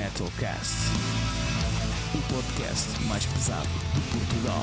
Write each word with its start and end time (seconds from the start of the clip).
Heavy 0.00 0.12
Metal 0.14 0.28
Cast, 0.38 0.74
o 2.14 2.32
podcast 2.32 2.88
mais 3.06 3.26
pesado 3.26 3.68
de 3.94 4.00
Portugal. 4.18 4.62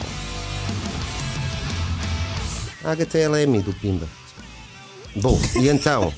A 2.83 2.91
Agatha 2.91 3.17
é 3.20 3.45
do 3.61 3.73
Pimba. 3.73 4.07
Bom, 5.15 5.39
e 5.61 5.67
então? 5.70 6.11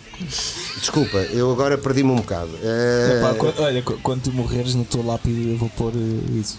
Desculpa, 0.80 1.18
eu 1.18 1.52
agora 1.52 1.78
perdi-me 1.78 2.12
um 2.12 2.16
bocado. 2.18 2.50
Eh, 2.64 3.18
Epá, 3.20 3.34
quando- 3.34 3.60
olha, 3.62 3.82
qu- 3.82 4.00
quando 4.02 4.22
tu 4.24 4.32
morreres 4.32 4.76
na 4.76 4.84
tua 4.86 5.04
lápide, 5.04 5.52
eu 5.52 5.58
vou 5.58 5.70
pôr 5.70 5.92
eh, 5.96 6.40
isso. 6.40 6.58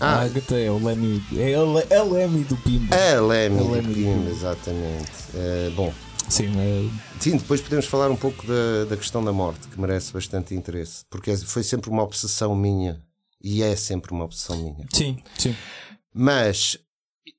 Ah. 0.00 0.16
A 0.16 0.22
Agatha 0.22 0.56
é 0.56 0.70
o 0.70 0.78
Lemmy. 0.84 1.22
É 1.36 1.54
a, 1.54 1.62
Le- 1.62 1.94
a 1.94 2.02
Lemmy 2.02 2.44
do 2.44 2.56
Pimba. 2.58 2.94
a 2.94 3.20
Leme 3.20 3.58
A 3.58 3.62
do 3.62 3.70
Leme 3.72 3.88
do 3.88 3.94
Pimba, 3.94 4.30
exatamente. 4.30 5.10
Eh, 5.34 5.72
bom, 5.74 5.92
Sim, 6.28 6.52
é, 6.58 7.20
sim, 7.20 7.36
depois 7.36 7.60
podemos 7.60 7.86
falar 7.86 8.10
um 8.10 8.16
pouco 8.16 8.44
da, 8.46 8.84
da 8.88 8.96
questão 8.96 9.24
da 9.24 9.32
morte, 9.32 9.68
que 9.68 9.80
merece 9.80 10.12
bastante 10.12 10.54
interesse, 10.54 11.04
porque 11.08 11.30
é- 11.30 11.36
foi 11.36 11.62
sempre 11.62 11.88
uma 11.88 12.02
obsessão 12.02 12.54
minha, 12.56 13.00
e 13.42 13.62
é 13.62 13.76
sempre 13.76 14.12
uma 14.12 14.24
obsessão 14.24 14.56
minha. 14.58 14.86
sim, 14.92 15.16
sim. 15.38 15.54
Mas 16.12 16.78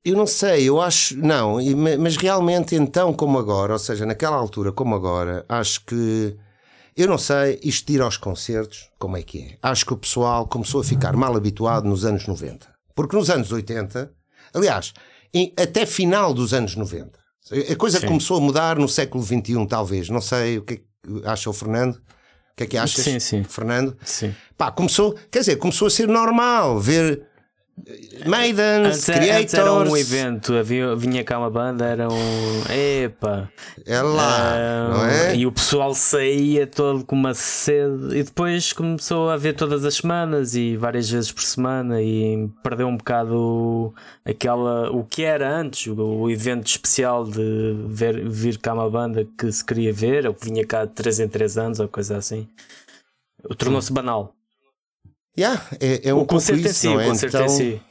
eu 0.05 0.15
não 0.15 0.27
sei, 0.27 0.69
eu 0.69 0.79
acho. 0.81 1.17
Não, 1.17 1.55
ma- 1.75 1.97
mas 1.99 2.15
realmente 2.15 2.75
então, 2.75 3.11
como 3.13 3.37
agora, 3.39 3.73
ou 3.73 3.79
seja, 3.79 4.05
naquela 4.05 4.35
altura, 4.37 4.71
como 4.71 4.95
agora, 4.95 5.45
acho 5.49 5.83
que. 5.85 6.35
Eu 6.95 7.07
não 7.07 7.17
sei, 7.17 7.59
isto 7.63 7.87
de 7.87 7.93
ir 7.93 8.01
aos 8.01 8.17
concertos, 8.17 8.89
como 8.97 9.17
é 9.17 9.21
que 9.21 9.39
é? 9.41 9.57
Acho 9.61 9.85
que 9.85 9.93
o 9.93 9.97
pessoal 9.97 10.47
começou 10.47 10.81
a 10.81 10.83
ficar 10.83 11.15
mal 11.15 11.35
habituado 11.35 11.87
nos 11.87 12.03
anos 12.05 12.25
90. 12.25 12.67
Porque 12.95 13.15
nos 13.15 13.29
anos 13.29 13.51
80, 13.51 14.11
aliás, 14.53 14.93
até 15.59 15.85
final 15.85 16.33
dos 16.33 16.53
anos 16.53 16.75
90, 16.75 17.19
a 17.71 17.75
coisa 17.75 18.05
começou 18.05 18.37
a 18.37 18.41
mudar 18.41 18.77
no 18.77 18.87
século 18.87 19.23
XXI, 19.23 19.65
talvez. 19.67 20.09
Não 20.09 20.21
sei 20.21 20.57
o 20.57 20.63
que 20.63 20.73
é 20.75 20.77
que 20.77 21.27
acha 21.27 21.49
o 21.49 21.53
Fernando. 21.53 21.95
O 21.95 22.55
que 22.57 22.63
é 22.63 22.67
que 22.67 22.77
achas? 22.77 23.03
Sim, 23.03 23.19
sim. 23.19 23.43
Fernando? 23.43 23.95
Sim. 24.03 24.33
Pá, 24.57 24.71
começou, 24.71 25.15
quer 25.31 25.39
dizer, 25.39 25.57
começou 25.57 25.87
a 25.87 25.91
ser 25.91 26.07
normal 26.07 26.79
ver 26.79 27.23
Maidens, 28.25 28.87
Antes, 28.87 29.05
Creators. 29.05 29.41
antes 29.41 29.53
era 29.53 29.71
um 29.73 29.95
evento, 29.95 30.53
havia, 30.55 30.95
vinha 30.95 31.23
cá 31.23 31.37
uma 31.37 31.49
banda, 31.49 31.85
era 31.85 32.09
um. 32.11 32.63
Epa! 32.69 33.49
É 33.85 34.01
lá, 34.01 34.53
Ah, 34.55 34.89
não 34.89 35.05
é? 35.05 35.35
E 35.35 35.45
o 35.45 35.51
pessoal 35.51 35.93
saía 35.93 36.65
todo 36.65 37.05
com 37.05 37.15
uma 37.15 37.33
sede 37.35 38.17
e 38.17 38.23
depois 38.23 38.73
começou 38.73 39.29
a 39.29 39.37
ver 39.37 39.53
todas 39.53 39.85
as 39.85 39.95
semanas 39.95 40.55
e 40.55 40.75
várias 40.75 41.09
vezes 41.09 41.31
por 41.31 41.43
semana 41.43 42.01
e 42.01 42.49
perdeu 42.63 42.87
um 42.87 42.97
bocado 42.97 43.93
aquela 44.25 44.89
o 44.91 45.03
que 45.03 45.21
era 45.23 45.47
antes, 45.55 45.85
o, 45.87 45.95
o 46.03 46.31
evento 46.31 46.65
especial 46.67 47.25
de 47.25 47.75
ver, 47.87 48.27
vir 48.27 48.57
cá 48.57 48.73
uma 48.73 48.89
banda 48.89 49.25
que 49.37 49.51
se 49.51 49.63
queria 49.63 49.93
ver, 49.93 50.25
ou 50.27 50.33
que 50.33 50.45
vinha 50.49 50.65
cá 50.65 50.83
de 50.83 50.93
3 50.93 51.19
em 51.21 51.27
3 51.27 51.57
anos 51.59 51.79
ou 51.79 51.87
coisa 51.87 52.17
assim. 52.17 52.47
Tornou-se 53.57 53.93
banal. 53.93 54.33
Yeah, 55.37 55.63
é, 55.79 56.09
é 56.09 56.13
um 56.13 56.21
o 56.21 56.25
concerto 56.25 56.61
em 56.61 56.65
isso, 56.65 56.79
si, 56.79 56.87
não 56.87 56.95
o 56.95 56.99
é? 57.01 57.07
concerto 57.07 57.37
Então, 57.37 57.45
em 57.45 57.49
si. 57.49 57.81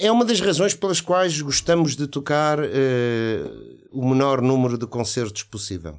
É 0.00 0.12
uma 0.12 0.24
das 0.24 0.40
razões 0.40 0.74
pelas 0.74 1.00
quais 1.00 1.40
gostamos 1.40 1.96
de 1.96 2.06
tocar 2.06 2.58
eh, 2.60 3.40
o 3.90 4.06
menor 4.06 4.42
número 4.42 4.76
de 4.76 4.86
concertos 4.86 5.42
possível. 5.44 5.98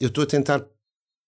Eu 0.00 0.08
estou 0.08 0.22
a 0.22 0.26
tentar 0.26 0.64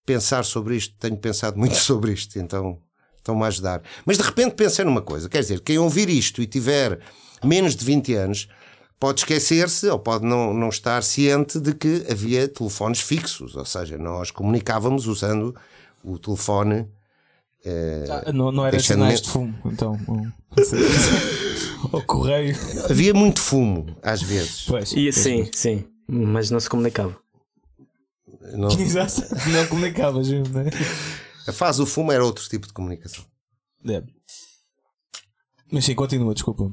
pensar 0.07 0.45
sobre 0.45 0.77
isto, 0.77 0.95
tenho 0.99 1.17
pensado 1.17 1.59
muito 1.59 1.75
sobre 1.83 2.13
isto, 2.13 2.39
então 2.39 2.81
estão-me 3.17 3.43
a 3.43 3.47
ajudar. 3.49 3.83
Mas 4.05 4.17
de 4.17 4.23
repente 4.23 4.55
pensei 4.55 4.85
numa 4.85 5.03
coisa, 5.03 5.29
quer 5.29 5.41
dizer, 5.41 5.61
quem 5.61 5.79
ouvir 5.79 6.09
isto 6.09 6.41
e 6.41 6.47
tiver 6.47 7.01
menos 7.43 7.75
de 7.75 7.85
20 7.85 8.15
anos 8.15 8.49
pode 9.01 9.21
esquecer-se 9.21 9.89
ou 9.89 9.99
pode 9.99 10.25
não, 10.25 10.55
não 10.55 10.69
estar 10.69 11.03
ciente 11.03 11.59
de 11.59 11.75
que 11.75 12.07
havia 12.09 12.47
telefones 12.47 13.01
fixos, 13.01 13.57
ou 13.57 13.65
seja, 13.65 13.99
nós 13.99 14.31
comunicávamos 14.31 15.07
usando 15.09 15.55
o 16.05 16.19
telefone 16.19 16.87
Ah, 18.27 18.33
não, 18.33 18.53
não 18.53 18.67
era 18.67 18.79
sinais 18.79 19.21
me- 19.21 19.27
de 19.27 19.31
fumo, 19.31 19.55
então. 19.65 19.93
um, 20.09 20.31
O 21.93 22.03
correio. 22.03 22.57
Havia 22.89 23.13
muito 23.13 23.41
fumo, 23.41 23.87
às 24.03 24.23
vezes. 24.23 24.65
Pois. 24.67 24.93
E, 24.93 25.13
sim, 25.13 25.49
sim, 25.53 25.85
mas 26.09 26.51
não 26.51 26.59
se 26.61 26.69
comunicava. 26.69 27.17
Não- 28.55 28.69
Exato. 28.81 29.23
Não 29.51 29.67
comunicavas, 29.69 30.29
não 30.31 30.61
é? 30.63 30.71
a 31.47 31.53
fase 31.53 31.79
do 31.79 31.87
fumo 31.87 32.11
era 32.13 32.25
outro 32.25 32.49
tipo 32.49 32.67
de 32.67 32.73
comunicação. 32.73 33.25
É. 33.87 34.03
Mas 35.71 35.85
sim, 35.85 35.95
continua, 35.95 36.33
desculpa. 36.35 36.71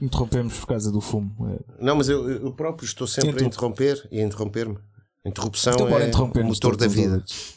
Interrompemos 0.00 0.58
por 0.58 0.66
causa 0.66 0.90
do 0.90 1.00
fumo. 1.00 1.30
É. 1.50 1.84
Não, 1.84 1.96
mas 1.96 2.08
eu, 2.08 2.28
eu 2.30 2.52
próprio 2.52 2.86
estou 2.86 3.06
sempre 3.06 3.42
a 3.44 3.46
interromper 3.46 4.06
e 4.10 4.20
a 4.20 4.22
interromper-me. 4.24 4.78
Interrupção 5.24 5.74
Então 5.74 5.88
é 5.88 6.04
o 6.04 6.08
interromper-nos 6.08 6.56
motor 6.56 6.76
da 6.76 6.86
todos 6.86 6.94
vida. 6.94 7.14
outros. 7.16 7.56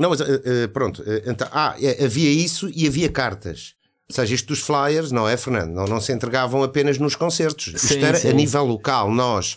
Não, 0.00 0.10
mas 0.10 0.20
eh, 0.20 0.66
pronto. 0.72 1.02
eh, 1.06 1.22
então, 1.26 1.48
ah, 1.52 1.76
eh, 1.80 2.04
havia 2.04 2.30
isso 2.30 2.68
e 2.74 2.86
havia 2.86 3.10
cartas. 3.10 3.74
Ou 4.08 4.14
seja, 4.14 4.34
isto 4.34 4.48
dos 4.48 4.60
flyers, 4.60 5.12
não 5.12 5.28
é, 5.28 5.36
Fernando? 5.36 5.72
Não, 5.72 5.84
não 5.84 6.00
se 6.00 6.12
entregavam 6.12 6.62
apenas 6.62 6.98
nos 6.98 7.14
concertos. 7.14 7.68
Isto 7.68 7.78
Sim, 7.86 8.02
era 8.02 8.18
sim. 8.18 8.28
a 8.28 8.32
nível 8.32 8.64
local, 8.64 9.10
nós. 9.12 9.56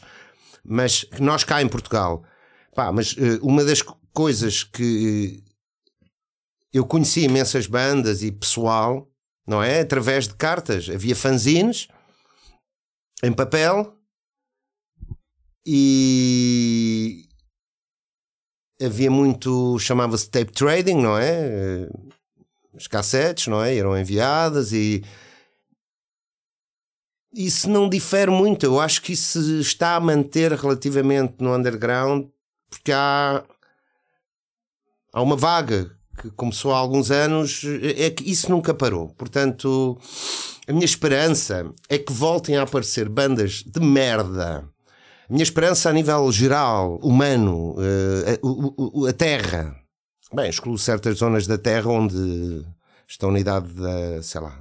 Mas 0.64 1.06
nós 1.20 1.44
cá 1.44 1.62
em 1.62 1.68
Portugal. 1.68 2.24
Pá, 2.76 2.92
mas 2.92 3.16
uma 3.42 3.64
das 3.64 3.81
co- 3.81 3.98
coisas 4.14 4.64
que 4.64 5.44
eu 6.72 6.86
conheci 6.86 7.22
imensas 7.22 7.66
bandas 7.68 8.22
e 8.24 8.31
pessoal, 8.31 9.10
não 9.48 9.62
é? 9.64 9.80
Através 9.81 10.28
de 10.28 10.36
cartas. 10.36 10.88
Havia 10.90 11.16
fanzines 11.16 11.88
em 13.24 13.31
papel 13.34 13.96
e 15.66 17.28
havia 18.86 19.10
muito, 19.12 19.78
chamava-se 19.80 20.30
tape 20.30 20.52
trading, 20.52 21.02
não 21.02 21.18
é? 21.18 21.32
Eh, 21.32 21.90
As 22.76 22.88
cassetes, 22.88 23.48
não 23.48 23.64
é? 23.64 23.76
Eram 23.76 23.98
enviadas 23.98 24.74
e 24.74 25.04
isso 27.34 27.70
não 27.70 27.90
difere 27.90 28.30
muito. 28.32 28.66
Eu 28.66 28.80
acho 28.80 29.02
que 29.02 29.14
isso 29.14 29.40
está 29.60 29.96
a 29.96 30.00
manter 30.00 30.52
relativamente 30.54 31.36
no 31.40 31.56
underground 31.56 32.28
porque 32.70 32.92
há, 32.92 33.44
há 35.12 35.22
uma 35.22 35.36
vaga 35.36 35.90
que 36.20 36.30
começou 36.32 36.74
há 36.74 36.78
alguns 36.78 37.12
anos, 37.12 37.64
é 37.98 38.10
que 38.10 38.30
isso 38.30 38.50
nunca 38.50 38.74
parou. 38.74 39.10
Portanto, 39.10 40.00
a 40.68 40.72
minha 40.72 40.86
esperança 40.86 41.72
é 41.90 41.98
que 41.98 42.14
voltem 42.14 42.58
a 42.58 42.64
aparecer 42.64 43.10
bandas 43.10 43.64
de 43.64 43.80
merda. 43.80 44.68
A 45.30 45.34
minha 45.34 45.44
esperança 45.44 45.90
a 45.90 45.94
nível 45.94 46.32
geral, 46.32 47.00
humano, 47.02 47.76
eh, 47.80 48.40
a, 48.42 48.46
o- 48.46 49.06
a 49.08 49.14
Terra. 49.14 49.76
Bem, 50.34 50.50
excluo 50.50 50.78
certas 50.78 51.18
zonas 51.20 51.48
da 51.48 51.58
Terra 51.58 51.90
onde 51.90 52.66
estão 53.08 53.32
na 53.32 53.40
idade 53.40 53.72
da, 53.74 54.22
sei 54.24 54.42
lá, 54.42 54.60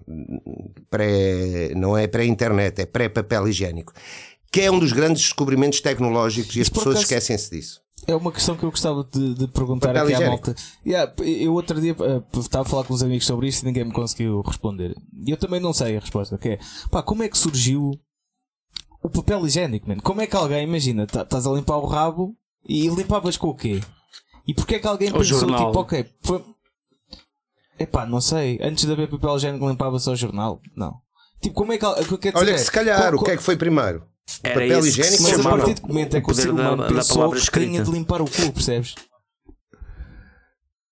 pré, 0.91 1.73
não 1.75 1.97
é 1.97 2.07
pré-internet, 2.07 2.81
é 2.81 2.87
pré-papel 2.87 3.49
higiênico. 3.49 3.93
Que 4.51 4.63
é 4.63 4.71
um 4.71 4.79
dos 4.79 4.93
grandes 4.93 5.23
descobrimentos 5.23 5.81
tecnológicos 5.81 6.55
e 6.57 6.61
as 6.61 6.67
Isso 6.67 6.73
pessoas 6.73 6.97
acaso- 6.97 7.05
esquecem-se 7.05 7.51
disso. 7.51 7.81
É 8.07 8.17
uma 8.17 8.33
questão 8.33 8.57
que 8.57 8.65
eu 8.65 8.71
gostava 8.71 9.07
de, 9.13 9.35
de 9.35 9.47
perguntar 9.47 9.89
Papel 9.89 10.03
aqui 10.05 10.15
à 10.15 10.17
higiênico. 10.17 10.47
malta. 10.49 10.63
Yeah, 10.85 11.13
eu 11.25 11.55
outro 11.55 11.81
dia 11.81 11.95
eh, 12.01 12.39
estava 12.39 12.67
a 12.67 12.69
falar 12.69 12.83
com 12.85 12.93
uns 12.93 13.03
amigos 13.03 13.25
sobre 13.25 13.47
isso 13.47 13.63
e 13.63 13.67
ninguém 13.67 13.85
me 13.85 13.93
conseguiu 13.93 14.41
responder. 14.41 14.93
E 15.25 15.31
eu 15.31 15.37
também 15.37 15.61
não 15.61 15.73
sei 15.73 15.97
a 15.97 16.01
resposta, 16.01 16.37
que 16.37 16.49
é 16.49 16.59
pá, 16.91 17.01
como 17.01 17.23
é 17.23 17.29
que 17.29 17.39
surgiu 17.39 17.93
o 19.03 19.11
papel 19.11 19.47
higiênico, 19.47 19.89
man? 19.89 19.97
Como 19.99 20.21
é 20.21 20.27
que 20.27 20.37
alguém, 20.37 20.65
imagina, 20.65 21.07
tá- 21.07 21.23
estás 21.23 21.47
a 21.47 21.51
limpar 21.53 21.77
o 21.77 21.87
rabo 21.87 22.37
e 22.69 22.89
limpavas 22.89 23.37
com 23.37 23.49
o 23.49 23.55
quê? 23.55 23.81
E 24.47 24.55
porquê 24.55 24.77
é 24.77 24.79
que 24.79 24.87
alguém 24.87 25.09
O 25.11 25.13
pensou, 25.19 25.41
jornal. 25.41 25.67
tipo, 25.67 25.79
ok, 25.81 26.07
foi... 26.23 26.45
Epá, 27.79 28.07
não 28.07 28.21
sei, 28.21 28.59
antes 28.63 28.85
de 28.85 28.93
haver 28.93 29.09
papel 29.09 29.37
higiênico 29.37 29.69
limpava-se 29.69 30.09
ao 30.09 30.15
jornal? 30.17 30.61
Não. 30.77 30.95
Tipo, 31.41 31.55
como 31.55 31.73
é 31.73 31.79
que... 31.79 31.85
al- 31.85 32.01
o 32.01 32.05
que 32.05 32.15
eu 32.15 32.19
quero 32.19 32.39
Olha 32.39 32.47
dizer 32.53 32.59
que 32.59 32.65
se 32.65 32.73
calhar, 32.73 32.99
qual- 33.11 33.15
o 33.21 33.25
que 33.25 33.31
é 33.33 33.37
que 33.37 33.43
foi 33.43 33.57
primeiro? 33.57 34.01
O 34.45 34.47
Era 34.47 34.55
papel 34.55 34.87
higiênico 34.87 35.23
Mas 35.25 35.33
o 35.37 35.41
a 35.49 35.51
partir 35.57 35.75
do 35.75 35.89
momento 35.89 36.17
é 36.17 36.21
que 36.21 36.29
O 36.29 36.31
o 36.31 36.35
ser 36.35 36.47
da- 36.47 36.53
humano 36.53 36.77
da 36.83 36.89
pensou 36.89 37.17
palavra 37.17 37.41
que 37.41 37.51
tinha 37.61 37.83
de 37.83 37.91
limpar 37.91 38.23
o 38.23 38.27
cu, 38.31 38.53
percebes? 38.53 38.95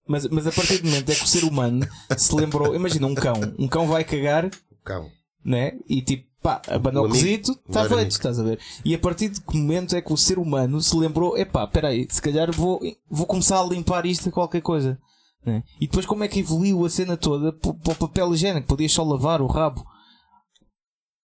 Mas, 0.07 0.27
mas 0.29 0.47
a 0.47 0.53
partir 0.53 0.79
do 0.79 0.89
momento 0.89 1.11
é 1.11 1.15
que 1.15 1.23
o 1.23 1.27
ser 1.27 1.45
humano 1.45 1.87
se 2.17 2.35
lembrou, 2.35 2.75
imagina 2.75 3.07
um 3.07 3.15
cão, 3.15 3.35
um 3.59 3.69
cão 3.69 3.87
vai 3.87 4.03
cagar, 4.03 4.47
O 4.47 4.83
cão. 4.85 5.09
né? 5.45 5.75
E 5.89 6.03
tipo, 6.03 6.29
pá, 6.43 6.61
abana 6.69 7.03
O 7.03 7.09
cozito, 7.09 7.53
está 7.69 7.89
feito, 7.89 8.11
estás 8.11 8.39
a 8.39 8.43
ver? 8.43 8.59
E 8.85 8.95
a 8.95 8.99
partir 8.99 9.29
de 9.29 9.41
que 9.41 9.57
momento 9.57 9.95
é 9.95 10.03
que 10.03 10.13
o 10.13 10.17
ser 10.17 10.39
humano 10.39 10.81
se 10.81 10.97
lembrou, 10.97 11.37
epá, 11.37 11.67
peraí, 11.67 12.07
se 12.11 12.21
calhar 12.21 12.51
vou, 12.53 12.81
vou 13.09 13.27
começar 13.27 13.61
a 13.61 13.67
limpar 13.67 14.07
isto 14.07 14.29
a 14.29 14.33
qualquer 14.33 14.61
coisa. 14.61 14.99
Né? 15.45 15.63
E 15.81 15.87
depois 15.87 16.07
como 16.07 16.25
é 16.25 16.29
que 16.29 16.41
evoluiu 16.41 16.85
a 16.85 16.91
cena 16.91 17.17
toda 17.17 17.53
para 17.53 17.71
o 17.71 17.95
papel 17.97 18.35
higiênico? 18.35 18.67
Podias 18.67 18.93
só 18.93 19.03
lavar 19.03 19.41
o 19.41 19.47
rabo. 19.47 19.85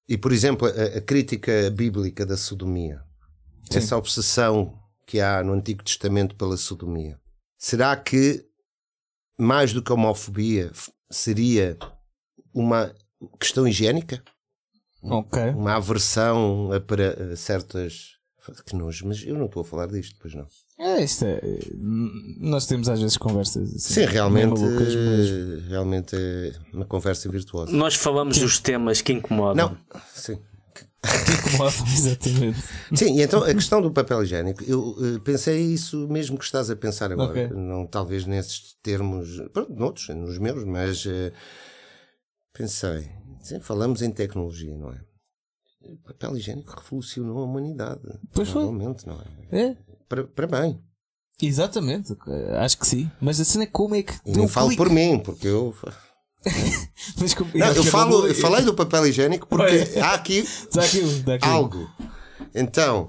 E, 0.09 0.17
por 0.17 0.33
exemplo, 0.33 0.69
a, 0.69 0.99
a 0.99 1.01
crítica 1.01 1.71
bíblica 1.71 2.25
da 2.25 2.37
sodomia. 2.37 3.01
Sim. 3.71 3.79
Essa 3.79 3.97
obsessão 3.97 4.79
que 5.07 5.21
há 5.21 5.43
no 5.43 5.53
Antigo 5.53 5.83
Testamento 5.83 6.35
pela 6.37 6.57
sodomia. 6.57 7.19
Será 7.59 7.97
que, 7.97 8.45
mais 9.39 9.73
do 9.73 9.83
que 9.83 9.91
a 9.91 9.95
homofobia, 9.95 10.71
seria 11.11 11.77
uma 12.55 12.95
questão 13.39 13.67
higiênica? 13.67 14.23
Ok. 15.11 15.43
Uma 15.51 15.75
aversão 15.77 16.71
a, 16.73 16.81
para 16.81 17.33
a 17.33 17.37
certas 17.37 18.17
Que 18.67 18.77
nojo, 18.77 19.07
mas 19.07 19.23
eu 19.25 19.37
não 19.37 19.47
estou 19.47 19.63
a 19.63 19.65
falar 19.65 19.87
disto, 19.89 20.17
pois 20.21 20.35
não. 20.35 20.47
É, 20.79 21.03
isto 21.03 21.25
é. 21.25 21.41
Nós 22.39 22.67
temos 22.67 22.89
às 22.89 23.01
vezes 23.01 23.17
conversas 23.17 23.69
assim. 23.75 23.95
Sim, 23.95 24.05
realmente, 24.05 24.61
malucas, 24.61 24.95
mas- 24.95 25.69
realmente 25.69 26.15
é 26.15 26.53
uma 26.73 26.85
conversa 26.85 27.29
virtuosa. 27.31 27.73
Nós 27.73 27.95
falamos 27.95 28.39
dos 28.39 28.59
temas 28.61 29.01
que 29.01 29.13
incomodam. 29.13 29.71
Não, 29.71 30.01
sim. 30.15 30.39
incomodam, 31.49 31.87
exatamente. 31.93 32.63
Sim, 32.95 33.17
e 33.19 33.23
então 33.23 33.43
a 33.43 33.55
questão 33.55 33.81
do 33.81 33.91
papel 33.91 34.23
higiênico, 34.23 34.63
eu 34.65 34.95
eh, 35.01 35.19
pensei 35.25 35.61
isso 35.63 36.07
mesmo 36.09 36.37
que 36.39 36.45
estás 36.45 36.69
a 36.71 36.77
pensar 36.77 37.11
agora. 37.11 37.31
Ok. 37.31 37.49
Não 37.57 37.87
talvez 37.87 38.27
nesses 38.27 38.77
termos, 38.83 39.41
pronto, 39.55 39.73
noutros, 39.75 40.09
nos 40.11 40.37
meus, 40.39 40.63
mas 40.65 41.05
eh, 41.07 41.33
pensei, 42.53 43.09
sim, 43.43 43.61
falamos 43.61 44.03
em 44.03 44.11
tecnologia, 44.11 44.77
não 44.77 44.93
é? 44.93 45.01
O 45.83 45.97
papel 45.99 46.37
higiênico 46.37 46.75
revolucionou 46.81 47.39
a 47.39 47.45
humanidade. 47.45 48.01
Pois 48.33 48.49
foi. 48.49 48.65
Não 48.65 48.93
é? 49.53 49.57
É, 49.69 49.77
Para, 50.09 50.25
para 50.25 50.47
bem. 50.49 50.81
exatamente. 51.41 52.17
Acho 52.59 52.79
que 52.79 52.87
sim. 52.87 53.11
Mas 53.21 53.39
a 53.41 53.45
cena 53.45 53.65
é 53.65 53.69
como 53.69 53.95
é 53.95 54.03
que. 54.03 54.13
Não 54.27 54.49
falo 54.49 54.69
clique. 54.69 54.83
por 54.83 54.91
mim, 54.91 55.19
porque 55.21 55.47
eu. 55.47 55.75
Mas 57.21 57.35
como- 57.35 57.51
Não, 57.55 57.67
eu, 57.73 57.85
falo, 57.85 58.27
eu 58.27 58.35
falei 58.35 58.65
do 58.65 58.75
papel 58.75 59.07
higiênico 59.07 59.47
porque 59.49 59.99
há 60.01 60.15
aqui 60.15 60.45
Dá 60.73 60.83
aqui 60.83 61.01
um, 61.01 61.23
dá 61.23 61.35
aqui 61.35 61.47
um. 61.49 61.51
algo. 61.53 61.91
Então, 62.55 63.09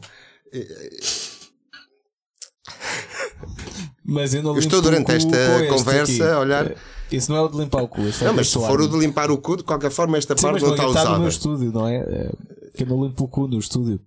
Mas 4.04 4.34
eu 4.34 4.42
não 4.42 4.54
Eu 4.54 4.60
estou 4.60 4.82
durante 4.82 5.12
esta 5.12 5.68
conversa 5.70 6.34
a 6.34 6.40
olhar- 6.40 6.72
É, 6.72 6.76
Isso 7.12 7.32
não 7.32 7.38
é 7.38 7.42
o 7.42 7.48
de 7.48 7.58
limpar 7.58 7.82
o 7.84 7.88
cu. 7.88 8.02
é 8.02 8.26
não, 8.26 8.34
mas 8.34 8.48
se 8.50 8.54
for 8.54 8.82
o 8.82 8.88
de 8.88 8.98
limpar 8.98 9.32
o 9.32 9.38
cu, 9.38 9.58
de 9.58 9.64
qualquer 9.64 9.90
forma, 9.92 10.18
esta 10.18 10.36
Sim, 10.36 10.44
parte 10.44 10.62
não 10.62 10.68
não 10.70 10.76
está 10.76 10.88
está 10.88 11.00
no 11.00 11.06
usada. 11.06 11.20
meu 11.20 11.30
estúdio, 11.30 11.72
não 11.72 11.88
é? 11.88 11.96
É, 11.98 12.32
Que 12.76 12.84
eu 12.84 12.88
não 12.88 13.04
limpo 13.06 13.24
o 13.24 13.28
cu 13.28 13.48
no 13.48 13.58
estúdio. 13.60 14.00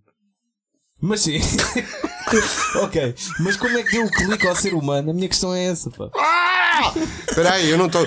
Mas 1.01 1.23
sim. 1.23 1.39
ok. 2.83 3.15
Mas 3.41 3.57
como 3.57 3.77
é 3.79 3.83
que 3.83 3.91
deu 3.93 4.05
o 4.05 4.11
clique 4.11 4.47
ao 4.47 4.55
ser 4.55 4.75
humano? 4.75 5.11
A 5.11 5.15
minha 5.15 5.29
questão 5.29 5.55
é 5.55 5.65
essa, 5.65 5.91
pá. 5.91 6.11
Ah! 6.15 6.93
Espera 7.29 7.53
aí, 7.55 7.71
eu 7.71 7.79
não 7.79 7.87
estou. 7.87 8.07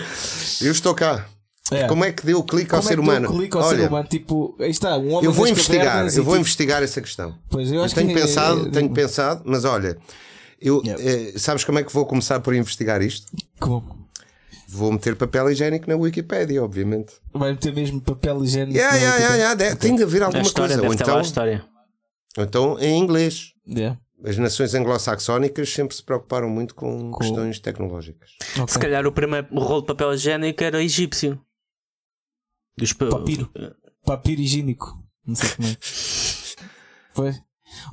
Eu 0.62 0.72
estou 0.72 0.94
cá. 0.94 1.28
É. 1.72 1.88
Como 1.88 2.04
é 2.06 2.12
que 2.12 2.25
deu 2.25 2.38
o 2.40 2.44
clique 2.44 2.74
ao 2.75 2.81
Como 2.81 2.90
é 2.90 2.92
ser 2.92 2.95
que 2.95 3.01
humano? 3.01 3.28
deu 3.28 3.31
o 3.36 3.40
clique 3.40 3.57
ao 3.57 3.63
Olha, 3.63 3.78
ser 3.80 3.88
humano? 3.88 4.07
Tipo, 4.07 4.56
aí 4.60 4.69
está, 4.69 4.98
um 4.98 5.13
homem 5.13 5.24
eu 5.25 5.31
vou 5.31 5.48
investigar, 5.48 6.01
eu 6.04 6.07
e 6.07 6.12
vou 6.18 6.24
tipo- 6.25 6.36
investigar 6.36 6.84
essa 6.84 7.01
questão. 7.01 7.36
Pois 7.50 7.69
eu 7.69 7.78
Eu 7.78 7.84
acho 7.84 7.95
tenho 7.95 8.10
que 8.10 8.13
pensado, 8.13 8.68
é- 8.68 8.69
tenho 8.69 8.90
pensado, 8.92 9.42
mas 9.45 9.66
olha, 9.66 9.98
eu, 10.62 10.81
Yeah. 10.86 11.04
eh, 11.04 11.34
sabes 11.38 11.63
como 11.63 11.80
é 11.80 11.84
que 11.84 11.92
vou 11.92 12.06
começar 12.06 12.40
por 12.42 12.54
investigar 12.54 13.01
isto? 13.01 13.31
Como? 13.60 14.03
Vou 14.74 14.92
meter 14.92 15.16
papel 15.16 15.52
higiênico 15.52 15.88
na 15.90 15.96
Wikipédia, 15.96 16.64
obviamente. 16.64 17.14
Vai 17.34 17.52
meter 17.52 17.74
mesmo 17.74 18.02
papel 18.02 18.44
higiênico. 18.44 18.75
Yeah, 18.78 18.94
na 18.94 19.00
yeah, 19.00 19.18
yeah, 19.18 19.34
Wikipedia? 19.36 19.64
yeah, 19.64 19.75
de- 19.75 19.80
Tem 19.80 19.96
de 19.96 20.04
haver 20.04 20.24
A 20.24 20.25
alguma 20.25 20.42
história 20.44 20.75
coisa. 20.78 20.88
Ou 20.88 20.94
então, 20.94 21.18
a 21.18 21.22
história. 21.22 21.66
ou 22.38 22.44
então 22.44 22.80
em 22.80 22.98
inglês. 23.00 23.54
Yeah. 23.68 24.00
As 24.25 24.38
nações 24.38 24.74
anglo-saxónicas 24.74 25.70
sempre 25.72 25.96
se 25.96 26.02
preocuparam 26.02 26.50
muito 26.50 26.74
com, 26.75 27.12
Com- 27.12 27.20
questões 27.20 27.60
tecnológicas. 27.60 28.31
Ok. 28.58 28.68
Se 28.74 28.80
calhar 28.80 29.06
o 29.06 29.12
primeiro 29.12 29.48
rolo 29.60 29.81
de 29.81 29.88
papel 29.88 30.14
higiênico 30.14 30.64
era 30.64 30.81
egípcio. 30.81 31.40
Dos 32.78 32.94
pa- 32.94 33.10
Papiro. 33.10 33.52
Papiro 34.06 34.42
higiênico. 34.42 34.98
Não 35.26 35.36
sei 35.36 35.50
como 35.50 35.68
é. 35.68 35.78
Foi. 37.14 37.34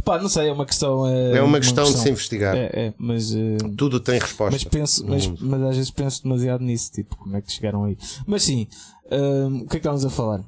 Pá, 0.04 0.18
não 0.20 0.28
sei, 0.28 0.48
é 0.48 0.52
uma 0.52 0.66
questão. 0.66 1.06
É, 1.06 1.38
É 1.38 1.42
uma 1.42 1.58
questão 1.60 1.84
de 1.84 1.98
se 1.98 2.08
investigar. 2.10 2.56
É, 2.56 2.70
é, 2.72 2.94
mas. 2.98 3.34
eh, 3.34 3.56
Tudo 3.76 4.00
tem 4.00 4.18
resposta. 4.18 4.50
Mas 4.52 4.64
penso, 4.64 5.04
mas, 5.06 5.26
mas 5.26 5.62
às 5.62 5.76
vezes 5.76 5.90
penso 5.90 6.22
demasiado 6.22 6.62
nisso, 6.64 6.90
tipo, 6.92 7.16
como 7.16 7.36
é 7.36 7.40
que 7.40 7.52
chegaram 7.52 7.84
aí. 7.84 7.96
Mas 8.26 8.42
sim, 8.42 8.66
hum, 9.10 9.56
o 9.58 9.60
que 9.60 9.64
é 9.66 9.68
que 9.68 9.76
estávamos 9.78 10.04
a 10.04 10.10
falar? 10.10 10.44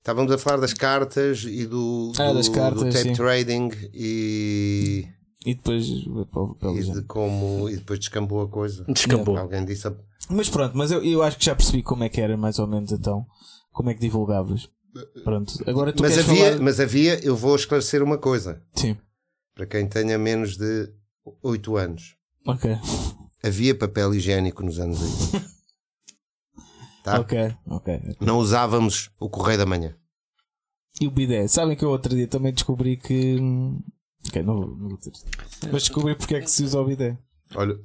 Estávamos 0.00 0.32
a 0.32 0.38
falar 0.38 0.56
das 0.58 0.72
cartas 0.72 1.44
e 1.44 1.66
do, 1.66 2.12
Ah, 2.18 2.28
do, 2.28 2.34
das 2.34 2.48
cartas, 2.48 2.82
do 2.82 2.84
tape 2.90 3.08
sim. 3.08 3.12
trading 3.12 3.70
e, 3.92 5.06
E 5.44 5.54
depois 5.54 5.84
e 5.86 6.92
de 6.92 7.02
como 7.06 7.68
e 7.68 7.76
depois 7.76 7.98
descambou 7.98 8.40
a 8.42 8.48
coisa. 8.48 8.84
Descambou. 8.88 9.36
Alguém 9.36 9.64
disse 9.64 9.86
a- 9.86 9.94
Mas 10.30 10.48
pronto, 10.48 10.76
mas 10.76 10.90
eu, 10.90 11.04
eu 11.04 11.22
acho 11.22 11.36
que 11.38 11.44
já 11.44 11.54
percebi 11.54 11.82
como 11.82 12.04
é 12.04 12.08
que 12.08 12.20
era 12.20 12.36
mais 12.36 12.58
ou 12.58 12.66
menos 12.66 12.90
então. 12.92 13.26
Como 13.72 13.90
é 13.90 13.94
que 13.94 14.00
divulgavas? 14.00 14.68
Pronto, 15.24 15.52
agora 15.68 15.92
tu 15.92 16.02
mas 16.02 16.18
havia, 16.18 16.46
falar... 16.52 16.60
mas 16.62 16.80
havia, 16.80 17.24
eu 17.24 17.36
vou 17.36 17.54
esclarecer 17.54 18.02
uma 18.02 18.18
coisa 18.18 18.62
Sim, 18.74 18.96
para 19.54 19.66
quem 19.66 19.86
tenha 19.88 20.18
menos 20.18 20.56
de 20.56 20.90
8 21.42 21.76
anos. 21.76 22.16
ok, 22.46 22.76
Havia 23.42 23.74
papel 23.74 24.14
higiênico 24.14 24.62
nos 24.64 24.78
anos 24.80 25.00
80. 25.32 25.46
Tá? 27.04 27.20
ok, 27.20 27.54
ok. 27.66 28.00
Não 28.20 28.38
usávamos 28.38 29.10
o 29.18 29.30
correio 29.30 29.58
da 29.58 29.64
manhã. 29.64 29.94
E 31.00 31.06
o 31.06 31.10
bidé? 31.10 31.46
Sabem 31.46 31.76
que 31.76 31.84
eu 31.84 31.90
outro 31.90 32.14
dia 32.14 32.26
também 32.26 32.52
descobri 32.52 32.96
que... 32.96 33.36
hum, 33.40 33.80
Ok, 34.26 34.42
não, 34.42 34.56
vou- 34.56 34.76
não 34.76 34.88
vou 34.90 34.98
dizer. 34.98 35.12
Mas 35.72 35.84
descobri 35.84 36.14
porque 36.16 36.34
é 36.34 36.40
que 36.40 36.50
se 36.50 36.64
usa 36.64 36.78
o 36.80 36.84
bidé. 36.84 37.16
Olha, 37.54 37.78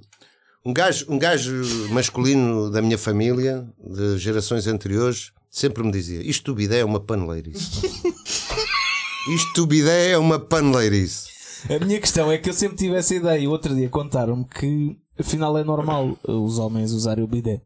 um 0.65 0.73
gajo, 0.73 1.05
um 1.09 1.17
gajo 1.19 1.53
masculino 1.93 2.69
da 2.71 2.81
minha 2.81 2.97
família, 2.97 3.65
de 3.79 4.17
gerações 4.17 4.65
anteriores, 4.67 5.31
sempre 5.53 5.83
me 5.83 5.91
dizia: 5.91 6.21
Isto 6.21 6.53
bidé 6.55 6.79
é 6.79 6.85
uma 6.85 6.99
paneleirice. 6.99 7.81
Isto 9.33 9.65
bidé 9.65 10.11
é 10.11 10.17
uma 10.17 10.39
paneleirice. 10.39 11.31
A 11.69 11.85
minha 11.85 11.99
questão 12.01 12.29
é 12.29 12.37
que 12.37 12.49
eu 12.49 12.53
sempre 12.53 12.75
tive 12.75 12.95
essa 12.95 13.15
ideia. 13.15 13.49
Outro 13.49 13.73
dia 13.73 13.87
contaram-me 13.87 14.43
que 14.45 14.97
afinal 15.17 15.57
é 15.57 15.63
normal 15.63 16.17
os 16.27 16.57
homens 16.57 16.91
usarem 16.91 17.23
o 17.23 17.27
bidé. 17.27 17.61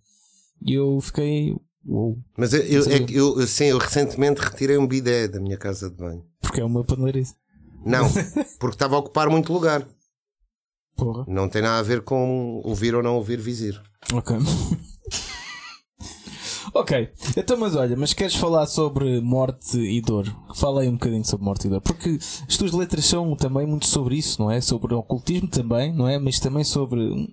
E 0.61 0.73
eu 0.73 0.99
fiquei. 1.01 1.55
Uou, 1.83 2.17
Mas 2.37 2.53
eu, 2.53 2.61
eu, 2.63 2.83
é 2.91 2.99
que 2.99 3.15
eu, 3.15 3.47
sim, 3.47 3.65
eu 3.65 3.77
recentemente 3.77 4.41
retirei 4.41 4.77
um 4.77 4.85
bidé 4.85 5.27
da 5.27 5.39
minha 5.39 5.57
casa 5.57 5.89
de 5.89 5.95
banho. 5.95 6.23
porque 6.41 6.59
é 6.59 6.65
uma 6.65 6.83
paneleirice. 6.83 7.33
Não, 7.85 8.05
porque 8.59 8.75
estava 8.75 8.95
a 8.97 8.99
ocupar 8.99 9.29
muito 9.29 9.53
lugar. 9.53 9.87
Porra. 10.97 11.23
Não 11.27 11.47
tem 11.47 11.61
nada 11.61 11.79
a 11.79 11.83
ver 11.83 12.01
com 12.01 12.59
ouvir 12.65 12.93
ou 12.93 13.01
não 13.01 13.15
ouvir 13.15 13.39
visir. 13.39 13.81
Ok. 14.13 14.35
ok, 16.73 17.09
então, 17.35 17.57
mas 17.57 17.75
olha, 17.75 17.95
mas 17.95 18.13
queres 18.13 18.35
falar 18.35 18.65
sobre 18.67 19.21
morte 19.21 19.77
e 19.77 20.01
dor? 20.01 20.25
Fala 20.55 20.81
aí 20.81 20.87
um 20.87 20.93
bocadinho 20.93 21.25
sobre 21.25 21.45
morte 21.45 21.67
e 21.67 21.69
dor, 21.69 21.81
porque 21.81 22.17
as 22.47 22.57
tuas 22.57 22.71
letras 22.71 23.05
são 23.05 23.35
também 23.35 23.65
muito 23.65 23.87
sobre 23.87 24.15
isso, 24.15 24.41
não 24.41 24.51
é? 24.51 24.61
Sobre 24.61 24.93
o 24.93 24.99
ocultismo 24.99 25.47
também, 25.47 25.93
não 25.93 26.07
é? 26.07 26.17
Mas 26.19 26.39
também 26.39 26.63
sobre. 26.63 27.27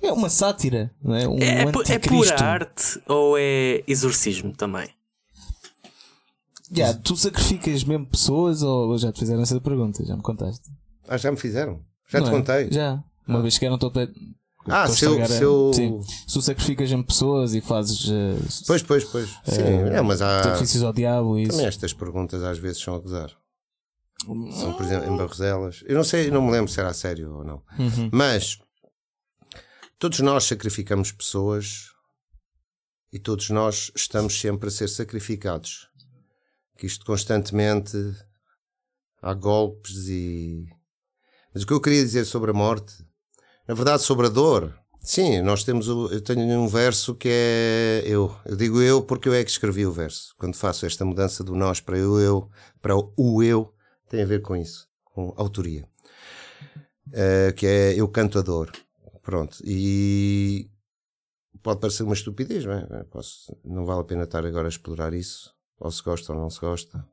É 0.00 0.12
uma 0.12 0.28
sátira, 0.28 0.90
não 1.02 1.14
é? 1.14 1.28
Um 1.28 1.38
É, 1.38 1.64
é, 1.64 1.94
é 1.94 1.98
pura 1.98 2.42
arte 2.42 3.00
ou 3.08 3.36
é 3.36 3.82
exorcismo 3.86 4.52
também? 4.52 4.88
Já, 6.70 6.92
tu 6.94 7.16
sacrificas 7.16 7.82
mesmo 7.82 8.06
pessoas 8.06 8.62
ou 8.62 8.96
já 8.98 9.10
te 9.10 9.20
fizeram 9.20 9.42
essa 9.42 9.60
pergunta? 9.60 10.04
Já 10.04 10.14
me 10.14 10.22
contaste? 10.22 10.70
Ah, 11.08 11.16
já 11.16 11.30
me 11.30 11.38
fizeram? 11.38 11.80
Já 12.08 12.20
Não 12.20 12.26
te 12.26 12.28
é? 12.28 12.32
contei? 12.32 12.72
Já. 12.72 13.02
Uma 13.26 13.42
vez 13.42 13.58
que 13.58 13.66
eram 13.66 13.78
todo. 13.78 13.98
Ah, 14.70 14.82
a 14.84 14.88
se 14.88 15.04
eu- 15.04 15.72
Sim. 15.72 16.00
Se 16.02 16.32
tu 16.34 16.42
sacrificas 16.42 16.90
em 16.90 17.02
pessoas 17.02 17.54
e 17.54 17.60
fazes 17.60 18.08
eh, 18.10 18.36
Pois, 18.66 18.82
pois, 18.82 19.04
pois. 19.04 19.28
Sim, 19.44 19.62
é, 19.92 20.00
mas 20.02 20.20
há. 20.22 20.42
sacrifícios 20.42 20.82
ao 20.82 20.92
diabo 20.92 21.38
e 21.38 21.42
isso. 21.42 21.52
Também 21.52 21.66
estas 21.66 21.92
perguntas 21.92 22.42
às 22.42 22.58
vezes 22.58 22.80
são 22.82 22.94
a 22.94 22.98
gozar. 22.98 23.30
São, 24.52 24.74
por 24.74 24.84
exemplo, 24.84 25.12
em 25.12 25.16
Barroselas. 25.16 25.82
Eu 25.86 25.94
não 25.96 26.04
sei, 26.04 26.30
não 26.30 26.42
me 26.42 26.50
lembro 26.50 26.70
se 26.70 26.78
era 26.80 26.88
a 26.90 26.94
sério 26.94 27.36
ou 27.36 27.44
não. 27.44 27.62
Uhum. 27.78 28.10
Mas 28.12 28.58
todos 29.98 30.18
nós 30.20 30.44
sacrificamos 30.44 31.12
pessoas 31.12 31.86
e 33.12 33.18
todos 33.18 33.48
nós 33.50 33.90
estamos 33.96 34.38
sempre 34.38 34.68
a 34.68 34.70
ser 34.72 34.88
sacrificados. 34.88 35.88
Que 36.76 36.86
isto 36.86 37.04
constantemente 37.06 37.96
há 39.22 39.32
golpes 39.34 40.08
e. 40.08 40.66
Mas 41.54 41.62
o 41.62 41.66
que 41.66 41.72
eu 41.72 41.80
queria 41.80 42.04
dizer 42.04 42.24
sobre 42.24 42.50
a 42.50 42.54
morte, 42.54 42.94
na 43.68 43.74
verdade, 43.74 44.02
sobre 44.02 44.26
a 44.26 44.30
dor. 44.30 44.74
Sim, 45.00 45.42
nós 45.42 45.62
temos. 45.62 45.88
O, 45.88 46.08
eu 46.08 46.22
tenho 46.22 46.58
um 46.58 46.66
verso 46.66 47.14
que 47.14 47.28
é 47.30 48.02
eu. 48.06 48.34
Eu 48.44 48.56
digo 48.56 48.80
eu 48.80 49.02
porque 49.02 49.28
eu 49.28 49.34
é 49.34 49.44
que 49.44 49.50
escrevi 49.50 49.86
o 49.86 49.92
verso. 49.92 50.34
Quando 50.38 50.56
faço 50.56 50.86
esta 50.86 51.04
mudança 51.04 51.44
do 51.44 51.54
nós 51.54 51.80
para 51.80 51.98
eu, 51.98 52.18
eu, 52.18 52.50
para 52.80 52.94
o 52.96 53.42
eu, 53.42 53.72
tem 54.08 54.22
a 54.22 54.26
ver 54.26 54.40
com 54.40 54.56
isso, 54.56 54.88
com 55.04 55.34
autoria. 55.36 55.86
Eh, 57.12 57.52
que 57.52 57.66
é 57.66 57.94
eu 57.94 58.08
canto 58.08 58.38
a 58.38 58.42
dor. 58.42 58.72
Pronto. 59.22 59.58
E 59.64 60.70
pode 61.62 61.80
parecer 61.80 62.02
uma 62.02 62.14
estupidez, 62.14 62.64
não 62.64 62.72
é? 62.72 63.04
Posso, 63.04 63.54
não 63.64 63.84
vale 63.84 64.00
a 64.00 64.04
pena 64.04 64.24
estar 64.24 64.44
agora 64.44 64.66
a 64.66 64.70
explorar 64.70 65.12
isso. 65.12 65.54
Ou 65.78 65.90
se 65.90 66.02
gosta 66.02 66.32
ou 66.32 66.38
não 66.38 66.50
se 66.50 66.60
gosta. 66.60 67.06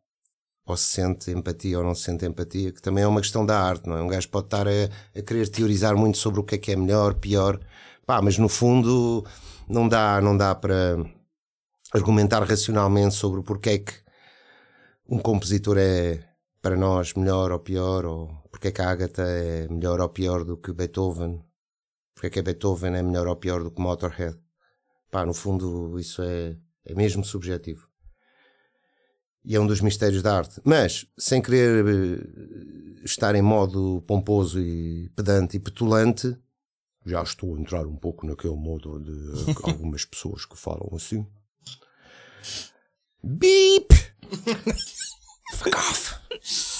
Ou 0.65 0.75
se 0.75 0.86
sente 0.86 1.31
empatia 1.31 1.77
ou 1.77 1.84
não 1.84 1.93
se 1.93 2.03
sente 2.03 2.25
empatia, 2.25 2.72
que 2.72 2.81
também 2.81 3.03
é 3.03 3.07
uma 3.07 3.22
questão 3.22 3.45
da 3.45 3.60
arte, 3.60 3.88
não 3.88 3.98
é? 3.98 4.01
Um 4.01 4.07
gajo 4.07 4.29
pode 4.29 4.48
estar 4.48 4.67
a, 4.67 4.72
a 5.15 5.22
querer 5.22 5.48
teorizar 5.50 5.95
muito 5.95 6.17
sobre 6.17 6.39
o 6.39 6.43
que 6.43 6.55
é 6.55 6.57
que 6.57 6.72
é 6.72 6.75
melhor, 6.75 7.13
pior, 7.15 7.60
pá, 8.05 8.22
mas 8.22 8.38
no 8.38 8.50
fundo 8.50 9.24
não 9.69 9.88
dá, 9.88 10.19
não 10.22 10.36
dá 10.36 10.55
para 10.55 10.98
argumentar 11.93 12.43
racionalmente 12.43 13.15
sobre 13.15 13.39
o 13.39 13.43
porquê 13.43 13.69
é 13.69 13.77
que 13.79 13.93
um 15.07 15.19
compositor 15.19 15.77
é 15.77 16.24
para 16.62 16.75
nós 16.75 17.13
melhor 17.13 17.51
ou 17.51 17.60
pior, 17.60 18.05
ou 18.05 18.27
porque 18.50 18.69
é 18.69 18.72
que 18.72 18.81
a 18.81 18.89
Agatha 18.89 19.22
é 19.22 19.67
melhor 19.67 20.00
ou 20.01 20.10
pior 20.10 20.43
do 20.43 20.57
que 20.57 20.74
Beethoven, 20.74 21.43
porque 22.13 22.27
é 22.27 22.29
que 22.31 22.39
a 22.39 22.43
Beethoven 22.43 22.95
é 22.95 23.03
melhor 23.03 23.27
ou 23.27 23.36
pior 23.36 23.63
do 23.63 23.69
que 23.69 23.81
Motorhead. 23.81 24.39
Pá, 25.12 25.25
no 25.25 25.34
fundo 25.34 26.00
isso 26.00 26.24
é, 26.24 26.57
é 26.86 26.95
mesmo 26.95 27.24
subjetivo. 27.24 27.85
E 29.45 29.55
é 29.55 29.59
um 29.59 29.67
dos 29.67 29.79
mistérios 29.79 30.23
da 30.23 30.37
arte. 30.37 30.59
Mas, 30.63 31.05
sem 31.17 31.41
querer 31.41 31.85
eh, 31.85 33.05
estar 33.05 33.35
em 33.35 33.41
modo 33.41 34.03
pomposo 34.07 34.59
e 34.59 35.09
pedante 35.15 35.57
e 35.57 35.59
petulante, 35.59 36.35
já 37.05 37.21
estou 37.21 37.55
a 37.55 37.59
entrar 37.59 37.85
um 37.85 37.95
pouco 37.95 38.25
naquele 38.25 38.55
modo 38.55 38.99
de 38.99 39.53
algumas 39.63 40.03
pessoas 40.03 40.45
que 40.45 40.57
falam 40.57 40.89
assim. 40.95 41.25
Beep! 43.23 43.91
Fuck 45.53 45.77
off! 45.77 46.15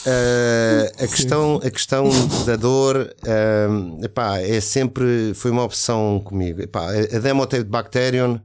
Uh, 0.07 1.03
a, 1.03 1.07
questão, 1.07 1.55
a 1.63 1.72
questão 1.72 2.10
da 2.45 2.55
dor 2.55 2.95
uh, 2.98 4.05
epá, 4.05 4.39
é 4.39 4.60
sempre 4.60 5.34
foi 5.34 5.51
uma 5.51 5.63
opção 5.63 6.22
comigo. 6.24 6.62
Epá, 6.62 6.91
a 6.91 7.19
Demotape 7.19 7.63
de 7.63 7.69
Bacterium 7.69 8.39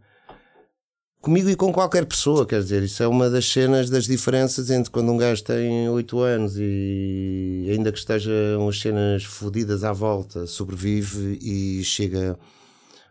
comigo 1.21 1.51
e 1.51 1.57
com 1.57 1.73
qualquer 1.73 2.07
pessoa, 2.07 2.47
quer 2.47 2.61
dizer, 2.61 2.83
isso 2.83 3.03
é 3.03 3.09
uma 3.09 3.29
das 3.29 3.51
cenas 3.51 3.91
das 3.91 4.05
diferenças 4.05 4.71
entre 4.71 4.91
quando 4.91 5.13
um 5.13 5.17
gajo 5.17 5.45
tem 5.45 5.89
8 5.89 6.19
anos 6.21 6.55
e 6.57 7.67
ainda 7.71 7.93
que 7.93 7.99
estejam 7.99 8.69
as 8.69 8.81
cenas 8.81 9.25
fodidas 9.25 9.85
à 9.85 9.93
volta, 9.93 10.47
sobrevive 10.47 11.39
e 11.43 11.85
chega 11.85 12.39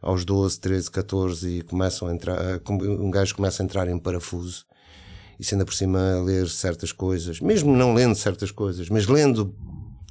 aos 0.01 0.25
12, 0.25 0.59
13, 0.59 0.91
14 0.91 1.49
e 1.49 1.61
começam 1.61 2.07
a 2.07 2.13
entrar, 2.13 2.39
um 2.69 3.11
gajo 3.11 3.35
começa 3.35 3.61
a 3.61 3.65
entrar 3.65 3.87
em 3.87 3.99
parafuso 3.99 4.65
e 5.39 5.43
sendo 5.43 5.65
por 5.65 5.73
cima 5.73 6.17
a 6.17 6.21
ler 6.23 6.49
certas 6.49 6.91
coisas, 6.91 7.39
mesmo 7.39 7.75
não 7.75 7.93
lendo 7.93 8.15
certas 8.15 8.51
coisas, 8.51 8.89
mas 8.89 9.07
lendo 9.07 9.55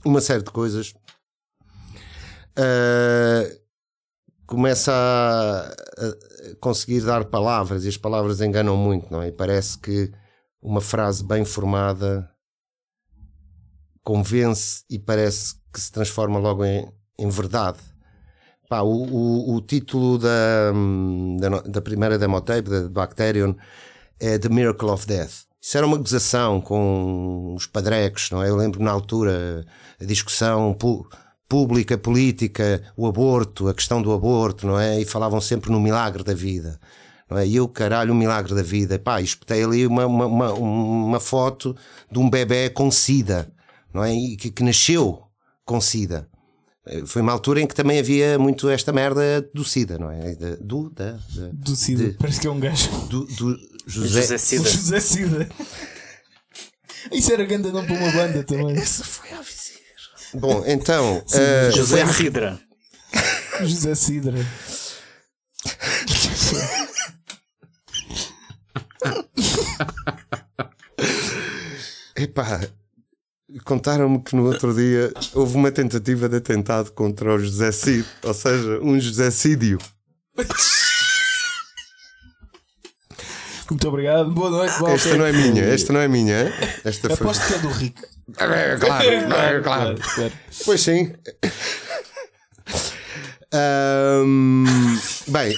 uma 0.04 0.20
série 0.20 0.42
de 0.42 0.50
coisas, 0.50 0.94
uh, 2.56 3.67
começa 4.48 4.90
a, 4.92 5.68
a, 5.68 6.56
conseguir 6.58 7.02
dar 7.02 7.26
palavras 7.26 7.84
e 7.84 7.88
as 7.88 7.98
palavras 7.98 8.40
enganam 8.40 8.76
muito, 8.76 9.12
não 9.12 9.22
é? 9.22 9.28
E 9.28 9.32
parece 9.32 9.78
que 9.78 10.10
uma 10.60 10.80
frase 10.80 11.22
bem 11.22 11.44
formada 11.44 12.28
convence 14.02 14.82
e 14.90 14.98
parece 14.98 15.54
que 15.70 15.78
se 15.78 15.92
transforma 15.92 16.38
logo 16.38 16.64
em, 16.64 16.90
em 17.18 17.28
verdade. 17.28 17.78
Pá, 18.70 18.80
o, 18.80 18.88
o, 18.88 19.54
o, 19.56 19.60
título 19.60 20.18
da, 20.18 20.72
da, 21.38 21.60
da 21.60 21.82
primeira 21.82 22.18
demotape, 22.18 22.70
da 22.70 22.88
Bacterium, 22.88 23.54
é 24.18 24.38
The 24.38 24.48
Miracle 24.48 24.88
of 24.88 25.06
Death. 25.06 25.46
Isso 25.60 25.76
era 25.76 25.86
uma 25.86 25.98
gozação 25.98 26.60
com 26.60 27.54
os 27.54 27.66
padrecos, 27.66 28.30
não 28.30 28.42
é? 28.42 28.48
Eu 28.48 28.56
lembro 28.56 28.82
na 28.82 28.90
altura 28.90 29.66
a 30.00 30.04
discussão 30.04 30.72
pública, 31.48 31.96
política, 31.96 32.82
o 32.96 33.06
aborto, 33.06 33.68
a 33.68 33.74
questão 33.74 34.02
do 34.02 34.12
aborto, 34.12 34.66
não 34.66 34.78
é? 34.78 35.00
E 35.00 35.04
falavam 35.04 35.40
sempre 35.40 35.70
no 35.70 35.80
milagre 35.80 36.22
da 36.22 36.34
vida. 36.34 36.78
Não 37.30 37.38
é? 37.38 37.46
E 37.46 37.56
eu, 37.56 37.66
caralho, 37.68 38.12
o 38.12 38.16
milagre 38.16 38.54
da 38.54 38.62
vida. 38.62 38.98
Pá, 38.98 39.20
espetei 39.20 39.64
ali 39.64 39.86
uma, 39.86 40.06
uma, 40.06 40.26
uma, 40.26 40.52
uma, 40.52 41.20
foto 41.20 41.74
de 42.10 42.18
um 42.18 42.28
bebê 42.28 42.70
com 42.70 42.90
sida, 42.90 43.50
não 43.92 44.04
é? 44.04 44.14
E 44.14 44.36
que, 44.36 44.50
que 44.50 44.62
nasceu 44.62 45.22
com 45.64 45.80
sida. 45.80 46.28
Foi 47.06 47.20
uma 47.20 47.32
altura 47.32 47.60
em 47.60 47.66
que 47.66 47.74
também 47.74 47.98
havia 47.98 48.38
muito 48.38 48.68
esta 48.70 48.92
merda 48.92 49.46
do 49.52 49.62
SIDA, 49.62 49.98
não 49.98 50.10
é? 50.10 50.34
Do, 50.58 50.88
da, 50.88 51.12
da 51.12 51.48
do 51.52 51.76
SIDA, 51.76 52.04
de, 52.04 52.14
parece 52.14 52.40
que 52.40 52.46
é 52.46 52.50
um 52.50 52.58
gajo. 52.58 52.88
Do, 53.08 53.26
do 53.26 53.58
José, 53.86 54.22
José 54.22 54.38
Cida. 54.38 54.68
José 54.70 55.00
Cida. 55.00 55.48
Isso 57.12 57.32
era 57.32 57.44
grande 57.44 57.70
não 57.70 57.84
para 57.84 57.94
uma 57.94 58.12
banda 58.12 58.42
também. 58.42 58.76
Essa 58.76 59.04
foi 59.04 59.30
a 59.32 59.42
visir. 59.42 59.67
Bom, 60.35 60.64
então. 60.66 61.23
Sim, 61.26 61.38
uh, 61.38 61.73
José 61.76 62.06
Cidra. 62.06 62.61
José 63.61 63.94
Cidra. 63.94 64.38
Epá, 72.16 72.61
contaram-me 73.64 74.20
que 74.23 74.35
no 74.35 74.44
outro 74.47 74.75
dia 74.75 75.12
houve 75.35 75.56
uma 75.56 75.70
tentativa 75.70 76.28
de 76.28 76.37
atentado 76.37 76.90
contra 76.92 77.35
o 77.35 77.38
José 77.38 77.70
Cid, 77.73 78.06
ou 78.23 78.35
seja, 78.35 78.80
um 78.82 78.99
José 78.99 79.30
Cídio. 79.30 79.78
Muito 83.70 83.88
obrigado, 83.88 84.30
boa 84.30 84.50
noite. 84.50 84.72
Walter. 84.78 84.94
Esta 84.94 85.16
não 85.16 85.26
é 85.26 85.32
minha, 85.32 85.64
esta 85.64 85.92
não 85.92 86.00
é 86.00 86.08
minha. 86.08 86.52
Esta 86.84 87.08
foi... 87.08 87.26
Aposto 87.26 87.46
que 87.46 87.54
é 87.54 87.58
do 87.58 87.68
Rico. 87.68 88.02
É, 88.38 88.76
claro, 88.76 89.10
é, 89.10 89.60
claro. 89.60 89.62
claro. 89.62 90.32
Pois 90.64 90.80
sim. 90.80 91.12
Um, 93.52 94.64
bem, 95.28 95.54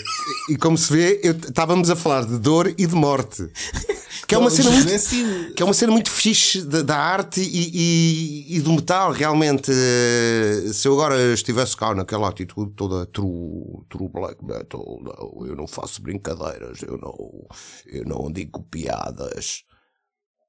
e 0.49 0.57
como 0.57 0.79
se 0.79 0.93
vê, 0.93 1.21
eu, 1.25 1.33
estávamos 1.33 1.91
a 1.91 1.97
falar 1.97 2.25
de 2.25 2.39
dor 2.39 2.73
e 2.79 2.87
de 2.87 2.95
morte. 2.95 3.49
Que 4.31 4.37
é 4.37 4.39
uma 4.39 4.49
cena 4.49 4.71
muito, 4.71 5.55
que 5.57 5.61
é 5.61 5.65
uma 5.65 5.75
cena 5.75 5.93
muito 5.93 6.09
fixe 6.09 6.63
da, 6.63 6.83
da 6.83 6.97
arte 6.97 7.41
e, 7.41 8.47
e, 8.47 8.57
e, 8.57 8.61
do 8.61 8.73
metal, 8.73 9.11
realmente. 9.11 9.73
Eh, 9.73 10.73
se 10.73 10.87
eu 10.87 10.93
agora 10.93 11.33
estivesse 11.33 11.77
cá 11.77 11.93
naquela 11.97 12.29
atitude 12.29 12.71
toda 12.77 13.07
true, 13.07 13.83
true 13.89 14.09
black 14.09 14.45
metal, 14.45 15.01
não, 15.03 15.47
eu 15.49 15.57
não 15.57 15.67
faço 15.67 16.01
brincadeiras, 16.01 16.81
eu 16.83 16.97
não, 16.97 17.49
eu 17.87 18.05
não 18.05 18.31
digo 18.31 18.63
piadas. 18.71 19.65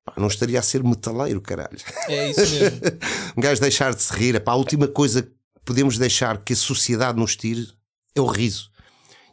Pá, 0.05 0.13
não 0.15 0.27
estaria 0.27 0.59
a 0.59 0.63
ser 0.63 0.83
metaleiro, 0.83 1.41
caralho. 1.41 1.79
É 2.07 2.29
isso 2.29 2.41
mesmo. 2.41 2.81
um 3.35 3.41
gajo 3.41 3.59
deixar 3.59 3.95
de 3.95 4.03
se 4.03 4.13
rir. 4.13 4.39
Pá, 4.43 4.51
a 4.51 4.57
última 4.57 4.87
coisa 4.87 5.23
que 5.23 5.31
podemos 5.65 5.97
deixar 5.97 6.37
que 6.43 6.53
a 6.53 6.55
sociedade 6.55 7.17
nos 7.17 7.35
tire 7.35 7.67
é 8.15 8.21
o 8.21 8.27
riso. 8.27 8.70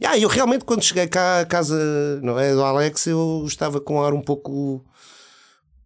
Ah, 0.05 0.19
eu 0.19 0.29
realmente, 0.29 0.65
quando 0.65 0.83
cheguei 0.83 1.07
cá 1.07 1.41
à 1.41 1.47
casa 1.47 2.21
não 2.23 2.39
é, 2.39 2.55
do 2.55 2.63
Alex, 2.63 3.07
eu 3.07 3.45
estava 3.47 3.81
com 3.81 3.97
um 3.97 4.03
ar 4.03 4.13
um 4.13 4.23
pouco 4.23 4.85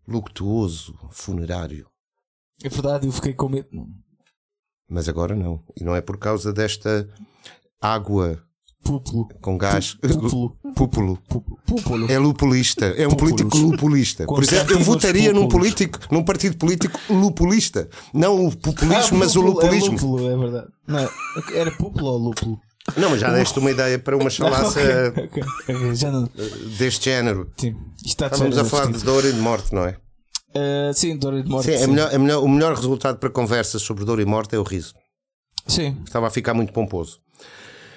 luctuoso, 0.07 0.95
funerário. 1.11 1.87
É 2.63 2.69
verdade, 2.69 3.07
eu 3.07 3.13
fiquei 3.13 3.33
com 3.33 3.49
medo. 3.49 3.69
Mas 4.89 5.09
agora 5.09 5.35
não. 5.35 5.61
E 5.81 5.85
não 5.85 5.97
é 5.97 6.01
por 6.01 6.19
causa 6.19 6.53
desta 6.53 7.09
água 7.81 8.43
Púpulo. 8.85 9.29
com 9.41 9.57
gás. 9.57 9.95
Púpulo. 9.95 10.57
Púpulo. 10.75 11.19
Púpulo. 11.67 12.11
É 12.13 12.19
lupulista. 12.19 12.87
É 12.87 13.07
um 13.07 13.11
Púpulos. 13.11 13.33
político 13.33 13.57
lupulista. 13.59 14.27
Por 14.27 14.43
exemplo, 14.43 14.73
eu 14.75 14.81
votaria 14.81 15.33
num 15.33 15.49
político, 15.49 15.99
num 16.11 16.25
partido 16.25 16.57
político 16.59 16.99
lupulista. 17.09 17.89
Não 18.13 18.47
o 18.47 18.57
populismo, 18.57 19.17
Ah, 19.17 19.19
mas 19.19 19.35
o 19.37 19.43
púpulo, 19.43 19.55
lupulismo. 19.63 19.89
É 19.89 20.01
lúpulo, 20.01 20.31
é 20.31 20.37
verdade. 20.37 20.69
Não, 20.87 21.11
era 21.55 21.71
púpulo 21.73 22.07
ou 22.07 22.19
lúpulo? 22.19 22.61
Não, 22.97 23.11
mas 23.11 23.21
já 23.21 23.33
deste 23.33 23.59
uma 23.59 23.71
ideia 23.71 23.99
para 23.99 24.17
uma 24.17 24.29
chalaça 24.31 24.81
Ok, 25.09 25.25
ok, 25.25 25.43
ok, 25.77 25.95
Já 25.95 26.11
não. 26.11 26.29
deste 26.79 27.05
género. 27.07 27.51
Sim. 27.57 27.77
Estávamos 28.05 28.59
a 28.59 28.65
falar 28.65 28.91
de 28.93 28.99
dor 29.05 29.25
e 29.25 29.33
de 29.33 29.39
morte, 29.39 29.73
não 29.75 29.85
é? 29.85 29.97
Uh, 30.55 30.93
sim, 30.93 31.17
dor 31.17 31.35
e 31.35 31.43
de 31.43 31.49
morte. 31.49 31.67
Sim, 31.67 31.73
é 31.73 31.79
sim. 31.79 31.87
melhor, 31.87 32.13
é 32.13 32.19
melhor- 32.19 32.43
o 32.43 32.49
melhor 32.49 32.75
resultado 32.75 33.19
para 33.19 33.31
conversas 33.31 33.81
sobre 33.83 34.05
dor 34.05 34.21
e 34.21 34.25
morte 34.25 34.55
é 34.55 34.59
o 34.59 34.63
riso. 34.63 34.95
Sim. 35.67 35.97
Estava 36.05 36.27
a 36.27 36.31
ficar 36.31 36.55
muito 36.55 36.73
pomposo. 36.73 37.21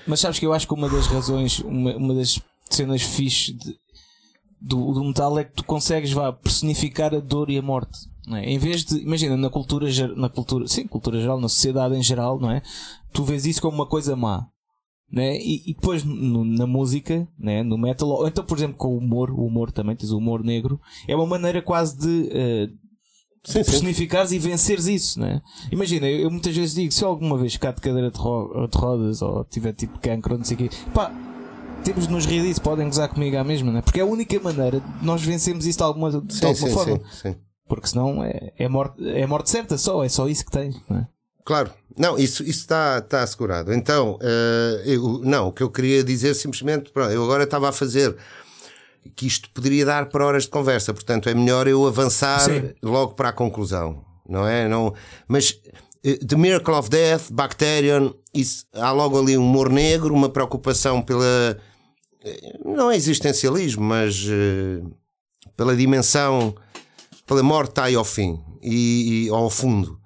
Mas 0.07 0.19
sabes 0.19 0.37
que 0.39 0.45
eu 0.45 0.53
acho 0.53 0.67
que 0.67 0.73
uma 0.73 0.87
das 0.87 1.07
razões, 1.07 1.59
uma, 1.59 1.95
uma 1.97 2.13
das 2.13 2.39
cenas 2.69 3.01
fixe 3.01 3.53
de- 3.53 3.75
do, 4.61 4.93
do 4.93 5.03
metal 5.03 5.37
é 5.39 5.43
que 5.43 5.53
tu 5.53 5.63
consegues 5.63 6.11
vá, 6.11 6.31
personificar 6.31 7.13
a 7.13 7.19
dor 7.19 7.49
e 7.49 7.57
a 7.57 7.61
morte. 7.61 7.97
É? 8.31 8.49
Em 8.51 8.57
vez 8.57 8.85
de, 8.85 8.97
imagina, 8.99 9.35
na 9.35 9.49
cultura, 9.49 9.87
na 10.15 10.29
cultura, 10.29 10.67
sim, 10.67 10.87
cultura 10.87 11.19
geral, 11.19 11.39
na 11.41 11.49
sociedade 11.49 11.95
em 11.95 12.01
geral, 12.03 12.39
não 12.39 12.49
é? 12.51 12.61
Tu 13.13 13.23
vês 13.23 13.45
isso 13.45 13.61
como 13.61 13.75
uma 13.75 13.85
coisa 13.87 14.15
má. 14.15 14.45
Né? 15.11 15.37
E, 15.37 15.69
e 15.69 15.73
depois 15.75 16.03
no- 16.03 16.43
na 16.43 16.65
música, 16.65 17.27
né? 17.37 17.63
no 17.63 17.77
metal, 17.77 18.09
ou 18.09 18.27
então 18.27 18.43
por 18.43 18.57
exemplo 18.57 18.75
com 18.75 18.89
o 18.89 18.97
humor, 18.97 19.29
o 19.31 19.45
humor 19.45 19.71
também, 19.71 19.95
tens 19.95 20.11
o 20.11 20.17
humor 20.17 20.43
negro, 20.43 20.79
é 21.07 21.15
uma 21.15 21.25
maneira 21.27 21.61
quase 21.61 21.97
de 21.97 22.29
eh, 22.31 22.67
Sim, 23.43 23.63
sim. 23.63 23.71
personificares 23.71 24.31
e 24.31 24.39
venceres 24.39 24.87
isso, 24.87 25.19
né? 25.19 25.39
Imagina, 25.71 26.07
eu, 26.07 26.21
eu 26.21 26.31
muitas 26.31 26.55
vezes 26.57 26.73
digo, 26.73 26.91
se 26.91 27.03
eu 27.03 27.09
alguma 27.09 27.37
vez 27.37 27.53
ficar 27.53 27.71
de 27.73 27.81
cadeira 27.81 28.09
de, 28.09 28.17
ro 28.17 28.67
de 28.67 28.75
rodas 28.77 29.21
ou 29.21 29.45
tiver 29.45 29.73
tipo 29.73 29.99
cancro 29.99 30.33
ou 30.33 30.37
não 30.39 30.45
sei 30.45 30.55
o 30.55 30.57
quê, 30.57 30.69
pá, 30.91 31.11
temos 31.83 32.07
de 32.07 32.11
nos 32.13 32.25
rir 32.25 32.41
disso, 32.41 32.59
podem 32.61 32.87
gozar 32.87 33.07
comigo 33.07 33.37
à 33.37 33.43
mesma, 33.43 33.71
né? 33.71 33.81
Porque 33.83 33.99
é 33.99 34.03
a 34.03 34.07
única 34.07 34.37
maneira 34.39 34.79
de 34.79 35.05
nós 35.05 35.21
vencermos 35.21 35.67
isso 35.67 35.77
de 35.77 35.83
alguma, 35.83 36.09
de 36.19 36.33
Sim, 36.33 36.45
alguma 36.47 36.67
sim, 36.67 36.73
forma. 36.73 36.97
sim, 36.97 37.03
sim. 37.31 37.35
Porque 37.67 37.87
senão 37.87 38.23
é, 38.23 38.51
é, 38.57 38.67
morte, 38.67 39.07
é 39.07 39.27
morte 39.27 39.51
certa 39.51 39.77
só, 39.77 40.03
é 40.03 40.09
só 40.09 40.27
isso 40.27 40.43
que 40.43 40.51
tens, 40.51 40.75
né? 40.89 41.07
Claro, 41.45 41.71
não, 41.95 42.17
isso 42.17 42.41
isso 42.43 42.61
está 42.61 42.97
está 42.97 43.21
assegurado. 43.21 43.71
Então, 43.71 44.17
eh, 44.21 44.81
eu- 44.87 45.21
não, 45.23 45.49
o 45.49 45.51
que 45.53 45.61
eu 45.61 45.69
queria 45.69 46.03
dizer 46.03 46.33
simplesmente, 46.33 46.91
pronto, 46.91 47.11
eu 47.11 47.23
agora 47.23 47.43
estava 47.43 47.69
a 47.69 47.71
fazer 47.71 48.15
que 49.15 49.27
isto 49.27 49.49
poderia 49.51 49.85
dar 49.85 50.07
para 50.09 50.25
horas 50.25 50.43
de 50.43 50.49
conversa, 50.49 50.91
portanto 50.91 51.29
é 51.29 51.35
melhor 51.35 51.67
eu 51.67 51.85
avançar 51.85 52.39
Sim. 52.39 52.73
logo 52.81 53.13
para 53.13 53.29
a 53.29 53.31
conclusão, 53.33 54.03
não 54.27 54.47
é? 54.47 54.67
Não, 54.67 54.93
mas 55.27 55.59
eh, 56.03 56.17
The 56.17 56.35
Miracle 56.35 56.73
of 56.73 56.89
Death, 56.89 57.29
Bacterium, 57.31 58.15
isso, 58.33 58.65
há 58.73 58.91
logo 58.91 59.19
ali 59.19 59.37
um 59.37 59.43
humor 59.43 59.69
negro, 59.69 60.13
uma 60.15 60.29
preocupação 60.29 60.99
pela 61.03 61.55
eh, 62.23 62.57
não 62.65 62.89
é 62.89 62.95
existencialismo, 62.95 63.83
mas 63.83 64.25
eh, 64.27 64.81
pela 65.55 65.75
dimensão, 65.75 66.55
pela 67.27 67.43
morte 67.43 67.79
aí 67.79 67.93
ao 67.93 68.03
fim 68.03 68.39
e, 68.63 69.27
e 69.27 69.29
ao 69.29 69.47
fundo. 69.51 69.99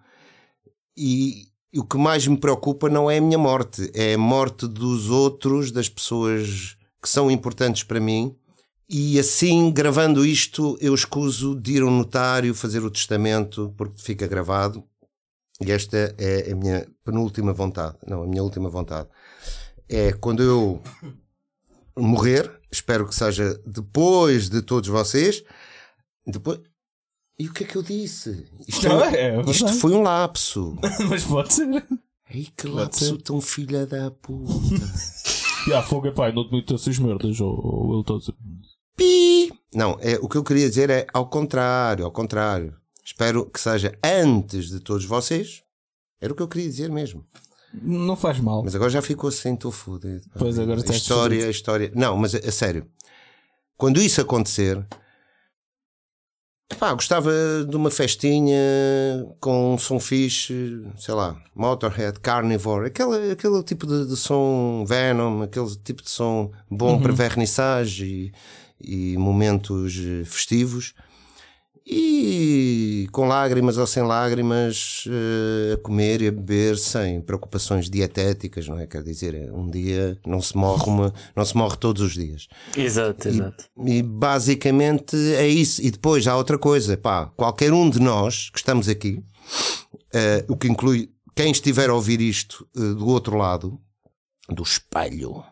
E, 0.99 1.47
e 1.73 1.79
o 1.79 1.85
que 1.85 1.97
mais 1.97 2.27
me 2.27 2.37
preocupa 2.37 2.89
não 2.89 3.09
é 3.09 3.17
a 3.17 3.21
minha 3.21 3.37
morte, 3.37 3.89
é 3.93 4.15
a 4.15 4.17
morte 4.17 4.67
dos 4.67 5.09
outros, 5.09 5.71
das 5.71 5.87
pessoas 5.87 6.75
que 7.01 7.07
são 7.09 7.31
importantes 7.31 7.83
para 7.83 7.99
mim 8.01 8.35
E 8.89 9.19
assim, 9.19 9.71
gravando 9.71 10.25
isto, 10.25 10.77
eu 10.81 10.93
escuso 10.95 11.55
de 11.55 11.77
ir 11.77 11.83
ao 11.83 11.91
notário 11.91 12.53
fazer 12.55 12.83
o 12.83 12.91
testamento, 12.91 13.73
porque 13.77 14.01
fica 14.01 14.27
gravado. 14.27 14.83
E 15.61 15.71
esta 15.71 16.15
é 16.17 16.51
a 16.51 16.55
minha 16.55 16.87
penúltima 17.05 17.53
vontade. 17.53 17.97
Não, 18.07 18.23
a 18.23 18.27
minha 18.27 18.43
última 18.43 18.69
vontade. 18.69 19.07
É 19.87 20.13
quando 20.13 20.41
eu 20.43 20.81
morrer, 21.97 22.59
espero 22.71 23.07
que 23.07 23.15
seja 23.15 23.61
depois 23.65 24.49
de 24.49 24.61
todos 24.61 24.89
vocês. 24.89 25.43
Depois. 26.25 26.59
E 27.39 27.47
o 27.47 27.53
que 27.53 27.63
é 27.63 27.67
que 27.67 27.75
eu 27.77 27.81
disse? 27.81 28.45
Isto, 28.67 28.85
é- 28.85 28.89
Não, 28.89 29.03
é 29.05 29.09
verdade. 29.31 29.51
isto 29.51 29.73
foi 29.75 29.93
um 29.93 30.01
lapso. 30.01 30.75
Mas 31.09 31.23
pode 31.23 31.53
ser. 31.53 31.67
Ei, 32.29 32.43
que 32.55 32.63
Pode 32.63 32.69
lapso 32.75 33.05
ser. 33.05 33.21
tão 33.21 33.39
filha 33.41 33.85
da 33.87 34.11
puta. 34.11 34.51
E 35.67 35.73
a 35.73 35.83
fogo 35.83 36.07
é 36.07 36.11
pai, 36.11 36.31
não 36.31 36.47
te 36.47 36.53
metas 36.53 36.81
essas 36.81 36.97
merdas, 36.97 37.39
ou, 37.41 37.91
ele 37.91 37.99
está 38.01 38.13
a 38.13 38.17
dizer. 38.17 38.33
Pi! 38.95 39.51
Não, 39.75 39.97
é, 39.99 40.15
o 40.21 40.27
que 40.29 40.37
eu 40.37 40.43
queria 40.43 40.69
dizer 40.69 40.89
é 40.89 41.05
ao 41.13 41.27
contrário, 41.27 42.05
ao 42.05 42.11
contrário. 42.11 42.75
Espero 43.03 43.45
que 43.45 43.59
seja 43.59 43.93
antes 44.03 44.69
de 44.69 44.79
todos 44.79 45.03
vocês. 45.05 45.61
Era 46.19 46.31
o 46.31 46.35
que 46.35 46.41
eu 46.41 46.47
queria 46.47 46.67
dizer 46.67 46.89
mesmo. 46.89 47.25
Não 47.73 48.15
faz 48.15 48.39
mal. 48.39 48.63
Mas 48.63 48.73
agora 48.73 48.89
já 48.89 49.01
ficou 49.01 49.29
sem 49.31 49.53
estou 49.53 49.69
fudido. 49.71 50.21
Pois, 50.37 50.57
agora 50.57 50.77
a 50.79 50.81
estás 50.81 50.97
história, 51.01 51.35
fudido. 51.35 51.47
a 51.47 51.51
história. 51.51 51.91
Não, 51.93 52.15
mas 52.17 52.33
a, 52.33 52.37
a 52.39 52.51
sério. 52.51 52.87
Quando 53.77 54.01
isso 54.01 54.21
acontecer, 54.21 54.87
pá, 56.77 56.93
gostava 56.93 57.31
de 57.67 57.75
uma 57.75 57.89
festinha 57.91 58.57
com 59.39 59.73
um 59.73 59.77
som 59.77 59.99
fixe, 59.99 60.81
sei 60.97 61.13
lá, 61.13 61.35
Motorhead, 61.55 62.19
Carnivore, 62.19 62.87
aquele, 62.87 63.31
aquele 63.31 63.61
tipo 63.63 63.85
de, 63.85 64.05
de 64.07 64.15
som 64.15 64.85
Venom, 64.87 65.41
aquele 65.41 65.75
tipo 65.83 66.01
de 66.03 66.09
som 66.09 66.51
bom 66.69 66.93
Uhum. 66.93 67.01
para 67.01 67.11
vernissage 67.13 68.31
e, 68.81 69.13
e 69.13 69.17
momentos 69.17 69.93
festivos. 70.25 70.93
E 71.91 73.07
com 73.11 73.27
lágrimas 73.27 73.79
ou 73.79 73.87
sem 73.87 74.03
lágrimas, 74.03 75.05
eh, 75.07 75.73
a 75.73 75.77
comer 75.77 76.21
e 76.21 76.27
a 76.27 76.31
beber 76.31 76.77
sem 76.77 77.19
preocupações 77.19 77.89
dietéticas, 77.89 78.67
não 78.67 78.77
é? 78.77 78.85
Quer 78.85 79.01
dizer, 79.01 79.51
um 79.51 79.67
dia 79.67 80.15
não 80.23 80.39
se 80.39 80.55
morre, 80.55 80.85
uma, 80.87 81.13
não 81.35 81.43
se 81.43 81.57
morre 81.57 81.77
todos 81.77 82.03
os 82.03 82.13
dias. 82.13 82.47
Exato, 82.77 83.27
exato. 83.27 83.65
E 83.85 84.03
basicamente 84.03 85.15
é 85.33 85.47
isso. 85.47 85.81
E 85.81 85.89
depois 85.89 86.27
há 86.27 86.35
outra 86.37 86.59
coisa, 86.59 86.95
pá, 86.95 87.25
qualquer 87.35 87.73
um 87.73 87.89
de 87.89 87.99
nós 87.99 88.51
que 88.51 88.59
estamos 88.59 88.87
aqui, 88.87 89.23
eh, 90.13 90.45
o 90.47 90.55
que 90.55 90.67
inclui 90.67 91.09
quem 91.35 91.51
estiver 91.51 91.89
a 91.89 91.95
ouvir 91.95 92.21
isto 92.21 92.67
eh, 92.75 92.79
do 92.79 93.07
outro 93.07 93.35
lado 93.35 93.79
do 94.47 94.61
espelho, 94.61 95.43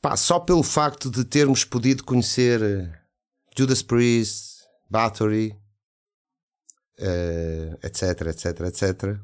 pá, 0.00 0.16
só 0.16 0.38
pelo 0.38 0.62
facto 0.62 1.10
de 1.10 1.24
termos 1.24 1.62
podido 1.62 2.04
conhecer 2.04 2.90
Judas 3.56 3.82
Priest, 3.82 4.51
Bathory, 4.92 5.56
eh, 6.98 7.78
etc, 7.82 8.26
etc, 8.26 8.60
etc. 8.66 9.18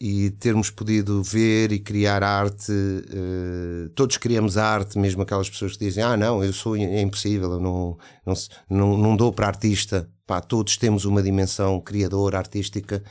E 0.00 0.30
termos 0.32 0.70
podido 0.70 1.22
ver 1.22 1.72
e 1.72 1.78
criar 1.80 2.22
arte, 2.22 2.70
eh, 2.70 3.88
todos 3.96 4.18
criamos 4.18 4.58
arte, 4.58 4.98
mesmo 4.98 5.22
aquelas 5.22 5.48
pessoas 5.48 5.72
que 5.72 5.86
dizem: 5.86 6.04
Ah, 6.04 6.16
não, 6.16 6.44
eu 6.44 6.52
sou 6.52 6.76
é 6.76 7.00
impossível, 7.00 7.52
eu 7.52 7.60
não, 7.60 7.98
não, 8.26 8.34
não, 8.68 8.98
não 8.98 9.16
dou 9.16 9.32
para 9.32 9.46
artista. 9.46 10.08
Pá, 10.26 10.42
todos 10.42 10.76
temos 10.76 11.06
uma 11.06 11.22
dimensão 11.22 11.80
criadora, 11.80 12.36
artística. 12.36 13.02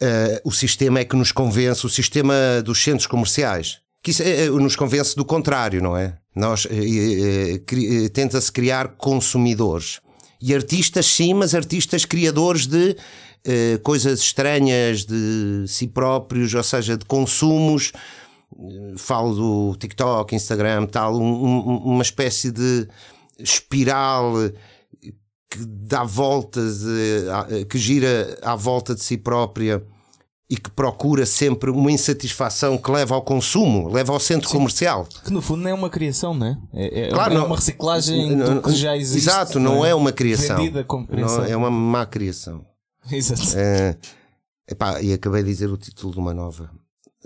Eh, 0.00 0.40
o 0.44 0.52
sistema 0.52 1.00
é 1.00 1.04
que 1.04 1.16
nos 1.16 1.32
convence, 1.32 1.84
o 1.84 1.90
sistema 1.90 2.62
dos 2.64 2.82
centros 2.82 3.06
comerciais, 3.06 3.80
que 4.02 4.12
isso, 4.12 4.22
eh, 4.22 4.46
eh, 4.46 4.48
nos 4.48 4.76
convence 4.76 5.14
do 5.14 5.24
contrário, 5.24 5.82
não 5.82 5.96
é? 5.96 6.16
Nós 6.34 6.66
eh, 6.70 6.74
eh, 6.74 7.62
eh, 8.04 8.08
tenta-se 8.08 8.50
criar 8.52 8.88
consumidores 8.96 10.00
e 10.40 10.54
artistas, 10.54 11.06
sim, 11.06 11.34
mas 11.34 11.54
artistas 11.54 12.04
criadores 12.04 12.66
de 12.66 12.96
coisas 13.82 14.20
estranhas 14.20 15.04
de 15.06 15.64
si 15.66 15.86
próprios, 15.88 16.52
ou 16.54 16.62
seja, 16.62 16.96
de 16.96 17.04
consumos. 17.06 17.90
Falo 18.98 19.34
do 19.34 19.76
TikTok, 19.78 20.34
Instagram, 20.34 20.86
tal, 20.86 21.16
um- 21.18 21.44
um- 21.44 21.76
uma 21.94 22.02
espécie 22.02 22.50
de 22.50 22.86
espiral 23.38 24.34
que 25.50 25.58
dá 25.66 26.04
voltas, 26.04 26.82
que 27.68 27.78
gira 27.78 28.38
à 28.42 28.54
volta 28.54 28.94
de 28.94 29.02
si 29.02 29.16
própria 29.16 29.82
e 30.50 30.56
que 30.56 30.68
procura 30.68 31.24
sempre 31.24 31.70
uma 31.70 31.92
insatisfação 31.92 32.76
que 32.76 32.90
leva 32.90 33.14
ao 33.14 33.22
consumo, 33.22 33.88
leva 33.88 34.12
ao 34.12 34.18
centro 34.18 34.48
comercial. 34.50 35.06
Que 35.24 35.30
no 35.32 35.40
fundo 35.40 35.62
não 35.62 35.70
é 35.70 35.74
uma 35.74 35.88
criação, 35.88 36.34
não 36.34 36.46
é? 36.48 36.58
É, 36.74 37.00
é- 37.02 37.10
Claro, 37.10 37.32
é 37.34 37.36
não- 37.38 37.46
uma 37.46 37.54
reciclagem 37.54 38.34
Não- 38.34 38.56
do 38.56 38.62
que 38.62 38.72
já 38.74 38.96
existe. 38.96 39.28
Exato, 39.28 39.60
não 39.60 39.84
é 39.86 39.94
uma 39.94 40.10
criação. 40.10 40.56
Vendida 40.56 40.82
como 40.82 41.06
criação. 41.06 41.38
Não, 41.38 41.44
é 41.44 41.56
uma 41.56 41.70
má 41.70 42.04
criação. 42.04 42.66
Exato. 43.12 43.56
Eh, 43.56 43.96
epá, 44.68 45.00
e 45.00 45.12
acabei 45.12 45.44
de 45.44 45.50
dizer 45.50 45.70
o 45.70 45.76
título 45.76 46.12
de 46.12 46.18
uma 46.18 46.34
nova. 46.34 46.68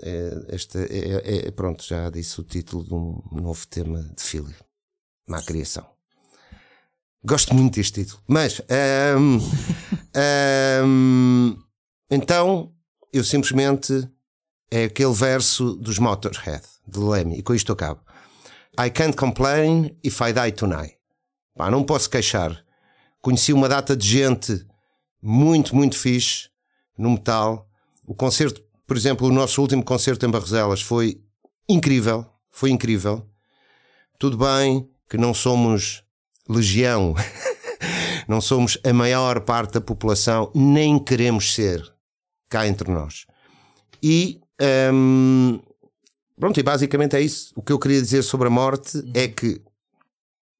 Eh, 0.03 0.45
esta 0.49 0.79
é, 0.81 0.85
é- 1.25 1.47
é- 1.47 1.51
pronto, 1.51 1.83
já 1.83 2.09
disse 2.11 2.39
o 2.39 2.43
título 2.43 2.83
de 2.83 2.93
um 2.93 3.21
novo 3.41 3.65
tema 3.67 4.03
de 4.15 4.21
Philly. 4.21 4.53
Má 5.27 5.41
criação. 5.41 5.83
Gosto 7.25 7.55
muito 7.55 7.73
deste 7.75 8.03
título. 8.03 8.21
Mas 8.27 8.61
ehm, 8.69 9.39
ehm, 10.13 11.55
então 12.11 12.71
eu 13.15 13.23
simplesmente 13.23 14.09
é 14.69 14.83
aquele 14.83 15.13
verso 15.13 15.73
dos 15.77 15.97
Motorhead, 15.99 16.61
de 16.85 16.99
Lemmy, 16.99 17.39
e 17.39 17.41
com 17.41 17.55
isto 17.55 17.71
acabo. 17.71 18.01
I 18.77 18.89
can't 18.89 19.15
complain 19.15 19.97
if 20.03 20.19
I 20.19 20.33
die 20.33 20.51
tonight. 20.51 20.97
Pá, 21.55 21.71
não 21.71 21.85
posso 21.85 22.09
queixar. 22.09 22.61
Conheci 23.21 23.53
uma 23.53 23.69
data 23.69 23.95
de 23.95 24.05
gente 24.05 24.67
muito, 25.23 25.73
muito 25.73 25.97
fixe 25.97 26.49
no 26.97 27.11
metal. 27.11 27.69
O 28.05 28.13
concerto, 28.13 28.61
por 28.85 28.97
exemplo, 28.97 29.29
o 29.29 29.31
nosso 29.31 29.61
último 29.61 29.81
concerto 29.81 30.25
em 30.25 30.29
Barroselas 30.29 30.81
foi 30.81 31.23
incrível. 31.69 32.25
Foi 32.49 32.69
incrível. 32.69 33.25
Tudo 34.19 34.37
bem 34.37 34.89
que 35.09 35.17
não 35.17 35.33
somos 35.33 36.03
legião, 36.49 37.15
não 38.27 38.41
somos 38.41 38.77
a 38.83 38.91
maior 38.91 39.39
parte 39.39 39.75
da 39.75 39.81
população, 39.81 40.51
nem 40.53 40.99
queremos 40.99 41.53
ser 41.53 41.94
cá 42.49 42.67
entre 42.67 42.91
nós. 42.91 43.25
E 44.01 44.41
hum, 44.93 45.59
pronto, 46.39 46.59
e 46.59 46.63
basicamente 46.63 47.15
é 47.15 47.21
isso. 47.21 47.53
O 47.55 47.61
que 47.61 47.71
eu 47.71 47.79
queria 47.79 48.01
dizer 48.01 48.23
sobre 48.23 48.47
a 48.47 48.51
morte 48.51 49.03
é 49.13 49.27
que 49.27 49.61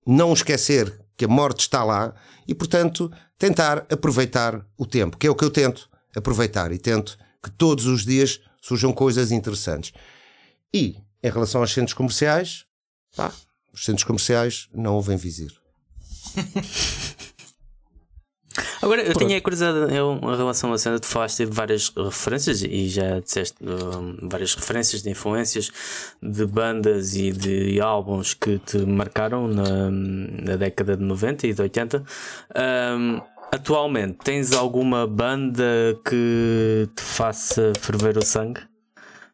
não 0.06 0.34
esquecer 0.34 1.02
que 1.17 1.26
a 1.26 1.28
morte 1.28 1.62
está 1.62 1.84
lá 1.84 2.13
e, 2.48 2.54
portanto, 2.54 3.12
tentar 3.38 3.86
aproveitar 3.91 4.65
o 4.78 4.86
tempo, 4.86 5.17
que 5.17 5.28
é 5.28 5.30
o 5.30 5.36
que 5.36 5.43
eu 5.43 5.50
tento 5.50 5.89
aproveitar 6.15 6.71
e 6.71 6.78
tento 6.78 7.17
que 7.43 7.50
todos 7.52 7.86
os 7.86 8.06
dias 8.06 8.41
surjam 8.62 8.91
coisas 8.93 9.32
interessantes. 9.32 9.93
E 10.74 10.98
em 11.24 11.30
relação 11.30 11.62
aos 11.62 11.74
centros 11.74 11.93
comerciais, 11.93 12.65
pá, 13.15 13.32
os 13.74 13.84
centros 13.86 14.04
comerciais 14.04 14.67
não 14.74 14.95
ouvem 14.95 15.17
visir. 15.17 15.52
Agora, 18.82 19.02
eu 19.02 19.13
tinha 19.13 19.38
a 19.38 19.41
curiosidade 19.41 19.94
eu, 19.94 20.20
em 20.22 20.38
relação 20.38 20.72
à 20.72 20.78
cena, 20.78 21.00
tu 21.00 21.08
falaste 21.08 21.46
de 21.46 21.52
várias 21.52 21.91
referências 21.96 22.62
e 22.62 22.88
já 22.88 23.20
disseste 23.20 23.58
um, 23.62 24.28
várias 24.28 24.56
referências 24.56 25.02
de 25.02 25.10
influências 25.10 25.72
de 26.22 26.46
bandas 26.46 27.15
e 27.15 27.32
de 27.32 27.80
álbuns 27.82 28.34
que 28.34 28.60
te 28.60 28.78
marcaram 28.78 29.48
na, 29.48 29.89
na 29.89 30.56
década 30.56 30.96
de 30.96 31.04
90 31.04 31.48
e 31.48 31.54
de 31.54 31.62
80. 31.62 32.04
Um, 32.98 33.22
atualmente, 33.52 34.20
tens 34.24 34.54
alguma 34.54 35.08
banda 35.08 36.00
que 36.08 36.88
te 36.96 37.02
faça 37.02 37.74
ferver 37.80 38.18
o 38.18 38.26
sangue? 38.26 38.62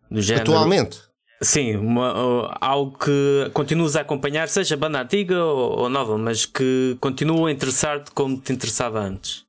Do 0.10 0.22
género? 0.22 0.52
Atualmente, 0.52 1.11
Sim, 1.43 1.75
uma- 1.77 2.56
algo 2.62 2.97
que 2.99 3.49
continuas 3.54 3.95
a 3.95 4.01
acompanhar, 4.01 4.47
seja 4.47 4.77
banda 4.77 5.01
antiga 5.01 5.43
ou, 5.43 5.80
ou 5.80 5.89
nova, 5.89 6.17
mas 6.17 6.45
que 6.45 6.95
continua 7.01 7.49
a 7.49 7.51
interessar-te 7.51 8.12
como 8.12 8.39
te 8.39 8.54
interessava 8.54 8.99
antes. 8.99 9.43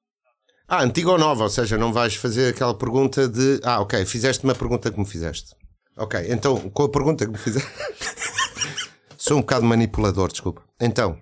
ah, 0.66 0.83
antiga 0.83 1.11
ou 1.11 1.18
nova, 1.18 1.42
ou 1.44 1.50
seja, 1.50 1.76
não 1.76 1.92
vais 1.92 2.14
fazer 2.14 2.48
aquela 2.55 2.72
pergunta 2.74 3.28
de 3.28 3.61
ah, 3.62 3.81
ok, 3.83 4.07
fizeste 4.07 4.42
uma 4.44 4.55
pergunta 4.55 4.90
que 4.90 4.98
me 4.98 5.05
fizeste. 5.05 5.55
Ok, 5.98 6.18
então, 6.31 6.70
com 6.70 6.85
a 6.85 6.88
pergunta 6.88 7.26
que 7.26 7.33
me 7.33 7.37
fizeste. 7.38 7.68
Sou 9.18 9.37
um 9.37 9.40
bocado 9.42 9.66
manipulador, 9.66 10.28
desculpa. 10.33 10.62
Então, 10.81 11.18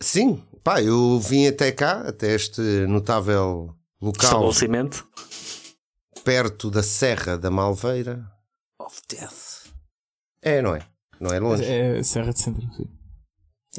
sim, 0.00 0.42
pá, 0.62 0.82
eu 0.82 1.18
vim 1.18 1.46
até 1.46 1.72
cá, 1.72 2.02
até 2.06 2.34
este 2.34 2.60
notável 2.86 3.74
local 4.00 4.24
Estabelecimento. 4.24 5.06
Perto 6.26 6.72
da 6.72 6.82
Serra 6.82 7.38
da 7.38 7.52
Malveira 7.52 8.26
of 8.80 9.00
Death. 9.08 9.70
É, 10.42 10.60
não 10.60 10.74
é? 10.74 10.80
Não 11.20 11.30
é 11.32 11.38
longe. 11.38 11.64
É 11.64 12.02
Serra 12.02 12.32
de 12.32 12.40
Centro, 12.40 12.62
sim. 12.76 12.84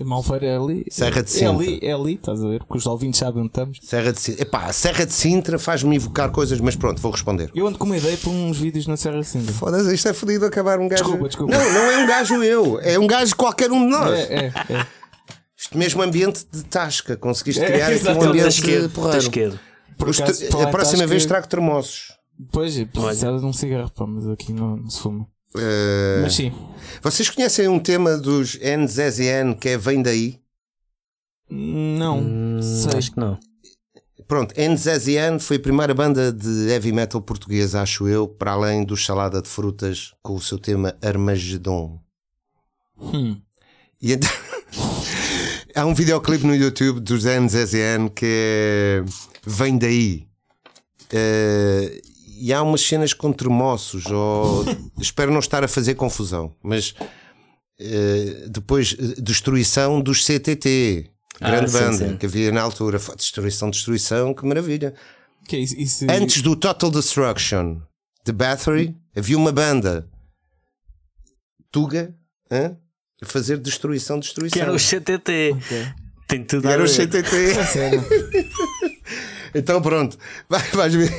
Malfeira 0.05 0.45
é 0.45 0.55
ali. 0.57 0.86
Serra 0.91 1.23
de 1.23 1.29
É 1.29 1.33
Sintra. 1.33 1.49
ali, 1.55 1.79
é 1.81 1.91
ali, 1.91 2.13
estás 2.13 2.43
a 2.43 2.47
ver? 2.47 2.60
Porque 2.60 2.77
os 2.77 2.86
ouvintes 2.86 3.19
sabem 3.19 3.41
onde 3.41 3.49
estamos. 3.49 3.79
Serra 3.83 4.13
de 4.13 4.19
Sintra. 4.21 4.43
Epá, 4.43 4.65
a 4.65 4.71
Serra 4.73 5.05
de 5.05 5.13
Sintra 5.13 5.57
faz-me 5.60 5.95
evocar 5.95 6.29
coisas, 6.31 6.60
mas 6.62 6.75
pronto, 6.75 7.01
vou 7.01 7.12
responder. 7.12 7.51
Eu 7.53 7.67
ando 7.67 7.77
com 7.79 7.86
uma 7.86 7.97
ideia 7.97 8.15
para 8.15 8.29
uns 8.29 8.57
vídeos 8.60 8.86
na 8.88 8.95
Serra 8.95 9.19
de 9.19 9.25
Sintra. 9.27 9.51
Foda-se, 9.53 9.93
isto 9.93 10.07
é 10.07 10.13
fodido 10.13 10.45
acabar 10.45 10.79
um 10.79 10.88
gajo. 10.88 11.03
Desculpa, 11.03 11.27
desculpa. 11.27 11.53
Não, 11.57 11.73
não 11.73 11.91
é 11.91 11.97
um 11.97 12.07
gajo 12.07 12.43
eu, 12.43 12.79
é 12.79 12.97
um 12.99 13.07
gajo 13.07 13.36
qualquer 13.36 13.71
um 13.71 13.83
de 13.86 13.89
nós. 13.91 14.12
É, 14.19 14.36
é, 14.36 14.45
é. 14.45 14.88
Este 15.60 15.75
mesmo 15.75 16.01
ambiente 16.03 16.45
de 16.51 16.63
tasca, 16.63 17.17
conseguiste 17.17 17.62
É, 17.63 17.65
criar 17.65 17.88
aqui 17.88 17.95
exato. 17.95 18.19
um 18.19 18.23
ambiente 18.29 18.62
de 18.62 18.89
porreiro. 18.89 19.60
Por 19.97 20.10
acaso, 20.12 20.45
A 20.62 20.67
próxima 20.67 20.97
tasca- 20.99 21.07
vez 21.07 21.25
trago 21.25 21.47
termossos. 21.47 22.15
Pois, 22.52 22.76
precisava 22.84 23.39
de 23.39 23.45
um 23.45 23.54
cigarro, 23.54 23.91
pá, 23.91 24.06
mas 24.06 24.28
aqui 24.28 24.54
não, 24.54 24.78
não 24.78 24.89
se 24.89 25.00
fuma. 25.00 25.28
Eh, 25.56 26.19
Mas 26.21 26.36
sim. 26.36 26.52
Vocês 27.02 27.30
conhecem 27.30 27.67
um 27.67 27.80
tema 27.80 28.17
dos 28.17 28.56
NZSN 28.56 29.56
que 29.60 29.69
é 29.69 29.78
Vem 29.78 30.02
Daí? 30.02 30.39
Não, 31.50 32.21
sei. 32.62 32.93
Hum, 32.93 32.97
Acho 32.97 33.12
que 33.12 33.19
não. 33.19 33.39
Pronto, 34.28 34.54
NZSN 34.60 35.39
foi 35.39 35.56
a 35.56 35.60
primeira 35.62 35.93
banda 35.93 36.34
de 36.34 36.67
heavy 36.67 36.91
metal 36.91 37.21
portuguesa, 37.21 37.82
acho 37.82 38.08
eu, 38.10 38.28
para 38.28 38.52
além 38.52 38.84
do 38.84 38.97
Salada 38.97 39.41
de 39.41 39.47
Frutas, 39.47 40.13
com 40.21 40.36
o 40.36 40.41
seu 40.41 40.60
tema 40.60 40.97
Armagedon. 41.02 42.02
Hum. 43.00 43.39
E 44.02 44.12
então, 44.12 44.30
há 45.73 45.86
um 45.86 45.93
videoclipe 45.95 46.45
no 46.45 46.54
YouTube 46.54 47.00
dos 47.00 47.23
NZSN 47.23 48.10
que 48.13 48.26
é 48.26 49.06
Vem 49.45 49.78
Daí. 49.78 50.28
Eh, 51.10 52.02
e 52.39 52.54
há 52.54 52.62
umas 52.62 52.82
cenas 52.82 53.13
com 53.13 53.32
tremoços, 53.34 54.06
ou 54.08 54.63
espero 55.02 55.32
não 55.32 55.39
estar 55.39 55.63
a 55.63 55.67
fazer 55.67 55.95
confusão, 55.95 56.56
mas 56.63 56.93
eh, 57.80 58.45
depois 58.50 58.95
eh, 59.00 59.21
destruição 59.21 60.00
dos 60.02 60.26
CTT, 60.26 61.10
Ah, 61.41 61.50
grande 61.52 61.71
sim, 61.71 61.78
banda 61.80 62.10
sim. 62.10 62.17
que 62.17 62.26
havia 62.26 62.52
na 62.52 62.62
altura. 62.62 63.00
Foi 63.00 63.15
Destruição, 63.15 63.69
destruição, 63.69 64.34
que 64.34 64.45
maravilha. 64.45 64.93
Que 65.47 65.56
é 65.56 65.60
isso? 65.60 65.76
isso 65.80 66.06
Antes 66.10 66.41
do 66.41 66.56
Total 66.56 66.89
Destruction 66.91 67.78
de 68.26 68.32
Bathory, 68.34 68.95
havia 69.15 69.38
uma 69.38 69.52
banda 69.52 70.08
Tuga 71.71 72.13
a 72.52 72.76
fazer 73.26 73.58
destruição, 73.58 74.19
destruição. 74.19 74.54
Que 74.58 74.62
era 74.62 74.73
o 74.73 74.80
CTT. 74.80 75.52
Ok. 75.56 75.88
Tem 76.28 76.43
tudo 76.43 76.63
Que 76.63 76.67
a 76.67 76.71
era 76.71 76.84
o 76.84 76.88
ver. 76.88 77.08
CTT. 77.08 77.30
Então 79.55 79.81
pronto, 79.81 80.17
vai, 80.49 80.62
vais 80.73 80.93
ver. 80.93 81.12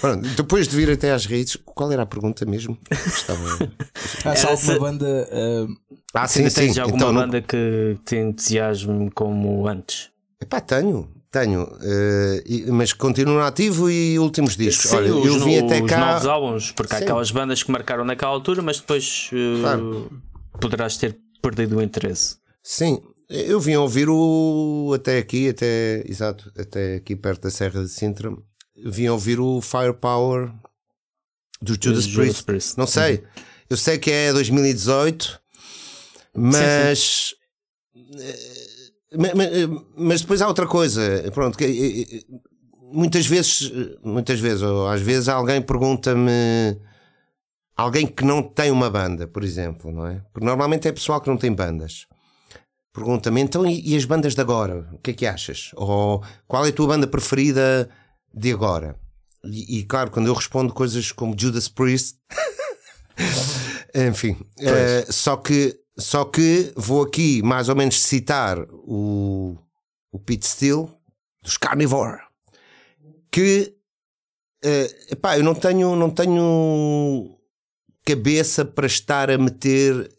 Pronto, 0.00 0.28
depois 0.30 0.68
de 0.68 0.76
vir 0.76 0.90
até 0.90 1.12
às 1.12 1.26
redes, 1.26 1.56
qual 1.64 1.90
era 1.92 2.02
a 2.02 2.06
pergunta 2.06 2.44
mesmo? 2.46 2.78
Estava... 2.90 3.44
Há 4.24 4.36
só 4.36 4.48
Era 4.48 4.50
alguma 4.50 4.72
se- 4.74 4.78
banda. 4.78 5.28
ah, 5.32 5.66
Ah, 6.14 6.26
sim, 6.28 6.40
Ainda 6.40 6.50
sim. 6.50 6.60
tens 6.62 6.78
alguma 6.78 6.96
Então, 6.96 7.12
não- 7.12 7.20
banda 7.22 7.40
que 7.42 7.98
te 8.04 8.16
entusiasme 8.16 9.10
como 9.12 9.66
antes? 9.68 10.10
Epá, 10.40 10.60
tenho, 10.60 11.08
tenho. 11.30 11.68
e- 12.46 12.64
mas 12.70 12.92
continuo 12.92 13.40
ativo 13.40 13.90
e 13.90 14.18
últimos 14.18 14.56
discos. 14.56 14.90
Sim, 14.90 14.96
Olha, 14.96 15.14
os, 15.14 15.26
eu 15.26 15.38
vim 15.44 15.60
no- 15.60 15.66
até 15.66 15.82
os 15.82 15.88
cá. 15.90 15.98
novos 16.14 16.26
álbuns, 16.26 16.72
porque 16.72 16.94
há 16.94 16.98
Sim. 16.98 17.04
aquelas 17.04 17.30
bandas 17.30 17.62
que 17.62 17.70
marcaram 17.70 18.04
naquela 18.04 18.32
altura, 18.32 18.62
mas 18.62 18.80
depois 18.80 19.30
eh, 19.32 19.60
Claro. 19.60 20.10
poderás 20.60 20.96
ter 20.96 21.16
perdido 21.42 21.76
o 21.78 21.82
interesse. 21.82 22.36
Sim, 22.62 23.00
eu 23.30 23.60
vim 23.60 23.76
ouvir 23.76 24.08
o 24.08 24.92
até 24.94 25.18
aqui, 25.18 25.48
até 25.48 26.02
exato, 26.06 26.52
até 26.58 26.96
aqui 26.96 27.14
perto 27.16 27.42
da 27.42 27.50
Serra 27.50 27.82
de 27.82 27.88
Sintra. 27.88 28.30
Vim 28.84 29.08
ouvir 29.08 29.38
o 29.40 29.60
Firepower 29.60 30.52
do 31.62 31.74
Judas 31.80 32.04
Judas 32.04 32.42
Priest. 32.42 32.78
Não 32.78 32.86
sei, 32.86 33.22
eu 33.68 33.76
sei 33.76 33.98
que 33.98 34.10
é 34.10 34.32
2018, 34.32 35.40
mas. 36.34 37.34
eh, 37.94 39.16
ma- 39.16 39.34
ma- 39.34 39.84
Mas 39.96 40.20
depois 40.22 40.40
há 40.42 40.48
outra 40.48 40.66
coisa. 40.66 41.30
Pronto, 41.32 41.56
que, 41.58 41.64
eh, 41.64 42.16
eh, 42.16 42.22
muitas 42.92 43.26
vezes, 43.26 43.70
muitas 44.02 44.40
vezes, 44.40 44.62
ou 44.62 44.88
às 44.88 45.00
vezes 45.00 45.28
alguém 45.28 45.60
pergunta-me. 45.60 46.30
Alguém 47.76 48.06
que 48.06 48.24
não 48.24 48.42
tem 48.42 48.70
uma 48.70 48.90
banda, 48.90 49.26
por 49.26 49.42
exemplo, 49.42 49.90
não 49.90 50.06
é? 50.06 50.22
Porque 50.32 50.44
normalmente 50.44 50.86
é 50.86 50.92
pessoal 50.92 51.20
que 51.20 51.28
não 51.30 51.36
tem 51.38 51.52
bandas. 51.52 52.06
Pergunta-me, 52.92 53.40
então 53.40 53.66
e, 53.66 53.92
e 53.92 53.96
as 53.96 54.04
bandas 54.04 54.34
de 54.34 54.40
agora? 54.40 54.88
O 54.92 54.98
que 54.98 55.12
é 55.12 55.14
que 55.14 55.26
achas? 55.26 55.70
Ou 55.76 56.22
qual 56.46 56.66
é 56.66 56.70
a 56.70 56.72
tua 56.72 56.88
banda 56.88 57.06
preferida 57.06 57.88
de 58.34 58.52
agora? 58.52 58.96
E, 59.44 59.78
e, 59.78 59.84
claro, 59.84 60.10
quando 60.10 60.26
eu 60.26 60.34
respondo 60.34 60.72
coisas 60.72 61.12
como 61.12 61.38
Judas 61.38 61.68
Priest, 61.68 62.16
enfim, 63.94 64.36
eh, 64.58 65.06
só 65.08 65.36
que 65.36 65.78
só 65.98 66.24
que 66.24 66.72
vou 66.76 67.02
aqui 67.02 67.42
mais 67.42 67.68
ou 67.68 67.76
menos 67.76 68.00
citar 68.00 68.58
o, 68.70 69.56
o 70.10 70.18
Pete 70.18 70.46
Steele 70.46 70.88
dos 71.42 71.56
Carnivore, 71.56 72.20
que 73.30 73.74
eh, 74.64 74.94
epá, 75.10 75.38
eu 75.38 75.44
não 75.44 75.54
tenho, 75.54 75.94
não 75.96 76.10
tenho 76.10 77.38
cabeça 78.04 78.64
para 78.64 78.86
estar 78.86 79.30
a 79.30 79.38
meter 79.38 80.10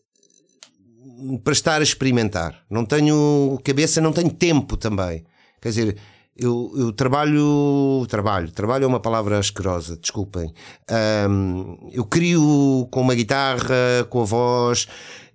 para 1.43 1.53
estar 1.53 1.79
a 1.79 1.83
experimentar. 1.83 2.63
Não 2.69 2.85
tenho 2.85 3.59
cabeça, 3.63 4.01
não 4.01 4.11
tenho 4.11 4.29
tempo 4.29 4.77
também. 4.77 5.23
Quer 5.61 5.69
dizer, 5.69 5.97
eu, 6.35 6.71
eu 6.75 6.91
trabalho, 6.91 8.05
trabalho, 8.09 8.51
trabalho 8.51 8.83
é 8.85 8.87
uma 8.87 8.99
palavra 8.99 9.37
asquerosa, 9.37 9.97
desculpem. 9.97 10.53
Ahm, 10.89 11.77
eu 11.91 12.05
crio 12.05 12.87
com 12.91 13.01
uma 13.01 13.15
guitarra, 13.15 14.05
com 14.09 14.21
a 14.21 14.25
voz 14.25 14.87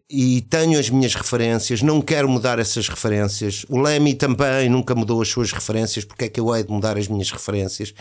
e 0.09 0.41
tenho 0.43 0.79
as 0.79 0.89
minhas 0.89 1.15
referências, 1.15 1.83
não 1.83 2.01
quero 2.01 2.29
mudar 2.29 2.59
essas 2.59 2.89
referências. 2.89 3.67
O 3.69 3.81
Lemmy 3.81 4.15
também 4.15 4.69
nunca 4.69 4.95
mudou 4.95 5.21
as 5.21 5.29
suas 5.29 5.53
referências, 5.53 6.05
porque 6.05 6.25
é 6.25 6.29
que 6.29 6.39
eu 6.39 6.55
hei 6.55 6.63
de 6.63 6.71
mudar 6.71 6.97
as 6.97 7.09
minhas 7.09 7.31
referências? 7.31 7.93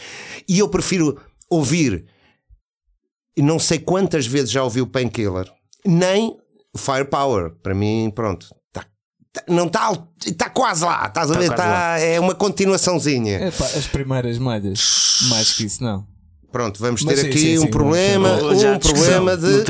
E 0.47 0.59
eu 0.59 0.69
prefiro 0.69 1.19
ouvir, 1.49 2.05
não 3.37 3.57
sei 3.57 3.79
quantas 3.79 4.27
vezes 4.27 4.51
já 4.51 4.63
ouvi 4.63 4.81
o 4.81 4.87
Painkiller, 4.87 5.51
nem 5.83 6.37
Firepower. 6.77 7.51
Para 7.63 7.73
mim, 7.73 8.11
pronto, 8.13 8.47
tá- 8.73 8.85
tá- 9.33 9.43
não 9.47 9.67
está 9.67 9.91
está 10.25 10.49
quase 10.49 10.83
lá, 10.83 11.05
estás 11.07 11.29
a 11.31 11.33
Tá 11.33 11.39
ver? 11.39 11.47
quase 11.47 11.61
Tá, 11.61 11.67
lá. 11.69 11.99
é 11.99 12.19
uma 12.19 12.35
continuaçãozinha. 12.35 13.47
epá, 13.47 13.65
as 13.65 13.87
primeiras 13.87 14.37
malhas. 14.37 15.19
Mais 15.29 15.53
que 15.53 15.65
isso, 15.65 15.83
não. 15.83 16.05
Pronto, 16.51 16.79
vamos 16.79 17.03
ter 17.03 17.17
sim, 17.17 17.27
aqui 17.27 17.37
sim, 17.39 17.57
um 17.57 17.61
sim, 17.61 17.67
problema, 17.67 18.33
um 18.35 18.79
problema 18.79 19.35
de. 19.37 19.63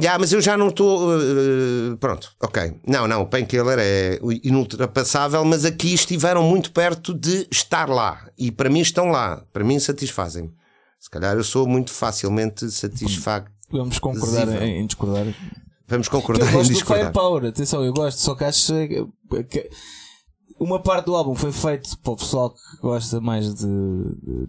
Já, 0.00 0.18
mas 0.18 0.32
eu 0.32 0.40
já 0.40 0.56
não 0.56 0.68
estou. 0.68 1.10
uh, 1.16 1.96
pronto, 1.98 2.32
ok. 2.42 2.74
Não, 2.86 3.06
não, 3.06 3.22
o 3.22 3.26
Painkiller 3.26 3.78
é 3.78 4.18
inultrapassável, 4.42 5.44
mas 5.44 5.64
aqui 5.64 5.94
estiveram 5.94 6.42
muito 6.42 6.72
perto 6.72 7.14
de 7.14 7.46
estar 7.50 7.88
lá. 7.88 8.26
E 8.36 8.50
para 8.50 8.68
mim 8.68 8.80
estão 8.80 9.06
lá. 9.10 9.44
Para 9.52 9.62
mim 9.62 9.78
satisfazem-me. 9.78 10.50
Se 10.98 11.08
calhar 11.10 11.36
eu 11.36 11.44
sou 11.44 11.66
muito 11.68 11.92
facilmente 11.92 12.68
satisfacto. 12.70 13.53
Vamos 13.78 13.98
concordar 13.98 14.62
em, 14.62 14.80
em 14.82 14.86
discordar. 14.86 15.26
Vamos 15.86 16.06
Eu 16.06 16.10
concordar 16.12 16.48
em 16.48 16.52
gosto 16.52 16.68
do 16.70 16.74
discordar. 16.74 17.04
Firepower, 17.06 17.44
atenção, 17.46 17.84
eu 17.84 17.92
gosto, 17.92 18.18
só 18.18 18.34
que 18.34 18.44
acho 18.44 18.72
que- 19.50 19.68
uma 20.58 20.78
parte 20.80 21.06
do 21.06 21.14
álbum 21.16 21.34
foi 21.34 21.50
feito 21.52 21.98
para 21.98 22.12
o 22.12 22.16
pessoal 22.16 22.50
que 22.50 22.60
gosta 22.80 23.20
mais 23.20 23.52
de, 23.54 23.66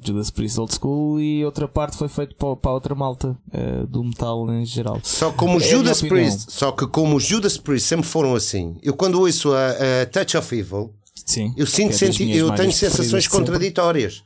Judas 0.05 0.29
Priest 0.29 0.59
Old 0.59 0.73
School 0.73 1.19
e 1.19 1.43
outra 1.43 1.67
parte 1.67 1.97
foi 1.97 2.07
feito 2.07 2.35
para, 2.35 2.55
para 2.55 2.71
a 2.71 2.73
outra 2.75 2.93
malta 2.95 3.35
eh, 3.51 3.85
do 3.87 4.03
metal 4.03 4.49
em 4.53 4.63
geral. 4.65 4.99
Só 5.03 5.31
como 5.31 5.57
É 5.57 5.61
Judas. 5.61 6.01
Priest, 6.01 6.51
só 6.51 6.71
que 6.71 6.85
como 6.87 7.19
Judas 7.19 7.57
Priest 7.57 7.87
sempre 7.87 8.05
foram 8.05 8.35
assim, 8.35 8.77
eu 8.83 8.93
quando 8.95 9.19
ouço 9.19 9.51
a, 9.53 9.69
a 10.01 10.05
Touch 10.05 10.37
of 10.37 10.55
Evil, 10.55 10.93
Sim. 11.25 11.53
Eu 11.57 11.65
sinto, 11.65 11.89
é 11.93 11.97
senti- 11.97 12.37
eu 12.37 12.53
tenho 12.53 12.71
sensações 12.71 13.27
contraditórias. 13.27 14.23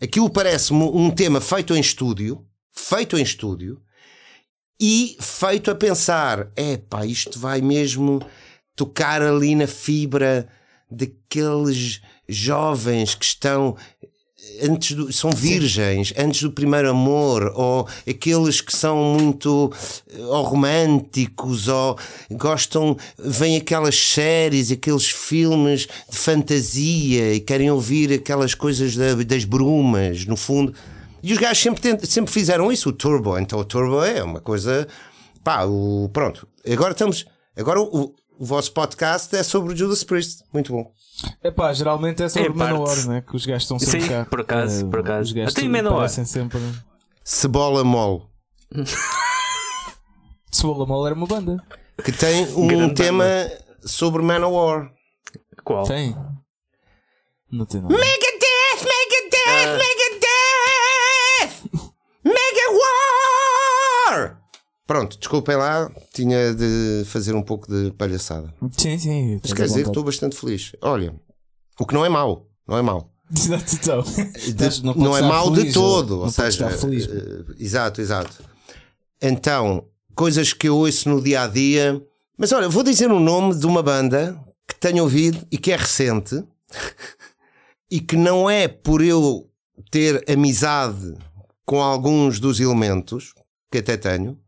Aquilo 0.00 0.30
parece-me 0.30 0.84
um 0.84 1.10
tema 1.10 1.40
feito 1.40 1.74
em 1.74 1.80
estúdio, 1.80 2.44
feito 2.70 3.18
em 3.18 3.22
estúdio, 3.22 3.80
e 4.80 5.16
feito 5.20 5.70
a 5.70 5.74
pensar: 5.74 6.48
epá, 6.56 7.04
isto 7.06 7.38
vai 7.38 7.60
mesmo 7.60 8.20
tocar 8.74 9.22
ali 9.22 9.54
na 9.54 9.66
fibra 9.66 10.46
daqueles 10.90 12.00
jovens 12.28 13.14
que 13.14 13.24
estão 13.24 13.76
antes 14.62 14.96
do, 14.96 15.12
são 15.12 15.30
virgens, 15.32 16.12
antes 16.16 16.42
do 16.42 16.52
primeiro 16.52 16.90
amor, 16.90 17.52
ou 17.54 17.88
aqueles 18.08 18.60
que 18.60 18.74
são 18.74 18.96
muito 19.18 19.72
eh, 20.08 20.20
ou 20.20 20.42
românticos, 20.44 21.66
ou 21.68 21.98
gostam, 22.32 22.96
vêm 23.18 23.56
aquelas 23.56 23.96
séries, 23.96 24.70
aqueles 24.70 25.08
filmes 25.10 25.88
de 26.08 26.16
fantasia 26.16 27.34
e 27.34 27.40
querem 27.40 27.70
ouvir 27.70 28.12
aquelas 28.12 28.54
coisas 28.54 28.94
da- 28.94 29.14
das 29.14 29.44
brumas, 29.44 30.24
no 30.26 30.36
fundo. 30.36 30.72
E 31.28 31.32
os 31.32 31.38
gajos 31.38 31.60
sempre, 31.62 31.80
tent- 31.82 32.04
sempre 32.06 32.32
fizeram 32.32 32.70
isso, 32.70 32.90
o 32.90 32.92
Turbo. 32.92 33.36
Então 33.38 33.58
o 33.58 33.64
Turbo 33.64 34.02
é 34.04 34.22
uma 34.22 34.40
coisa. 34.40 34.86
Pá, 35.42 35.64
o, 35.64 36.08
pronto. 36.12 36.46
Agora 36.70 36.92
estamos. 36.92 37.24
Agora 37.56 37.80
o, 37.80 38.14
o 38.38 38.44
vosso 38.44 38.72
podcast 38.72 39.34
é 39.34 39.42
sobre 39.42 39.72
o 39.72 39.76
Judas 39.76 40.04
Priest. 40.04 40.42
Muito 40.52 40.72
bom. 40.72 40.90
Epá, 41.42 41.72
geralmente 41.72 42.22
é 42.22 42.28
sobre 42.28 42.50
Manowar, 42.50 42.94
parte. 42.94 43.08
né? 43.08 43.24
Que 43.28 43.34
os 43.34 43.44
gajos 43.46 43.62
estão 43.64 43.78
sempre 43.78 44.02
Sim, 44.02 44.08
cá. 44.08 44.26
por 44.28 44.40
acaso, 44.42 44.86
Eh, 44.86 44.90
por 44.90 45.00
acaso. 45.00 45.22
Os 45.22 45.32
gajos 45.32 45.54
parecem 45.54 46.24
sempre. 46.24 46.60
Cebola 47.24 47.82
Mole. 47.82 48.22
Cebola 50.52 50.86
Mole 50.86 51.06
era 51.06 51.14
uma 51.14 51.26
banda. 51.26 51.56
que 52.04 52.12
tem 52.12 52.44
um 52.54 52.66
Grande 52.66 52.94
tema 52.94 53.24
sobre 53.84 54.22
Manowar. 54.22 54.90
Qual? 55.64 55.84
Tem? 55.86 56.14
Não 57.50 57.64
tem 57.66 57.80
nada. 57.80 57.94
Megadeth, 57.94 58.82
Megadeth, 58.82 59.72
Megadeth! 59.72 59.95
Pronto, 64.86 65.18
desculpem 65.18 65.56
lá, 65.56 65.90
tinha 66.14 66.54
de 66.54 67.02
fazer 67.06 67.34
um 67.34 67.42
pouco 67.42 67.66
de 67.68 67.90
palhaçada. 67.92 68.52
Sim, 68.76 68.96
sim. 68.98 69.40
Mas 69.42 69.52
quer 69.52 69.66
dizer 69.66 69.82
que 69.82 69.88
estou 69.88 70.04
bastante 70.04 70.36
feliz. 70.36 70.72
Olha, 70.80 71.12
o 71.80 71.84
que 71.86 71.92
não 71.92 72.04
é 72.04 72.08
mau, 72.08 72.46
não 72.68 72.78
é 72.78 72.82
mau. 72.82 73.12
Exato, 73.34 73.74
então. 73.74 74.02
De- 74.02 74.82
Não 74.84 74.94
não, 74.94 75.16
é 75.16 75.22
mau 75.22 75.52
feliz, 75.52 75.64
de 75.68 75.72
todo. 75.74 76.12
Ou 76.12 76.18
podes 76.20 76.34
seja, 76.36 76.70
feliz. 76.70 77.08
eh, 77.08 77.44
exato, 77.58 78.00
exato. 78.00 78.44
Então, 79.20 79.84
coisas 80.14 80.52
que 80.52 80.68
eu 80.68 80.76
ouço 80.76 81.08
no 81.08 81.20
dia 81.20 81.42
a 81.42 81.46
dia. 81.48 82.00
Mas 82.38 82.52
olha, 82.52 82.68
vou 82.68 82.84
dizer 82.84 83.10
o 83.10 83.18
nome 83.18 83.56
de 83.58 83.66
uma 83.66 83.82
banda 83.82 84.38
que 84.68 84.76
tenho 84.78 85.02
ouvido 85.02 85.44
e 85.50 85.58
que 85.58 85.72
é 85.72 85.76
recente 85.76 86.44
e 87.90 88.00
que 88.00 88.16
não 88.16 88.48
é 88.48 88.68
por 88.68 89.02
eu 89.02 89.48
ter 89.90 90.24
amizade 90.30 91.14
com 91.64 91.82
alguns 91.82 92.38
dos 92.38 92.60
elementos, 92.60 93.32
que 93.72 93.78
até 93.78 93.96
tenho. 93.96 94.38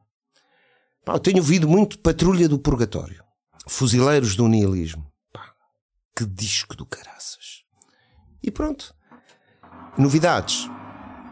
Pá, 1.09 1.15
eu 1.15 1.19
tenho 1.21 1.39
ouvido 1.39 1.67
muito 1.67 1.99
Patrulha 2.01 2.47
do 2.47 2.59
Purgatório, 2.59 3.25
Fuzileiros 3.67 4.37
do 4.37 4.47
Nihilismo. 4.47 5.11
Pá, 5.33 5.55
que 6.15 6.27
disco 6.27 6.77
do 6.77 6.85
caraças. 6.85 7.63
E 8.43 8.51
pronto. 8.51 8.95
Novidades. 9.97 10.69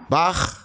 Barre. 0.08 0.56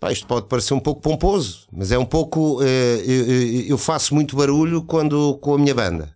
Pá, 0.00 0.10
isto 0.10 0.26
pode 0.26 0.48
parecer 0.48 0.74
um 0.74 0.80
pouco 0.80 1.00
pomposo, 1.00 1.68
mas 1.72 1.92
é 1.92 1.98
um 1.98 2.04
pouco. 2.04 2.60
eh, 2.60 3.04
eu, 3.06 3.24
eu- 3.30 3.66
eu 3.68 3.78
faço 3.78 4.16
muito 4.16 4.34
barulho 4.34 4.82
quando 4.82 5.38
com 5.38 5.54
a 5.54 5.58
minha 5.58 5.74
banda. 5.74 6.12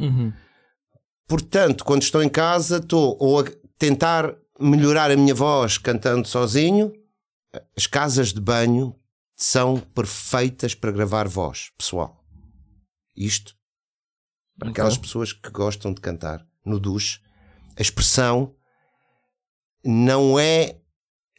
Uhum. 0.00 0.32
Portanto, 1.28 1.84
quando 1.84 2.02
estou 2.02 2.20
em 2.20 2.28
casa, 2.28 2.78
estou 2.78 3.16
ou 3.20 3.38
a 3.38 3.44
tentar 3.78 4.34
melhorar 4.58 5.12
a 5.12 5.16
minha 5.16 5.36
voz 5.36 5.78
cantando 5.78 6.26
sozinho. 6.26 6.92
As 7.76 7.86
casas 7.86 8.32
de 8.32 8.40
banho 8.40 8.92
são 9.36 9.78
perfeitas 9.78 10.74
para 10.74 10.90
gravar 10.90 11.28
voz, 11.28 11.70
pessoal. 11.76 12.24
Isto 13.14 13.54
para 14.58 14.70
aquelas 14.70 14.96
pessoas 14.96 15.34
que 15.34 15.50
gostam 15.50 15.92
de 15.92 16.00
cantar 16.00 16.46
no 16.64 16.80
duche, 16.80 17.20
a 17.78 17.82
expressão 17.82 18.54
não 19.84 20.38
é 20.38 20.80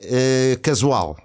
eh, 0.02 0.58
casual. 0.62 1.18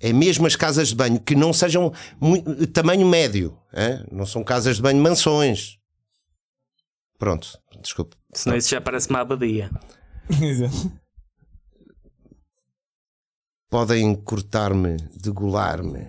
É 0.00 0.12
mesmo 0.12 0.46
as 0.46 0.56
casas 0.56 0.88
de 0.88 0.96
banho 0.96 1.20
que 1.20 1.36
não 1.36 1.52
sejam 1.52 1.92
muito, 2.20 2.66
tamanho 2.66 3.06
médio, 3.06 3.56
eh? 3.72 4.04
não 4.10 4.26
são 4.26 4.42
casas 4.42 4.76
de 4.76 4.82
banho 4.82 5.00
mansões. 5.00 5.78
Pronto, 7.18 7.58
desculpe. 7.80 8.16
Senão 8.32 8.56
isso 8.56 8.68
já 8.68 8.80
parece 8.80 9.08
uma 9.08 9.20
abadia. 9.20 9.70
Exato. 10.42 11.03
Podem 13.74 14.14
cortar-me, 14.14 14.98
degolar-me, 15.20 16.06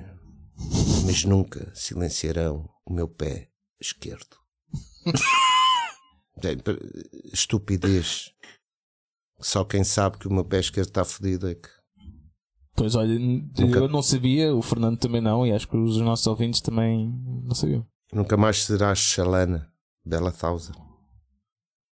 mas 1.03 1.25
nunca 1.25 1.73
silenciarão 1.73 2.69
o 2.85 2.93
meu 2.93 3.07
pé 3.07 3.49
esquerdo. 3.81 4.37
Estupidez. 7.33 8.31
Só 9.39 9.65
quem 9.65 9.83
sabe 9.83 10.19
que 10.19 10.27
o 10.27 10.31
meu 10.31 10.45
pé 10.45 10.59
esquerdo 10.59 10.89
está 10.89 11.03
fodido 11.03 11.49
é 11.49 11.55
que. 11.55 11.69
Pois 12.75 12.93
olha, 12.93 13.17
eu 13.57 13.87
não 13.87 14.03
sabia, 14.03 14.53
o 14.53 14.61
Fernando 14.61 14.99
também 14.99 15.19
não, 15.19 15.43
e 15.43 15.51
acho 15.51 15.67
que 15.67 15.75
os 15.75 15.97
nossos 15.97 16.27
ouvintes 16.27 16.61
também 16.61 17.11
não 17.43 17.55
sabiam. 17.55 17.83
Nunca 18.13 18.37
mais 18.37 18.63
serás 18.63 18.99
Xalana 18.99 19.73
Bela 20.05 20.31
Thausa. 20.31 20.71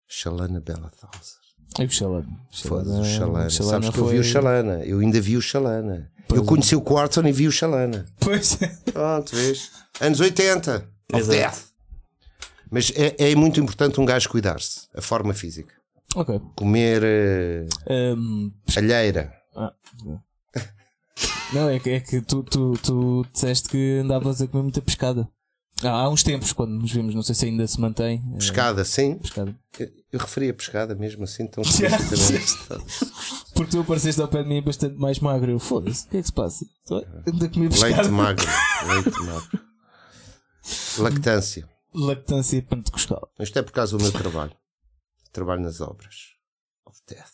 Xalana 0.08 0.60
Bela 0.60 0.90
Thausa. 0.90 1.39
E 1.78 1.84
o 1.84 1.90
Xalana? 1.90 2.40
Foda-se, 2.52 3.00
o 3.00 3.04
Xalana. 3.04 3.50
Xalana 3.50 3.72
Sabes 3.72 3.90
que 3.90 3.98
eu 3.98 4.06
vi 4.06 4.18
o 4.18 4.22
foi- 4.22 4.32
Xalana. 4.32 4.84
Eu 4.84 4.98
ainda 4.98 5.20
vi 5.20 5.36
o 5.36 5.42
Xalana. 5.42 6.10
Pois 6.28 6.38
eu 6.40 6.44
é. 6.44 6.48
conheci 6.48 6.76
o 6.76 6.80
Quarton 6.80 7.26
e 7.26 7.32
vi 7.32 7.46
o 7.48 7.52
Xalana. 7.52 8.06
Pois 8.20 8.56
Pronto, 8.92 9.34
vês? 9.36 9.70
Anos 10.00 10.20
80. 10.20 10.88
Of 11.12 11.20
Exato. 11.20 11.36
death. 11.38 11.58
Mas 12.70 12.92
é, 12.94 13.30
é 13.30 13.34
muito 13.34 13.58
importante 13.60 14.00
um 14.00 14.04
gajo 14.04 14.28
cuidar-se. 14.28 14.86
A 14.94 15.00
forma 15.00 15.34
física. 15.34 15.74
Ok. 16.14 16.40
Comer 16.56 17.02
eh, 17.04 17.66
Hum, 18.16 18.50
alheira. 18.76 19.32
ah, 19.56 19.72
não, 21.52 21.68
é 21.70 21.78
que, 21.78 21.90
é 21.90 22.00
que 22.00 22.20
tu, 22.20 22.42
tu, 22.44 22.74
tu 22.82 23.26
disseste 23.32 23.68
que 23.68 23.98
andavas 24.04 24.40
a 24.42 24.46
comer 24.46 24.62
muita 24.64 24.80
pescada. 24.82 25.28
Há 25.82 26.08
uns 26.10 26.22
tempos, 26.22 26.52
quando 26.52 26.72
nos 26.72 26.92
vimos, 26.92 27.14
não 27.14 27.22
sei 27.22 27.34
se 27.34 27.46
ainda 27.46 27.66
se 27.66 27.80
mantém. 27.80 28.22
eh, 28.34 28.36
Pescada, 28.36 28.84
sim. 28.84 29.14
pescada. 29.16 29.54
Eu, 30.12 30.18
referi 30.18 30.50
a 30.50 30.54
pescada 30.54 30.94
mesmo 30.94 31.24
assim, 31.24 31.46
tão. 31.46 31.62
Porque 33.54 33.70
tu 33.70 33.80
apareceste 33.80 34.20
ao 34.20 34.28
pé 34.28 34.42
de 34.42 34.48
mim 34.48 34.62
bastante 34.62 34.96
mais 34.96 35.18
magro. 35.20 35.50
Eu, 35.50 35.58
foda-se, 35.58 36.06
o 36.06 36.10
que 36.10 36.16
é 36.18 36.20
que 36.20 36.26
se 36.26 36.32
passa? 36.32 36.66
Anda 37.26 37.46
a 37.46 37.48
comer 37.48 37.70
pescada. 37.70 37.94
Leite 37.96 38.10
magro. 38.10 38.46
Leite 38.88 39.22
magro. 39.22 39.60
Lactância. 40.98 41.68
Lactância 41.94 42.62
pentecostal. 42.62 43.30
Isto 43.40 43.58
é 43.58 43.62
por 43.62 43.72
causa 43.72 43.96
do 43.96 44.02
meu 44.02 44.12
trabalho. 44.12 44.52
Trabalho 45.32 45.62
nas 45.62 45.80
obras. 45.80 46.14
Of 46.86 46.98
death. 47.08 47.30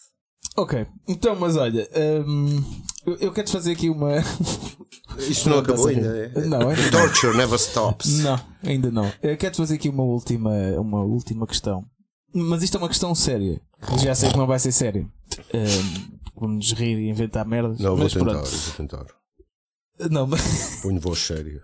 Ok, 0.59 0.87
então, 1.07 1.37
mas 1.37 1.55
olha, 1.57 1.87
hum, 2.27 2.65
eu, 3.05 3.17
eu 3.17 3.33
quero-te 3.33 3.53
fazer 3.53 3.73
aqui 3.73 3.91
uma. 3.91 4.13
Isto 5.19 5.49
não 5.51 5.59
acabou 5.59 5.89
ainda. 5.89 6.31
É? 6.35 6.41
Não, 6.47 6.69
ainda 6.69 6.83
não. 6.83 6.91
Torture 6.91 7.37
never 7.37 7.57
stops. 7.59 8.19
Não, 8.21 8.41
ainda 8.63 8.91
não. 8.91 9.13
Eu 9.23 9.37
quero-te 9.37 9.59
fazer 9.59 9.75
aqui 9.77 9.89
uma 9.89 10.03
última, 10.03 10.51
uma 10.79 11.03
última 11.03 11.47
questão. 11.47 11.85
Mas 12.35 12.63
isto 12.63 12.77
é 12.77 12.79
uma 12.79 12.89
questão 12.89 13.15
séria. 13.15 13.61
Já 14.03 14.15
sei 14.15 14.31
que 14.31 14.37
não 14.37 14.47
vai 14.47 14.59
ser 14.59 14.73
séria. 14.73 15.07
Hum, 15.55 16.17
Vamos 16.39 16.73
rir 16.73 16.99
e 16.99 17.09
inventar 17.09 17.47
merdas. 17.47 17.81
Não, 17.81 17.97
vou 17.97 18.09
tentar, 18.09 18.43
vou 18.43 18.75
tentar. 18.77 19.07
Não, 20.11 20.27
mas. 20.27 20.81
Ponho 20.83 21.01
voz 21.01 21.19
sério. 21.19 21.63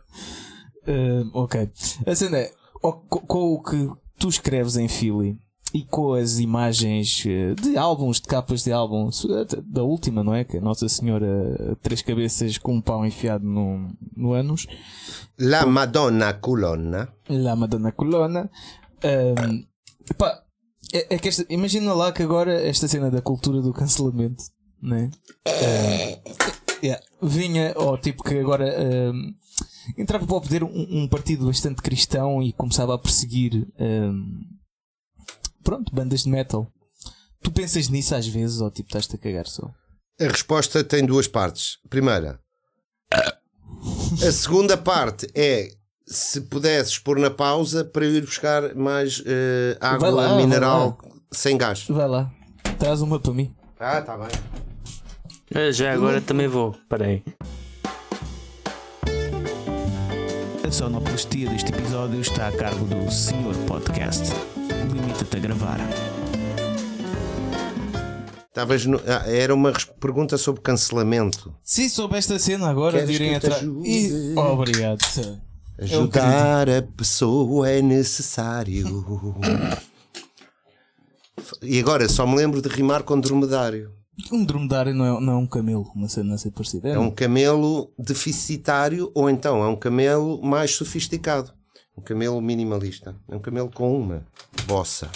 Hum, 0.89 1.31
ok. 1.35 1.71
A 2.07 2.15
cena 2.15 2.39
é: 2.39 2.53
com 2.81 3.55
o 3.55 3.63
que 3.63 3.91
tu 4.19 4.29
escreves 4.29 4.77
em 4.77 4.89
Philly 4.89 5.39
e 5.75 5.85
com 5.85 6.13
as 6.15 6.39
imagens 6.39 7.25
eh, 7.27 7.55
de 7.55 7.77
álbuns, 7.77 8.21
de 8.21 8.29
capas 8.29 8.63
de 8.65 8.73
álbuns, 8.73 9.27
da 9.65 9.83
última, 9.83 10.23
não 10.23 10.35
é? 10.35 10.45
Que 10.45 10.59
é 10.59 10.61
Nossa 10.61 10.89
Senhora 10.89 11.77
Três 11.83 12.03
Cabeças 12.03 12.59
com 12.59 12.75
um 12.75 12.81
pau 12.81 13.05
enfiado 13.07 13.45
no, 13.45 13.91
no 14.17 14.33
ânus. 14.33 14.67
La 15.39 15.65
Madonna 15.67 16.35
Colonna. 16.35 17.09
La 17.29 17.57
Madonna 17.57 17.91
Colonna. 17.93 18.51
Ahm, 19.03 19.65
pá, 20.19 20.43
é, 20.93 21.15
é 21.15 21.19
que 21.19 21.29
esta- 21.29 21.47
imagina 21.49 21.95
lá 21.95 22.13
que 22.13 22.23
agora 22.23 22.53
esta 22.53 22.87
cena 22.87 23.11
da 23.11 23.23
cultura 23.23 23.61
do 23.63 23.73
cancelamento, 23.73 24.45
né? 24.81 25.11
Ahm, 25.47 26.21
yeah, 26.85 27.03
vinha, 27.23 27.73
ou 27.77 27.97
tipo 27.97 28.23
que 28.23 28.39
agora 28.39 28.67
ahm, 28.79 29.33
entrava 29.97 30.27
para 30.27 30.37
o 30.37 30.41
poder 30.41 30.63
um, 30.65 30.87
um 31.03 31.09
partido 31.09 31.47
bastante 31.47 31.81
cristão 31.83 32.43
e 32.43 32.53
começava 32.53 32.95
a 32.95 32.99
perseguir 32.99 33.67
ahm, 33.81 34.41
pronto, 35.63 35.95
bandas 35.95 36.25
de 36.25 36.31
metal. 36.31 36.71
Tu 37.43 37.51
pensas 37.51 37.89
nisso 37.89 38.15
às 38.15 38.27
vezes 38.27 38.61
ou 38.61 38.71
tipo 38.71 38.89
estás-te 38.89 39.17
a 39.17 39.19
cagar 39.19 39.47
só? 39.47 39.71
A 40.21 40.25
resposta 40.25 40.85
tem 40.85 41.05
duas 41.05 41.27
partes. 41.27 41.79
Primeira, 41.89 42.39
a 43.11 44.33
segunda 44.33 44.77
parte 44.77 45.27
é 45.35 45.71
se 46.07 46.43
pudesses 46.43 46.99
pôr 46.99 47.19
na 47.19 47.31
pausa 47.31 47.85
para 47.85 48.05
eu 48.05 48.15
ir 48.15 48.21
buscar 48.23 48.75
mais 48.75 49.23
eh, 49.27 49.77
água 49.81 50.11
lá, 50.11 50.37
mineral 50.37 50.99
sem 51.33 51.57
gás. 51.57 51.87
Vai 51.89 52.09
lá, 52.09 52.31
traz 52.79 53.01
uma 53.01 53.19
para 53.19 53.33
mim. 53.33 53.55
Ah, 53.81 54.01
tá 54.01 54.17
bem. 54.17 54.29
Eu 55.51 55.73
já 55.73 55.93
agora 55.93 56.21
também 56.21 56.47
vou. 56.49 56.71
Espera 56.73 57.07
aí. 57.07 57.23
A 60.65 60.71
sonoplastia 60.71 61.51
deste 61.51 61.73
episódio 61.73 62.21
está 62.21 62.49
a 62.49 62.53
cargo 62.53 62.85
do 62.85 63.11
Senhor 63.11 63.55
Podcast. 63.67 64.31
Limita-te 64.91 65.37
a 65.37 65.41
gravar. 65.41 65.79
Estavas 68.49 68.85
no- 68.85 69.01
ah, 69.07 69.25
era 69.31 69.55
uma 69.55 69.73
pergunta 69.99 70.37
sobre 70.37 70.61
cancelamento. 70.61 71.55
Se 71.63 71.89
soube 71.89 72.17
esta 72.17 72.39
cena 72.39 72.69
agora, 72.69 73.07
que 73.07 73.17
te 73.17 73.35
atrás. 73.35 73.63
E... 73.63 74.35
Obrigado. 74.37 75.01
Ajudar 75.79 76.69
a 76.69 76.83
pessoa 76.83 77.69
é 77.71 77.81
necessário. 77.81 79.33
E 81.63 81.81
agora 81.81 82.09
só 82.09 82.27
me 82.27 82.37
lembro 82.37 82.61
de 82.61 82.69
rimar 82.69 83.03
com 83.05 83.19
dromedário. 83.19 83.91
Um 84.31 84.45
dromedário 84.45 84.95
não 84.95 85.05
é, 85.07 85.21
não 85.21 85.33
é 85.33 85.37
um 85.37 85.47
camelo, 85.47 85.91
uma 85.95 86.09
cena 86.09 86.35
assim 86.35 86.51
parecida. 86.51 86.91
É 86.91 86.99
um 86.99 87.11
camelo 87.11 87.91
deficitário 87.99 89.11
ou 89.15 89.31
então 89.31 89.63
é 89.65 89.69
um 89.69 89.77
camelo 89.77 90.43
mais 90.43 90.73
sofisticado. 90.73 91.53
Um 91.97 92.03
camelo 92.03 92.41
minimalista. 92.41 93.17
É 93.29 93.35
um 93.35 93.41
camelo 93.41 93.71
com 93.71 93.99
uma 93.99 94.27
bossa. 94.67 95.11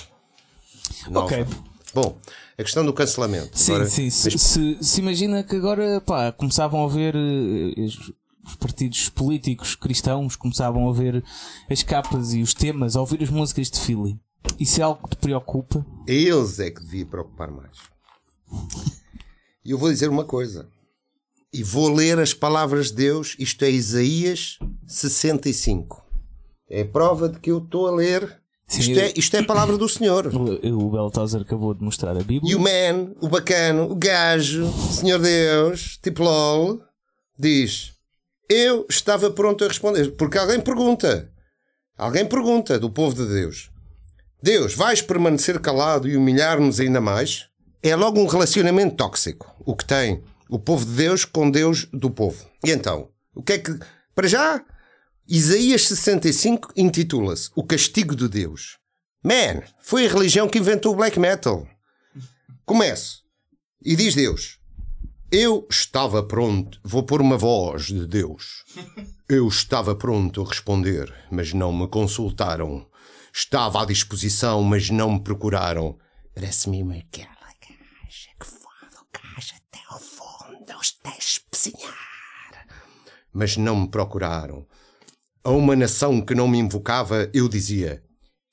nova. 1.11 1.27
Ok. 1.27 1.47
Bom, 1.95 2.19
a 2.59 2.63
questão 2.63 2.85
do 2.85 2.93
cancelamento. 2.93 3.59
Sim, 3.59 3.73
Agora, 3.73 3.89
sim. 3.89 4.11
Se, 4.11 4.39
se- 4.39 4.79
se 4.83 5.01
imagina 5.01 5.43
que 5.43 5.57
agora 5.57 6.01
pá, 6.01 6.31
começavam 6.33 6.85
a 6.85 6.89
ver 6.89 7.15
eh, 7.17 7.81
os 7.81 8.13
os 8.47 8.55
partidos 8.55 9.09
políticos 9.09 9.75
cristãos 9.75 10.37
começavam 10.37 10.89
a 10.89 10.93
ver 10.93 11.25
as 11.69 11.83
capas 11.83 12.33
e 12.33 12.41
os 12.41 12.55
temas, 12.55 12.95
a 12.95 13.01
ouvir 13.01 13.21
as 13.21 13.29
músicas 13.29 13.69
de 13.69 13.81
Philly. 13.81 14.21
Isso 14.57 14.81
é 14.81 14.85
algo 14.85 15.03
que 15.09 15.17
te 15.17 15.21
preocupa? 15.21 15.85
Eles 16.07 16.61
é 16.61 16.71
que 16.71 16.81
devia 16.81 17.05
preocupar 17.05 17.51
mais. 17.51 17.77
E 19.65 19.73
eu 19.73 19.79
vou 19.79 19.91
dizer 19.91 20.09
uma 20.09 20.25
coisa. 20.25 20.69
E 21.53 21.61
vou 21.65 21.93
ler 21.93 22.21
as 22.21 22.33
palavras 22.33 22.91
de 22.91 22.99
Deus. 22.99 23.35
Isto 23.37 23.65
é 23.65 23.71
Isaías 23.73 24.59
65. 24.87 26.05
É 26.71 26.85
prova 26.85 27.29
de 27.29 27.41
que 27.41 27.51
eu 27.51 27.59
estou 27.59 27.89
a 27.89 27.91
ler. 27.91 28.41
Sim, 28.68 28.81
Isto 28.81 28.92
eu- 28.92 29.00
é, 29.05 29.12
isto 29.16 29.37
é 29.37 29.40
a 29.40 29.44
palavra 29.44 29.76
do 29.79 29.88
Senhor. 29.88 30.26
O, 30.35 30.87
o 30.87 30.90
Beltazar 30.90 31.40
acabou 31.42 31.72
de 31.74 31.83
mostrar 31.85 32.12
a 32.16 32.22
Bíblia. 32.22 32.50
E 32.52 32.55
o 32.55 32.61
man, 32.61 33.12
o 33.20 33.29
bacano, 33.29 33.90
o 33.90 33.94
gajo, 33.94 34.72
Senhor 34.92 35.18
Deus, 35.20 35.98
tipo 36.02 36.22
LOL, 36.24 36.81
diz: 37.38 37.92
Eu 38.48 38.87
estava 38.90 39.31
pronto 39.31 39.64
a 39.64 39.68
responder. 39.68 40.11
Porque 40.16 40.38
alguém 40.38 40.61
pergunta. 40.61 41.31
Alguém 41.96 42.26
pergunta 42.26 42.79
do 42.79 42.90
povo 42.90 43.14
de 43.14 43.26
Deus: 43.33 43.70
Deus, 44.42 44.74
vais 44.74 45.00
permanecer 45.00 45.61
calado 45.61 46.09
e 46.09 46.16
humilhar-nos 46.16 46.81
ainda 46.81 47.00
mais? 47.00 47.46
É 47.83 47.94
logo 47.94 48.20
um 48.20 48.26
relacionamento 48.26 48.96
tóxico. 48.96 49.55
O 49.64 49.76
que 49.76 49.85
tem 49.85 50.22
o 50.50 50.59
povo 50.59 50.85
de 50.85 50.92
Deus 50.92 51.24
com 51.24 51.48
Deus 51.50 51.87
do 51.92 52.11
povo. 52.11 52.44
E 52.64 52.70
então, 52.72 53.09
o 53.35 53.42
que 53.42 53.52
é 53.55 53.59
que. 53.59 53.79
Para 54.14 54.26
já, 54.29 54.61
Isaías 55.29 55.89
65 55.89 56.73
intitula-se 56.77 57.51
O 57.57 57.65
Castigo 57.65 58.15
de 58.15 58.29
Deus. 58.29 58.79
Man, 59.25 59.61
foi 59.81 60.07
a 60.07 60.09
religião 60.09 60.49
que 60.49 60.59
inventou 60.59 60.93
o 60.93 60.97
black 60.97 61.19
metal. 61.19 61.67
Começo. 62.65 63.25
E 63.85 63.97
diz 63.97 64.15
Deus: 64.15 64.61
Eu 65.33 65.67
estava 65.69 66.23
pronto. 66.23 66.79
Vou 66.85 67.03
pôr 67.03 67.21
uma 67.21 67.37
voz 67.37 67.87
de 67.87 68.07
Deus. 68.07 68.65
Eu 69.29 69.49
estava 69.49 69.97
pronto 69.97 70.41
a 70.41 70.49
responder, 70.49 71.12
mas 71.29 71.53
não 71.53 71.73
me 71.73 71.89
consultaram. 71.89 72.89
Estava 73.35 73.83
à 73.83 73.85
disposição, 73.85 74.62
mas 74.62 74.91
não 74.91 75.15
me 75.15 75.21
procuraram. 75.21 75.99
Parece-me 76.33 76.85
uma 76.85 76.95
aquela 76.95 77.53
gaja 77.61 78.31
que 78.39 78.47
vai 78.47 78.91
do 78.91 79.05
gajo 79.12 79.55
até 79.57 79.81
ao 79.89 79.99
fundo 79.99 80.71
aos 80.71 80.97
espezinhar. 81.19 82.69
Mas 83.33 83.57
não 83.57 83.81
me 83.81 83.89
procuraram. 83.89 84.65
A 85.47 85.51
uma 85.51 85.77
nação 85.77 86.21
que 86.21 86.35
não 86.35 86.49
me 86.49 86.59
invocava, 86.59 87.31
eu 87.33 87.49
dizia: 87.49 88.03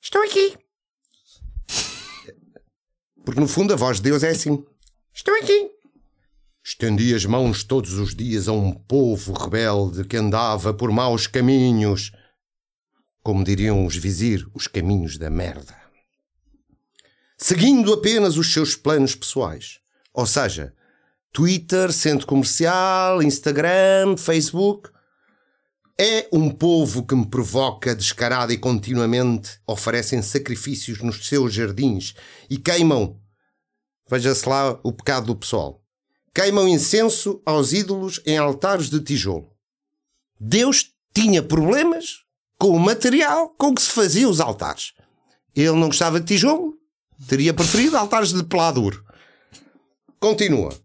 Estou 0.00 0.22
aqui. 0.22 0.56
Porque 3.24 3.40
no 3.40 3.48
fundo 3.48 3.72
a 3.72 3.76
voz 3.76 3.96
de 3.96 4.04
Deus 4.04 4.22
é 4.22 4.28
assim: 4.28 4.64
Estou 5.12 5.34
aqui. 5.34 5.72
Estendi 6.64 7.12
as 7.12 7.24
mãos 7.24 7.64
todos 7.64 7.94
os 7.94 8.14
dias 8.14 8.46
a 8.46 8.52
um 8.52 8.70
povo 8.72 9.32
rebelde 9.32 10.04
que 10.04 10.16
andava 10.16 10.72
por 10.72 10.92
maus 10.92 11.26
caminhos. 11.26 12.12
Como 13.24 13.42
diriam 13.42 13.84
os 13.84 13.96
vizir, 13.96 14.48
os 14.54 14.68
caminhos 14.68 15.18
da 15.18 15.28
merda. 15.28 15.74
Seguindo 17.36 17.92
apenas 17.92 18.36
os 18.36 18.52
seus 18.52 18.76
planos 18.76 19.16
pessoais. 19.16 19.80
Ou 20.12 20.26
seja, 20.26 20.72
Twitter, 21.32 21.92
centro 21.92 22.24
comercial, 22.24 23.20
Instagram, 23.20 24.16
Facebook. 24.16 24.93
É 25.96 26.28
um 26.32 26.50
povo 26.50 27.06
que 27.06 27.14
me 27.14 27.24
provoca 27.24 27.94
descarada 27.94 28.52
e 28.52 28.58
continuamente 28.58 29.60
oferecem 29.64 30.20
sacrifícios 30.22 31.00
nos 31.00 31.24
seus 31.28 31.54
jardins 31.54 32.14
e 32.50 32.58
queimam. 32.58 33.20
Veja-se 34.10 34.48
lá 34.48 34.76
o 34.82 34.92
pecado 34.92 35.26
do 35.26 35.36
pessoal. 35.36 35.80
Queimam 36.34 36.66
incenso 36.66 37.40
aos 37.46 37.72
ídolos 37.72 38.20
em 38.26 38.36
altares 38.36 38.90
de 38.90 38.98
tijolo. 38.98 39.52
Deus 40.38 40.90
tinha 41.14 41.40
problemas 41.44 42.24
com 42.58 42.70
o 42.70 42.80
material 42.80 43.50
com 43.50 43.72
que 43.72 43.82
se 43.82 43.90
faziam 43.90 44.28
os 44.28 44.40
altares. 44.40 44.94
Ele 45.54 45.70
não 45.70 45.86
gostava 45.86 46.18
de 46.18 46.26
tijolo, 46.26 46.74
teria 47.28 47.54
preferido 47.54 47.96
altares 47.96 48.32
de 48.32 48.42
peladuro. 48.42 49.04
Continua. 50.18 50.76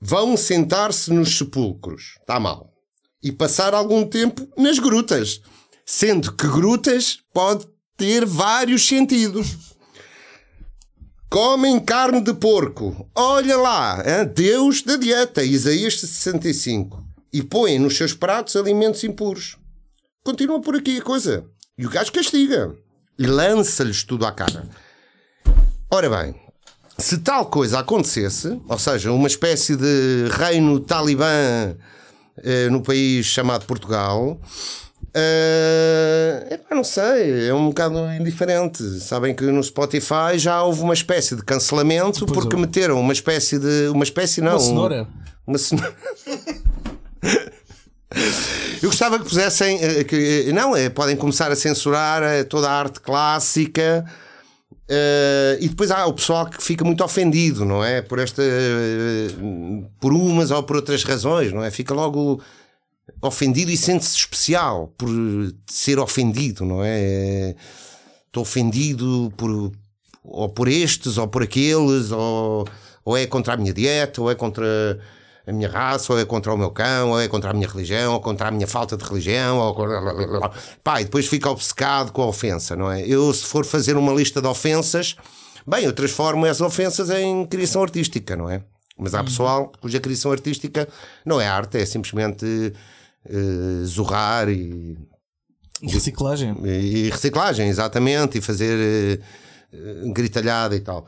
Vão 0.00 0.36
sentar-se 0.36 1.12
nos 1.12 1.38
sepulcros. 1.38 2.16
Está 2.20 2.40
mal 2.40 2.73
e 3.24 3.32
passar 3.32 3.72
algum 3.72 4.06
tempo 4.06 4.46
nas 4.56 4.78
grutas. 4.78 5.40
Sendo 5.86 6.32
que 6.32 6.46
grutas 6.46 7.18
pode 7.32 7.66
ter 7.96 8.26
vários 8.26 8.86
sentidos. 8.86 9.56
Comem 11.30 11.80
carne 11.80 12.20
de 12.20 12.34
porco. 12.34 13.08
Olha 13.14 13.56
lá, 13.56 13.98
hein? 14.06 14.30
Deus 14.32 14.82
da 14.82 14.96
dieta, 14.96 15.42
Isaías 15.42 15.98
65. 15.98 17.02
E 17.32 17.42
põem 17.42 17.78
nos 17.78 17.96
seus 17.96 18.12
pratos 18.12 18.54
alimentos 18.54 19.02
impuros. 19.02 19.56
Continua 20.22 20.60
por 20.60 20.76
aqui 20.76 20.98
a 20.98 21.02
coisa. 21.02 21.44
E 21.76 21.86
o 21.86 21.90
gajo 21.90 22.12
castiga. 22.12 22.76
E 23.18 23.26
lança-lhes 23.26 24.04
tudo 24.04 24.26
à 24.26 24.32
cara. 24.32 24.68
Ora 25.90 26.10
bem, 26.10 26.34
se 26.98 27.18
tal 27.18 27.46
coisa 27.46 27.80
acontecesse, 27.80 28.60
ou 28.68 28.78
seja, 28.78 29.10
uma 29.12 29.26
espécie 29.26 29.76
de 29.76 30.28
reino 30.30 30.78
talibã 30.80 31.74
eh, 32.42 32.68
no 32.70 32.82
país 32.82 33.26
chamado 33.26 33.64
Portugal. 33.66 34.40
eh, 35.14 36.48
epá, 36.52 36.74
não 36.74 36.84
sei, 36.84 37.48
é 37.48 37.54
um 37.54 37.68
bocado 37.68 37.98
indiferente. 38.18 38.82
Sabem 39.00 39.34
que 39.34 39.44
no 39.44 39.62
Spotify 39.62 40.36
já 40.36 40.62
houve 40.62 40.80
uma 40.82 40.94
espécie 40.94 41.36
de 41.36 41.42
cancelamento 41.44 42.20
Pois 42.26 42.32
porque 42.32 42.56
houve. 42.56 42.66
meteram 42.66 43.00
uma 43.00 43.12
espécie 43.12 43.58
de. 43.58 43.88
Uma 43.88 44.04
espécie 44.04 44.40
não. 44.40 44.52
Uma 44.52 44.60
cenoura. 44.60 45.08
Uma 45.46 45.58
cenoura. 45.58 45.94
Eu 48.82 48.90
gostava 48.90 49.18
que 49.18 49.24
pusessem. 49.24 49.78
eh, 49.82 50.04
Que, 50.04 50.52
não, 50.52 50.76
é, 50.76 50.88
podem 50.88 51.16
começar 51.16 51.50
a 51.50 51.56
censurar 51.56 52.44
toda 52.44 52.68
a 52.68 52.72
arte 52.72 53.00
clássica. 53.00 54.04
Eh, 54.88 55.58
e 55.60 55.68
depois 55.68 55.90
há 55.90 56.06
o 56.06 56.12
pessoal 56.12 56.48
que 56.48 56.62
fica 56.62 56.84
muito 56.84 57.02
ofendido, 57.02 57.64
não 57.64 57.82
é? 57.84 58.02
Por 58.02 58.18
esta. 58.18 58.42
eh, 58.42 59.28
por 60.00 60.12
umas 60.12 60.50
ou 60.50 60.62
por 60.62 60.76
outras 60.76 61.02
razões, 61.04 61.52
não 61.52 61.62
é? 61.64 61.70
Fica 61.70 61.94
logo 61.94 62.40
ofendido 63.22 63.70
e 63.70 63.76
sente-se 63.76 64.16
especial 64.16 64.88
por 64.98 65.08
ser 65.66 65.98
ofendido, 65.98 66.64
não 66.64 66.82
é? 66.84 67.54
Estou 68.26 68.42
ofendido 68.42 69.32
por. 69.36 69.72
ou 70.22 70.48
por 70.48 70.68
estes 70.68 71.18
ou 71.18 71.28
por 71.28 71.42
aqueles, 71.42 72.10
ou, 72.10 72.66
ou 73.04 73.16
é 73.16 73.26
contra 73.26 73.54
a 73.54 73.56
minha 73.56 73.72
dieta, 73.72 74.20
ou 74.20 74.30
é 74.30 74.34
contra 74.34 74.98
a 75.46 75.52
minha 75.52 75.68
raça, 75.68 76.12
ou 76.12 76.18
é 76.18 76.24
contra 76.24 76.52
o 76.52 76.56
meu 76.56 76.70
cão, 76.70 77.10
ou 77.10 77.20
é 77.20 77.28
contra 77.28 77.50
a 77.50 77.52
minha 77.52 77.68
religião, 77.68 78.14
ou 78.14 78.20
contra 78.20 78.48
a 78.48 78.50
minha 78.50 78.66
falta 78.66 78.96
de 78.96 79.04
religião, 79.04 79.58
ou. 79.58 79.74
Pá, 80.82 81.00
e 81.00 81.04
depois 81.04 81.26
fica 81.26 81.50
obcecado 81.50 82.12
com 82.12 82.22
a 82.22 82.26
ofensa, 82.26 82.74
não 82.74 82.90
é? 82.90 83.06
Eu, 83.06 83.32
se 83.32 83.44
for 83.44 83.64
fazer 83.64 83.96
uma 83.96 84.12
lista 84.12 84.40
de 84.40 84.46
ofensas, 84.48 85.16
bem, 85.66 85.84
eu 85.84 85.92
transformo 85.92 86.46
as 86.46 86.60
ofensas 86.60 87.10
em 87.10 87.44
criação 87.46 87.82
artística, 87.82 88.34
não 88.36 88.48
é? 88.48 88.62
Mas 88.98 89.14
há 89.14 89.24
pessoal 89.24 89.72
cuja 89.80 89.98
criação 90.00 90.30
artística 90.30 90.88
não 91.26 91.40
é 91.40 91.48
arte, 91.48 91.78
é 91.78 91.84
simplesmente 91.84 92.72
eh, 93.28 93.84
zurrar 93.84 94.48
e, 94.48 94.96
E 95.82 95.88
reciclagem. 95.88 96.56
e 96.64 97.10
reciclagem, 97.10 97.68
exatamente, 97.68 98.38
e 98.38 98.40
fazer 98.40 99.20
eh, 99.72 100.12
gritalhada 100.12 100.76
e 100.76 100.80
tal. 100.80 101.06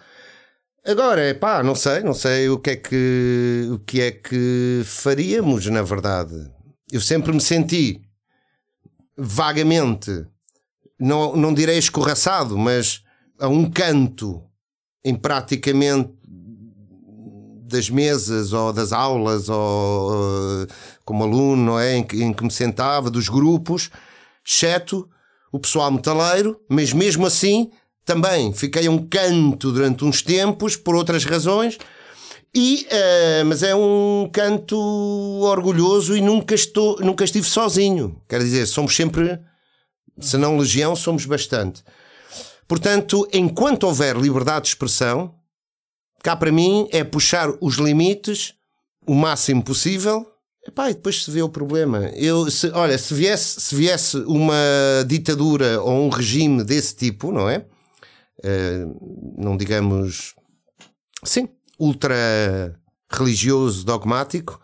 Agora, 0.86 1.34
pá, 1.34 1.64
não 1.64 1.74
sei, 1.74 2.00
não 2.04 2.14
sei 2.14 2.48
o 2.48 2.60
que 2.60 2.70
é 2.70 2.76
que 2.76 3.68
o 3.72 3.78
que 3.80 4.00
é 4.00 4.12
que 4.12 4.82
faríamos, 4.84 5.66
na 5.66 5.82
verdade. 5.82 6.48
Eu 6.92 7.00
sempre 7.00 7.32
me 7.32 7.40
senti 7.40 8.00
vagamente, 9.18 10.24
não, 10.96 11.34
não 11.34 11.52
direi 11.52 11.76
escorraçado, 11.76 12.56
mas 12.56 13.02
a 13.40 13.48
um 13.48 13.68
canto 13.68 14.40
em 15.04 15.16
praticamente 15.16 16.12
das 17.68 17.90
mesas 17.90 18.52
ou 18.52 18.72
das 18.72 18.92
aulas 18.92 19.48
ou 19.48 20.68
como 21.04 21.24
aluno, 21.24 21.64
não 21.64 21.80
é? 21.80 21.96
Em 21.96 22.04
que, 22.04 22.22
em 22.22 22.32
que 22.32 22.44
me 22.44 22.50
sentava, 22.52 23.10
dos 23.10 23.28
grupos, 23.28 23.90
exceto 24.46 25.08
o 25.50 25.58
pessoal 25.58 25.90
metaleiro, 25.90 26.60
mas 26.68 26.92
mesmo 26.92 27.26
assim 27.26 27.72
também 28.06 28.52
fiquei 28.52 28.86
a 28.86 28.90
um 28.90 29.04
canto 29.06 29.72
durante 29.72 30.04
uns 30.04 30.22
tempos 30.22 30.76
por 30.76 30.94
outras 30.94 31.24
razões. 31.24 31.76
E, 32.54 32.86
eh, 32.88 33.42
mas 33.44 33.62
é 33.62 33.74
um 33.74 34.30
canto 34.32 34.78
orgulhoso 35.42 36.16
e 36.16 36.22
nunca, 36.22 36.54
estou, 36.54 36.98
nunca 37.00 37.24
estive 37.24 37.46
sozinho. 37.46 38.18
Quer 38.26 38.38
dizer, 38.38 38.64
somos 38.66 38.96
sempre, 38.96 39.38
se 40.18 40.38
não 40.38 40.56
legião, 40.56 40.96
somos 40.96 41.26
bastante. 41.26 41.82
Portanto, 42.66 43.28
enquanto 43.32 43.84
houver 43.84 44.16
liberdade 44.16 44.62
de 44.62 44.68
expressão, 44.68 45.34
cá 46.22 46.34
para 46.34 46.52
mim 46.52 46.88
é 46.92 47.04
puxar 47.04 47.50
os 47.60 47.74
limites 47.74 48.54
o 49.06 49.14
máximo 49.14 49.62
possível. 49.62 50.26
Epá, 50.66 50.90
e 50.90 50.94
depois 50.94 51.24
se 51.24 51.30
vê 51.30 51.42
o 51.42 51.48
problema. 51.48 52.08
Eu, 52.14 52.50
se, 52.50 52.70
olha, 52.70 52.96
se 52.96 53.12
viesse, 53.12 53.60
se 53.60 53.74
viesse 53.74 54.16
uma 54.18 54.54
ditadura 55.06 55.80
ou 55.82 56.06
um 56.06 56.08
regime 56.08 56.64
desse 56.64 56.96
tipo, 56.96 57.30
não 57.30 57.48
é? 57.48 57.66
Eh, 58.44 58.84
não 59.36 59.56
digamos, 59.56 60.34
sim, 61.24 61.48
ultra 61.78 62.14
religioso, 63.10 63.84
dogmático, 63.84 64.60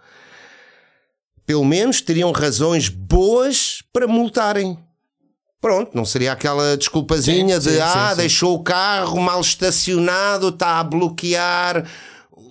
pelo 1.46 1.64
menos 1.64 2.00
teriam 2.00 2.32
razões 2.32 2.88
boas 2.88 3.82
para 3.92 4.06
multarem. 4.06 4.78
Pronto, 5.60 5.92
não 5.94 6.04
seria 6.04 6.32
aquela 6.32 6.76
desculpazinha 6.76 7.60
Sim, 7.60 7.68
de 7.68 7.76
sim, 7.76 7.80
ah, 7.80 8.08
sim, 8.08 8.10
sim. 8.10 8.16
deixou 8.16 8.54
o 8.54 8.62
carro 8.64 9.20
mal 9.20 9.40
estacionado, 9.40 10.48
está 10.48 10.80
a 10.80 10.84
bloquear 10.84 11.86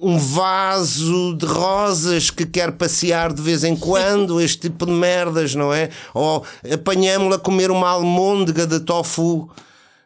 um 0.02 0.18
vaso 0.18 1.36
de 1.36 1.46
rosas 1.46 2.32
que 2.32 2.46
quer 2.46 2.72
passear 2.72 3.34
de 3.34 3.42
vez 3.42 3.64
em 3.64 3.76
quando, 3.76 4.42
este 4.42 4.70
tipo 4.70 4.86
de 4.86 4.92
merdas, 4.94 5.54
não 5.54 5.74
é? 5.74 5.90
Ou 6.14 6.44
apanhamos-la 6.74 7.36
a 7.36 7.40
comer 7.40 7.70
uma 7.70 7.90
almôndega 7.90 8.66
de 8.66 8.80
tofu, 8.80 9.50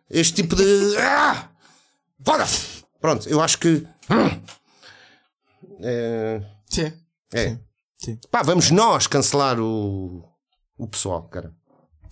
este 0.09 0.33
tipo 0.41 0.55
de. 0.55 0.63
Ah! 0.97 1.49
Pronto, 2.99 3.27
eu 3.29 3.41
acho 3.41 3.59
que. 3.59 3.85
hum, 4.09 4.41
É. 5.81 6.41
Sim. 6.67 6.91
é. 7.33 7.57
sim. 7.97 8.19
Pá, 8.31 8.41
vamos 8.41 8.71
nós 8.71 9.07
cancelar 9.07 9.59
o, 9.59 10.23
o 10.77 10.87
pessoal, 10.87 11.23
cara. 11.23 11.53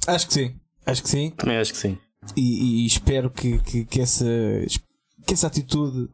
Acho 0.08 0.28
que 0.28 0.34
sim. 0.34 0.60
Acho 0.86 1.02
que 1.04 1.10
sim. 1.10 1.32
Também 1.32 1.58
acho 1.58 1.72
que 1.72 1.78
sim. 1.78 1.98
E, 2.36 2.84
e 2.84 2.86
espero 2.86 3.30
que, 3.30 3.60
que, 3.60 3.86
que, 3.86 4.02
essa, 4.02 4.26
que 5.26 5.34
essa 5.34 5.48
atitude 5.48 6.10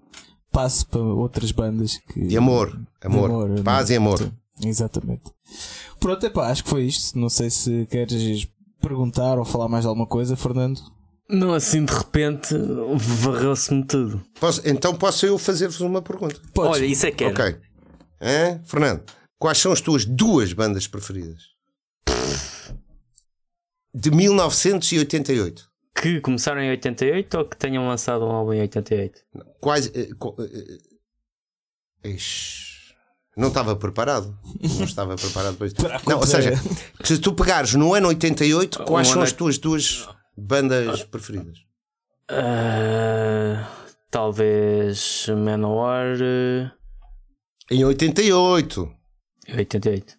passe 0.51 0.85
para 0.85 1.01
outras 1.01 1.51
bandas. 1.51 1.97
Que, 2.11 2.21
De 2.21 2.37
amor, 2.37 2.75
de 2.77 3.07
amor, 3.07 3.61
paz 3.63 3.89
e 3.89 3.95
amor. 3.95 4.17
Sim, 4.17 4.31
exatamente. 4.67 5.23
Pronto, 5.99 6.25
epá, 6.25 6.49
acho 6.49 6.63
que 6.63 6.69
foi 6.69 6.83
isto. 6.85 7.17
Não 7.17 7.29
sei 7.29 7.49
se 7.49 7.85
queres 7.87 8.47
perguntar 8.81 9.37
ou 9.37 9.45
falar 9.45 9.67
mais 9.67 9.85
alguma 9.85 10.07
coisa, 10.07 10.35
Fernando. 10.35 10.81
Não, 11.29 11.53
assim 11.53 11.85
de 11.85 11.93
repente 11.93 12.55
varreu-se-me 12.97 13.85
tudo. 13.85 14.21
Posso- 14.39 14.61
então 14.67 14.95
posso 14.95 15.25
eu 15.25 15.37
fazer-vos 15.37 15.79
uma 15.81 16.01
pergunta? 16.01 16.39
Podes. 16.53 16.71
Olha, 16.81 16.85
isso 16.85 17.05
é 17.05 17.11
que 17.11 17.23
era. 17.23 17.33
Ok. 17.33 17.59
Hã? 18.21 18.61
Fernando, 18.65 19.03
quais 19.37 19.57
são 19.59 19.71
as 19.71 19.79
tuas 19.79 20.05
duas 20.05 20.51
bandas 20.53 20.87
preferidas? 20.87 21.43
De 23.93 24.11
1988. 24.11 25.67
Que 25.95 26.21
começaram 26.21 26.61
em 26.61 26.69
88 26.69 27.37
ou 27.37 27.45
que 27.45 27.57
tenham 27.57 27.87
lançado 27.87 28.23
um 28.25 28.31
álbum 28.31 28.53
em 28.53 28.61
88? 28.61 29.21
Quais. 29.59 29.91
co- 30.17 30.35
eh, 30.39 30.77
eh, 32.03 32.09
ixi, 32.11 32.93
não 33.35 33.49
estava 33.49 33.75
preparado. 33.75 34.37
Não 34.61 34.85
estava 34.85 35.15
preparado 35.15 35.57
para 35.57 35.67
a 35.97 36.01
Não, 36.07 36.17
ou 36.19 36.25
seja, 36.27 36.53
se 37.03 37.17
tu 37.17 37.33
pegares 37.33 37.73
no 37.73 37.93
ano 37.93 38.07
88, 38.09 38.83
quais 38.85 39.07
Um 39.07 39.11
são 39.11 39.21
ano- 39.21 39.27
as 39.27 39.33
tuas 39.33 39.57
duas 39.57 40.07
bandas 40.39 41.03
preferidas? 41.03 41.59
Ah, 42.29 43.67
talvez 44.11 45.27
Manowar 45.29 46.15
uh, 46.17 46.71
Em 47.71 47.83
88. 47.83 48.89
88. 49.55 50.17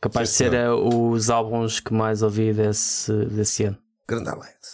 Capaz 0.00 0.30
Sim, 0.30 0.44
de 0.44 0.50
ser 0.50 0.54
eh, 0.54 0.70
os 0.70 1.28
álbuns 1.28 1.80
que 1.80 1.92
mais 1.92 2.22
ouvi 2.22 2.52
desse, 2.52 3.12
desse 3.26 3.64
ano. 3.64 3.78
Grande 4.08 4.28
Alex. 4.28 4.72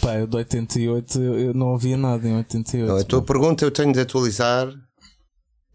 Pá, 0.00 0.14
eu 0.14 0.26
de 0.28 0.36
88 0.36 1.20
eu 1.20 1.52
não 1.54 1.68
ouvia 1.68 1.96
nada 1.96 2.26
em 2.28 2.36
88. 2.36 2.88
Não, 2.88 2.96
a 3.00 3.04
tua 3.04 3.22
pergunta 3.22 3.64
eu 3.64 3.70
tenho 3.72 3.92
de 3.92 3.98
atualizar. 4.00 4.72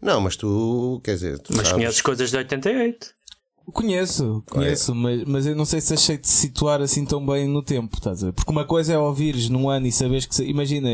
Não, 0.00 0.20
mas 0.20 0.36
tu, 0.36 1.00
quer 1.04 1.14
dizer, 1.14 1.38
tu 1.38 1.52
Mas 1.54 1.68
sabes. 1.68 1.72
conheces 1.72 2.00
coisas 2.00 2.30
de 2.30 2.36
88? 2.38 3.14
Conheço, 3.72 4.42
conheço, 4.50 4.94
mas, 4.94 5.24
mas 5.24 5.46
eu 5.46 5.54
não 5.54 5.64
sei 5.64 5.80
se 5.80 5.94
achei 5.94 6.18
de 6.18 6.28
situar 6.28 6.80
assim 6.80 7.04
tão 7.04 7.24
bem 7.24 7.46
no 7.46 7.62
tempo, 7.62 7.96
estás 7.96 8.22
a 8.22 8.26
ver? 8.26 8.32
Porque 8.32 8.50
uma 8.50 8.64
coisa 8.64 8.92
é 8.92 8.98
ouvires 8.98 9.48
num 9.48 9.68
ano 9.68 9.86
e 9.86 9.92
saberes 9.92 10.26
que. 10.26 10.42
Imagina, 10.42 10.88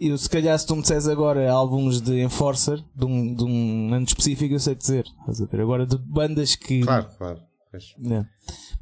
eu, 0.00 0.18
se 0.18 0.28
calhar 0.28 0.58
se 0.58 0.66
tu 0.66 0.74
me 0.74 0.82
disseres 0.82 1.06
agora 1.06 1.50
álbuns 1.50 2.00
de 2.00 2.22
Enforcer, 2.22 2.82
de 2.94 3.04
um, 3.04 3.34
de 3.34 3.44
um 3.44 3.94
ano 3.94 4.04
específico, 4.04 4.54
eu 4.54 4.60
sei 4.60 4.74
dizer, 4.74 5.04
estás 5.20 5.40
a 5.40 5.46
ver? 5.46 5.60
Agora 5.60 5.86
de 5.86 5.96
bandas 5.96 6.56
que. 6.56 6.80
Claro, 6.80 7.08
claro. 7.16 7.40
É. 7.74 8.24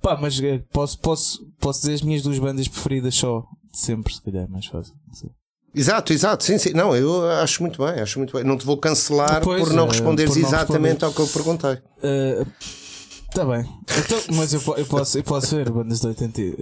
Pá, 0.02 0.18
mas 0.20 0.38
eh, 0.40 0.58
posso, 0.70 0.98
posso, 0.98 1.46
posso 1.58 1.80
dizer 1.80 1.94
as 1.94 2.02
minhas 2.02 2.22
duas 2.22 2.38
bandas 2.38 2.68
preferidas 2.68 3.14
só, 3.14 3.46
de 3.70 3.78
sempre, 3.78 4.12
se 4.12 4.20
calhar 4.20 4.44
é 4.44 4.48
mais 4.48 4.66
fácil. 4.66 4.94
Não 5.06 5.14
sei. 5.14 5.30
Exato, 5.74 6.12
exato, 6.12 6.44
sim, 6.44 6.58
sim. 6.58 6.72
Não, 6.74 6.94
eu 6.94 7.28
acho 7.30 7.62
muito 7.62 7.82
bem, 7.84 8.00
acho 8.02 8.18
muito 8.18 8.32
bem. 8.34 8.44
Não 8.44 8.58
te 8.58 8.66
vou 8.66 8.76
cancelar 8.76 9.40
por 9.42 9.72
não 9.72 9.86
eh, 9.86 9.88
responderes 9.90 10.32
por 10.34 10.40
não 10.40 10.48
exatamente 10.48 11.02
responder. 11.02 11.04
ao 11.06 11.12
que 11.12 11.20
eu 11.20 11.26
perguntei. 11.28 11.78
Está 13.30 13.46
bem, 13.46 13.64
então, 14.04 14.18
mas 14.36 14.52
eu, 14.52 14.60
eu 14.76 14.84
posso, 14.84 15.18
eu 15.18 15.24
posso 15.24 15.56
ver 15.56 15.70
bandas 15.70 16.00
de 16.00 16.06
80. 16.08 16.40
e, 16.42 16.56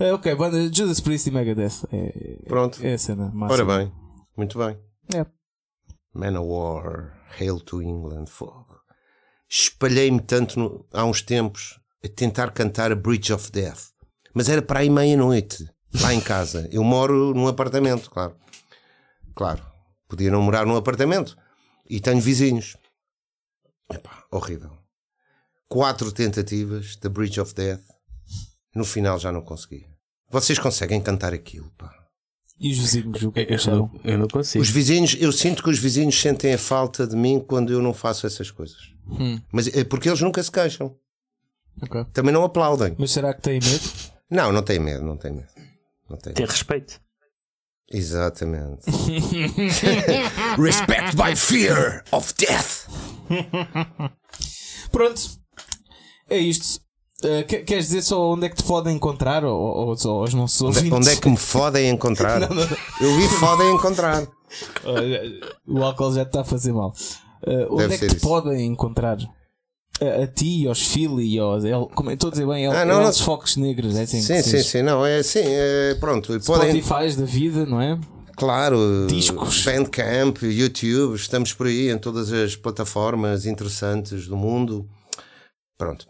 eh, 0.00 0.12
ok, 0.14 0.34
bandas 0.34 0.74
Judas 0.74 1.00
Priest 1.00 1.28
e 1.28 1.32
Megadeth. 1.32 1.84
É, 1.92 2.38
Pronto. 2.48 2.78
é 2.82 2.94
a 2.94 2.98
cena 2.98 3.30
máxima. 3.34 3.52
Ora 3.52 3.64
bem, 3.78 3.92
muito 4.34 4.58
bem. 4.58 4.78
É. 5.14 5.26
Manowar, 6.14 7.12
Hail 7.38 7.60
to 7.60 7.82
England, 7.82 8.26
fogo. 8.26 8.66
Espalhei-me 9.48 10.20
tanto 10.20 10.58
no- 10.58 10.86
há 10.92 11.04
uns 11.04 11.20
tempos 11.20 11.78
a 12.02 12.08
tentar 12.08 12.50
cantar 12.52 12.90
a 12.90 12.96
Bridge 12.96 13.30
of 13.32 13.52
Death, 13.52 13.90
mas 14.32 14.48
era 14.48 14.62
para 14.62 14.80
aí 14.80 14.88
meia-noite, 14.88 15.68
lá 16.00 16.12
em 16.14 16.20
casa. 16.20 16.68
Eu 16.72 16.82
moro 16.84 17.34
num 17.34 17.46
apartamento, 17.48 18.10
claro. 18.10 18.34
Claro, 19.34 19.62
podia 20.08 20.30
não 20.30 20.42
morar 20.42 20.66
num 20.66 20.76
apartamento 20.76 21.36
e 21.88 22.00
tenho 22.00 22.20
vizinhos. 22.20 22.76
Epá, 23.92 24.24
horrível. 24.30 24.72
Quatro 25.68 26.12
tentativas 26.12 26.96
da 26.96 27.08
Bridge 27.08 27.40
of 27.40 27.54
Death, 27.54 27.80
no 28.74 28.84
final 28.84 29.18
já 29.18 29.32
não 29.32 29.40
consegui. 29.42 29.86
Vocês 30.30 30.58
conseguem 30.58 31.00
cantar 31.00 31.32
aquilo, 31.32 31.70
pá. 31.76 31.92
E 32.58 32.70
os 32.70 32.78
vizinhos, 32.78 33.22
o 33.22 33.32
que 33.32 33.40
é 33.40 33.44
que 33.44 33.52
Eu 33.52 33.56
acharam? 33.56 33.90
não, 33.92 34.00
eu 34.04 34.18
não 34.18 34.28
consigo. 34.28 34.62
Os 34.62 34.70
vizinhos, 34.70 35.16
eu 35.18 35.32
sinto 35.32 35.62
que 35.62 35.70
os 35.70 35.78
vizinhos 35.78 36.18
sentem 36.20 36.54
a 36.54 36.58
falta 36.58 37.06
de 37.06 37.16
mim 37.16 37.40
quando 37.40 37.72
eu 37.72 37.82
não 37.82 37.92
faço 37.92 38.26
essas 38.26 38.50
coisas. 38.50 38.92
Hum. 39.08 39.40
Mas 39.50 39.66
é 39.68 39.82
porque 39.82 40.08
eles 40.08 40.20
nunca 40.20 40.42
se 40.42 40.50
queixam. 40.52 40.96
Ok. 41.82 42.04
Também 42.12 42.32
não 42.32 42.44
aplaudem. 42.44 42.94
Mas 42.98 43.10
será 43.10 43.34
que 43.34 43.40
têm 43.42 43.54
medo? 43.60 44.12
Não, 44.30 44.52
não 44.52 44.62
tem 44.62 44.78
medo, 44.78 45.04
não 45.04 45.16
tem 45.16 45.32
medo. 45.32 45.48
Não 46.12 46.18
tem 46.18 46.34
Ter 46.34 46.46
respeito. 46.46 47.00
Exatamente. 47.90 48.82
Respect 50.60 51.16
by 51.16 51.34
fear 51.34 52.04
of 52.12 52.34
death. 52.34 52.86
Pronto, 54.90 55.20
é 56.28 56.38
isto. 56.38 56.80
Que- 57.48 57.62
queres 57.62 57.86
dizer 57.86 58.02
só 58.02 58.32
onde 58.32 58.46
é 58.46 58.48
que 58.48 58.56
te 58.56 58.64
podem 58.64 58.96
encontrar? 58.96 59.44
Ou, 59.44 59.54
ou, 59.58 59.86
ou 59.88 59.96
só 59.96 60.10
aos 60.10 60.34
nossos 60.34 60.60
Onde, 60.60 60.78
ouvintes? 60.78 60.98
onde 60.98 61.10
é 61.10 61.16
que 61.20 61.28
me 61.30 61.36
fodem 61.36 61.88
encontrar? 61.88 62.42
Eu 63.00 63.16
vi 63.16 63.28
fodem 63.28 63.74
encontrar. 63.74 64.26
O 65.66 65.82
álcool 65.82 66.12
já 66.12 66.24
te 66.24 66.28
está 66.28 66.40
a 66.42 66.44
fazer 66.44 66.72
mal. 66.72 66.92
Eh, 67.46 67.66
onde 67.70 67.82
Deve 67.88 67.94
é 67.94 67.98
que 67.98 68.06
te 68.08 68.16
isso. 68.16 68.26
podem 68.28 68.66
encontrar? 68.66 69.16
A, 70.02 70.24
a 70.24 70.26
ti, 70.26 70.66
aos 70.66 70.82
Philly, 70.82 71.38
aos. 71.38 71.64
El, 71.64 71.86
como 71.94 72.10
é- 72.10 72.14
estou 72.14 72.28
a 72.28 72.30
dizer 72.32 72.46
bem, 72.46 72.64
El, 72.64 72.72
Ah, 72.72 72.84
não, 72.84 73.00
não. 73.00 73.06
Els 73.06 73.20
Focos 73.20 73.56
Negros, 73.56 73.96
é 73.96 74.02
assim 74.02 74.20
Sim, 74.20 74.42
sim, 74.42 74.62
sim. 74.62 74.82
Não, 74.82 75.04
é 75.06 75.18
assim. 75.18 75.40
É, 75.42 75.94
pronto. 76.00 76.38
Podem, 76.40 76.80
Spotify 76.82 77.16
da 77.16 77.24
vida, 77.24 77.66
não 77.66 77.80
é? 77.80 77.98
Claro, 78.36 79.06
Discos. 79.08 79.64
Bandcamp, 79.64 80.42
YouTube, 80.42 81.14
estamos 81.14 81.52
por 81.52 81.66
aí 81.66 81.90
em 81.90 81.98
todas 81.98 82.32
as 82.32 82.56
plataformas 82.56 83.46
interessantes 83.46 84.26
do 84.26 84.36
mundo. 84.36 84.88
Pronto. 85.78 86.06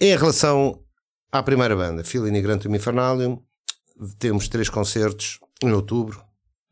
Em 0.00 0.16
relação 0.16 0.80
à 1.30 1.42
primeira 1.42 1.76
banda, 1.76 2.02
Filini 2.02 2.40
Grantum 2.40 2.74
Infernalium, 2.74 3.38
temos 4.18 4.48
três 4.48 4.68
concertos 4.68 5.38
em 5.62 5.70
outubro. 5.72 6.22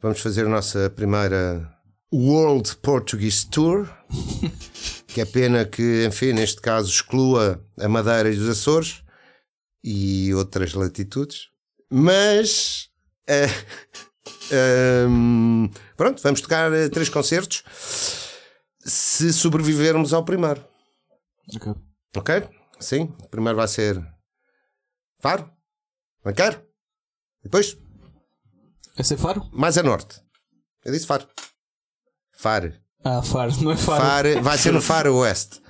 Vamos 0.01 0.21
fazer 0.21 0.47
a 0.47 0.49
nossa 0.49 0.91
primeira 0.91 1.72
World 2.13 2.77
Portuguese 2.77 3.47
Tour, 3.49 3.89
que 5.07 5.21
é 5.21 5.25
pena 5.25 5.65
que, 5.65 6.05
enfim, 6.07 6.33
neste 6.33 6.61
caso 6.61 6.91
exclua 6.91 7.65
a 7.81 7.89
Madeira 7.89 8.29
e 8.31 8.37
os 8.39 8.49
Açores 8.49 9.03
e 9.83 10.33
outras 10.35 10.75
latitudes. 10.75 11.49
Mas 11.91 12.89
eh, 13.29 13.47
Hum, 15.09 15.71
pronto, 15.97 16.21
vamos 16.23 16.41
tocar 16.43 16.71
eh, 16.73 16.89
três 16.89 17.09
concertos 17.09 17.63
se 18.85 19.33
sobrevivermos 19.33 20.13
ao 20.13 20.25
primeiro. 20.25 20.63
Ok. 21.57 21.73
Ok? 22.17 22.49
Sim, 22.79 23.15
o 23.23 23.29
primeiro 23.29 23.57
vai 23.57 23.67
ser 23.69 23.99
Faro, 25.21 25.51
Banqueiro, 26.25 26.63
depois 27.43 27.79
É 28.99 29.03
ser 29.03 29.17
Faro? 29.17 29.49
mais 29.53 29.79
a 29.79 29.83
norte. 29.83 30.21
Eu 30.85 30.93
disse 30.93 31.07
Faro. 31.07 31.27
Faro. 32.43 32.73
Ah, 33.05 33.23
Faro, 33.23 33.53
não 33.63 33.71
é 33.71 33.77
Faro. 33.77 34.03
Faro 34.03 34.43
vai 34.43 34.59
ser 34.59 34.73
no 34.73 34.83
Faro 34.83 35.15
Oeste. 35.15 35.61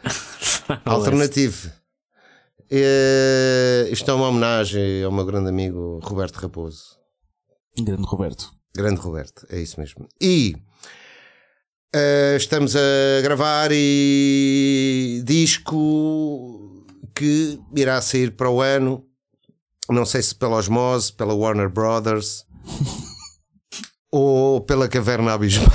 Alternativo. 0.87 1.71
Isto 3.91 4.11
é 4.11 4.15
uma 4.15 4.29
homenagem 4.29 5.05
ao 5.05 5.13
meu 5.13 5.27
grande 5.27 5.51
amigo 5.51 6.01
Roberto 6.03 6.37
Raposo. 6.37 6.97
Grande 7.79 8.05
Roberto. 8.05 8.51
Grande 8.75 9.03
Roberto, 9.03 9.47
é 9.51 9.61
isso 9.61 9.79
mesmo. 9.79 10.09
E 10.19 10.57
eh, 11.95 12.37
estamos 12.39 12.75
a 12.75 13.21
gravar 13.23 13.69
e 13.71 15.23
disco 15.27 16.87
que 17.15 17.61
irá 17.77 18.01
sair 18.01 18.31
para 18.31 18.49
o 18.49 18.63
ano. 18.63 19.05
Não 19.91 20.07
sei 20.07 20.23
se 20.23 20.35
pela 20.35 20.57
Osmose, 20.57 21.13
pela 21.13 21.35
Warner 21.35 21.69
Brothers 21.69 22.47
ou 24.13 24.61
pela 24.61 24.87
Caverna 24.87 25.33
Abismal. 25.33 25.69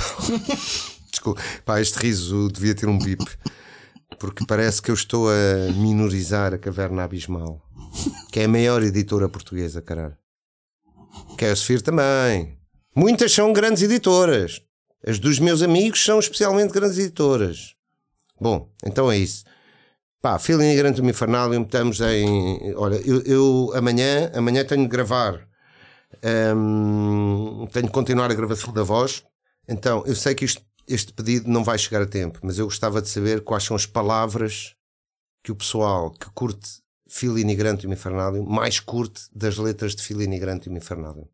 Desculpa, 1.10 1.42
pá, 1.64 1.80
este 1.80 1.98
riso 1.98 2.48
devia 2.50 2.74
ter 2.74 2.88
um 2.88 2.98
bip 2.98 3.22
porque 4.18 4.44
parece 4.44 4.82
que 4.82 4.90
eu 4.90 4.94
estou 4.94 5.28
a 5.28 5.72
minorizar 5.72 6.52
a 6.52 6.58
Caverna 6.58 7.04
Abismal. 7.04 7.62
que 8.32 8.40
é 8.40 8.44
a 8.44 8.48
maior 8.48 8.82
editora 8.82 9.28
portuguesa, 9.28 9.80
caralho. 9.80 10.16
Caspir 11.36 11.82
também. 11.82 12.58
Muitas 12.94 13.32
são 13.32 13.52
grandes 13.52 13.82
editoras. 13.82 14.60
As 15.06 15.18
dos 15.18 15.38
meus 15.38 15.62
amigos 15.62 16.04
são 16.04 16.18
especialmente 16.18 16.72
grandes 16.72 16.98
editoras. 16.98 17.74
Bom, 18.40 18.68
então 18.84 19.10
é 19.10 19.16
isso. 19.16 19.44
Pá, 20.20 20.38
Feeling 20.38 20.74
Grande 20.76 21.00
do 21.00 21.08
Infernalium, 21.08 21.62
estamos 21.62 22.00
em. 22.00 22.74
Olha, 22.74 22.96
eu, 22.96 23.22
eu 23.22 23.72
amanhã, 23.74 24.30
amanhã 24.34 24.64
tenho 24.64 24.82
de 24.82 24.88
gravar. 24.88 25.47
Hum, 26.56 27.66
tenho 27.72 27.86
de 27.86 27.92
continuar 27.92 28.30
a 28.30 28.34
gravação 28.34 28.72
da 28.72 28.82
voz. 28.82 29.24
Então, 29.68 30.02
eu 30.06 30.14
sei 30.14 30.34
que 30.34 30.44
isto- 30.44 30.62
este 30.86 31.12
pedido 31.12 31.50
não 31.50 31.62
vai 31.62 31.78
chegar 31.78 32.02
a 32.02 32.06
tempo, 32.06 32.40
mas 32.42 32.58
eu 32.58 32.64
gostava 32.66 33.02
de 33.02 33.08
saber 33.08 33.42
quais 33.42 33.64
são 33.64 33.76
as 33.76 33.86
palavras 33.86 34.74
que 35.42 35.52
o 35.52 35.56
pessoal 35.56 36.10
que 36.10 36.30
curte 36.30 36.80
do 37.86 37.92
Infernalium 37.92 38.44
mais 38.44 38.80
curte 38.80 39.22
das 39.34 39.56
letras 39.56 39.94
de 39.94 40.02
do 40.70 40.76
Infernalium. 40.76 41.28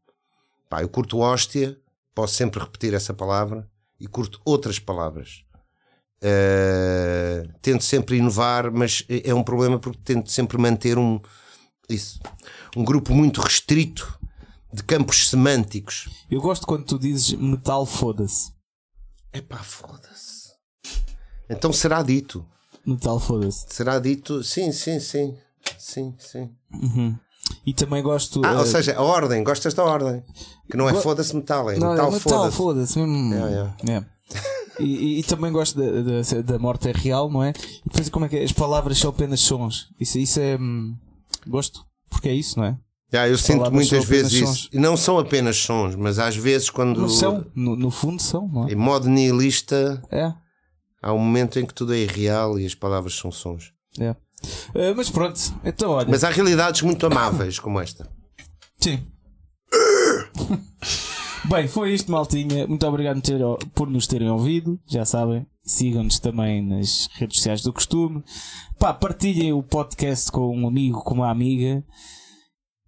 Pá, 0.69 0.83
eu 0.83 0.89
curto 0.89 1.19
hóstia, 1.19 1.79
posso 2.15 2.35
sempre 2.35 2.61
repetir 2.61 2.95
essa 2.95 3.15
palavra, 3.15 3.69
e 3.99 4.07
curto 4.07 4.41
outras 4.45 4.79
palavras. 4.79 5.45
Uh, 6.23 7.53
tento 7.61 7.85
sempre 7.85 8.17
inovar, 8.17 8.71
mas 8.71 9.05
é 9.09 9.31
é 9.31 9.35
um 9.35 9.43
problema 9.43 9.79
porque 9.79 10.01
tento 10.03 10.31
sempre 10.31 10.57
manter 10.59 10.97
um, 10.97 11.21
isso, 11.89 12.19
um 12.77 12.85
grupo 12.85 13.13
muito 13.13 13.41
restrito 13.41 14.19
de 14.75 14.83
campos 14.83 15.29
semânticos. 15.29 16.09
Eu 16.31 16.41
gosto 16.41 16.67
quando 16.67 16.85
tu 16.85 16.99
dizes 16.99 17.33
metal 17.33 17.87
foda-se. 17.87 18.53
Epá, 19.33 19.59
foda-se. 19.59 20.51
Então 21.49 21.73
será 21.73 22.03
dito. 22.03 22.45
Metal 22.87 23.19
foda-se. 23.21 23.67
Será 23.71 23.99
dito, 23.99 24.43
sim, 24.43 24.73
sim, 24.73 24.99
sim. 25.01 25.37
Sim, 25.79 26.15
sim. 26.19 26.51
E 27.65 27.73
também 27.73 28.03
gosto. 28.03 28.43
Ah, 28.45 28.53
eh, 28.53 28.59
ou 28.59 28.67
seja, 28.67 28.95
a 28.97 29.03
ordem, 29.03 29.43
gostas 29.43 29.73
da 29.75 29.83
ordem. 29.85 30.23
Que 30.71 30.77
não 30.77 30.89
é 30.89 30.93
Go- 30.93 31.01
foda-se 31.01 31.35
metal, 31.35 31.71
é 31.71 31.79
não, 31.79 31.91
metal, 31.93 32.09
é 32.09 32.11
metal 32.13 32.21
foda-se. 32.21 32.57
foda-se 32.57 32.99
mesmo. 32.99 33.35
Yeah, 33.35 33.77
É. 33.89 34.05
E, 34.81 34.85
e- 34.85 35.19
e 35.21 35.23
também 35.23 35.53
gosto 35.53 35.79
da, 35.79 35.85
da, 36.03 36.43
da 36.43 36.59
morte 36.59 36.89
é 36.89 36.93
real, 36.93 37.31
não 37.31 37.43
é? 37.45 37.51
E 37.51 37.89
depois 37.89 38.09
como 38.09 38.25
é 38.27 38.29
que 38.29 38.37
é? 38.37 38.43
as 38.45 38.51
palavras 38.53 38.99
são 38.99 39.11
apenas 39.11 39.41
sons. 39.41 39.89
Isso, 40.01 40.19
isso 40.19 40.41
é. 40.41 40.57
hum, 40.59 40.97
gosto. 41.47 41.85
Porque 42.11 42.29
é 42.29 42.35
isso, 42.35 42.59
não 42.59 42.67
é? 42.67 42.79
Já, 43.15 43.29
eu 43.29 43.39
sinto 43.39 43.71
muitas 43.71 44.05
vezes 44.05 44.33
isso. 44.33 44.69
E 44.73 44.79
não 44.79 44.97
são 44.97 45.19
apenas 45.21 45.57
sons, 45.57 45.95
mas 45.95 46.19
às 46.19 46.35
vezes 46.35 46.69
quando. 46.69 47.03
Mas 47.03 47.13
são, 47.13 47.47
no, 47.55 47.77
no 47.77 47.89
fundo 47.89 48.21
são, 48.21 48.49
não 48.49 48.67
é? 48.67 48.73
Em 48.73 48.75
modo 48.75 49.09
nihilista, 49.09 50.03
É. 50.11 50.33
há 51.01 51.13
um 51.13 51.19
momento 51.21 51.61
em 51.61 51.65
que 51.65 51.73
tudo 51.73 51.95
é 51.95 51.99
irreal 51.99 52.59
e 52.59 52.67
as 52.67 52.75
palavras 52.75 53.15
são 53.15 53.31
sons. 53.31 53.73
é. 54.01 54.17
Eh, 54.75 54.93
mas 54.95 55.09
pronto, 55.09 55.41
então 55.65 55.93
olha. 55.93 56.09
Mas 56.11 56.25
há 56.25 56.29
realidades 56.29 56.83
muito 56.83 57.07
amáveis 57.07 57.59
como 57.61 57.81
esta. 57.81 58.11
Sim. 58.81 59.01
Bem, 61.49 61.69
foi 61.69 61.95
isto, 61.95 62.11
maltinha. 62.11 62.67
Muito 62.67 62.85
obrigado 62.87 63.23
por 63.75 63.89
nos 63.89 64.07
terem 64.07 64.29
ouvido. 64.29 64.79
Já 64.87 65.05
sabem, 65.05 65.47
sigam-nos 65.63 66.19
também 66.19 66.61
nas 66.67 67.09
redes 67.15 67.37
sociais 67.37 67.63
do 67.63 67.73
costume. 67.73 68.23
Pá, 68.79 68.93
partilhem 68.93 69.53
o 69.53 69.63
podcast 69.63 70.33
com 70.33 70.55
um 70.57 70.67
amigo, 70.67 71.03
com 71.03 71.15
uma 71.15 71.31
amiga. 71.31 71.85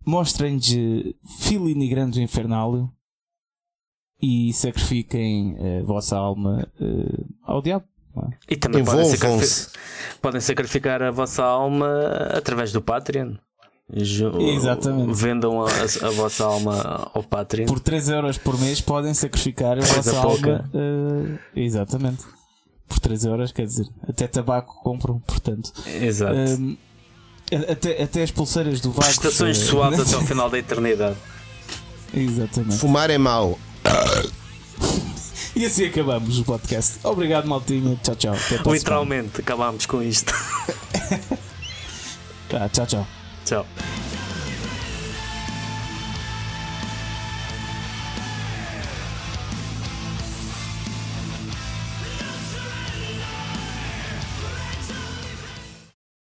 Mostrem-lhes 0.07 0.73
eh, 0.75 1.15
Filini 1.41 1.89
Grande 1.89 2.19
do 2.19 2.23
Infernálio. 2.23 2.91
E 4.23 4.51
sacrifiquem 4.55 5.57
a 5.81 5.85
vossa 5.85 6.17
alma 6.17 6.67
eh, 6.81 7.25
ao 7.43 7.61
diabo. 7.61 7.85
é? 8.17 8.55
E 8.55 8.57
também 8.57 8.83
podem 8.83 9.05
sacrificar, 9.05 9.73
podem 10.23 10.41
sacrificar 10.41 11.03
a 11.03 11.11
vossa 11.11 11.45
alma 11.45 11.87
através 12.35 12.73
do 12.73 12.81
Patreon. 12.81 13.35
Exatamente. 14.41 15.13
Vendam 15.13 15.61
a, 15.61 15.67
a 15.67 16.11
vossa 16.11 16.45
alma 16.45 17.11
ao 17.15 17.23
Patreon. 17.23 17.67
Por 17.67 17.79
3 17.79 18.09
euros 18.09 18.39
por 18.39 18.59
mês 18.59 18.81
podem 18.81 19.13
sacrificar 19.13 19.73
a 19.77 19.81
Coisa 19.81 19.95
vossa 19.97 20.23
pouca. 20.23 20.51
alma. 20.57 20.71
eh, 20.75 21.39
exatamente. 21.55 22.25
Por 22.89 22.99
3 23.01 23.25
euros, 23.27 23.53
quer 23.53 23.67
dizer, 23.67 23.87
até 24.09 24.27
tabaco 24.27 24.81
compram, 24.83 25.19
portanto. 25.21 25.73
Exato. 26.01 26.35
Até, 27.71 28.03
até 28.03 28.23
as 28.23 28.31
pulseiras 28.31 28.81
do 28.81 28.91
Vagos. 28.91 29.19
Prestações 29.19 29.61
eh, 29.61 29.65
suaves 29.65 30.01
até 30.01 30.15
ao 30.15 30.23
final 30.23 30.51
da 30.51 30.59
eternidade. 30.59 31.17
Exatamente. 32.15 32.79
Fumar 32.79 33.11
é 33.11 33.19
mau. 33.19 33.59
E 35.55 35.65
assim 35.65 35.87
acabamos 35.87 36.39
o 36.39 36.45
podcast. 36.45 36.99
Obrigado, 37.03 37.47
Maltinha. 37.47 37.99
Tchau, 38.03 38.15
tchau. 38.17 38.35
Literalmente, 38.73 39.41
acabámos 39.41 39.87
com 39.87 40.03
isto. 40.03 40.35
Ah, 42.53 42.69
tchau, 42.73 42.87
tchau. 42.87 43.07
Tchau. 43.45 43.67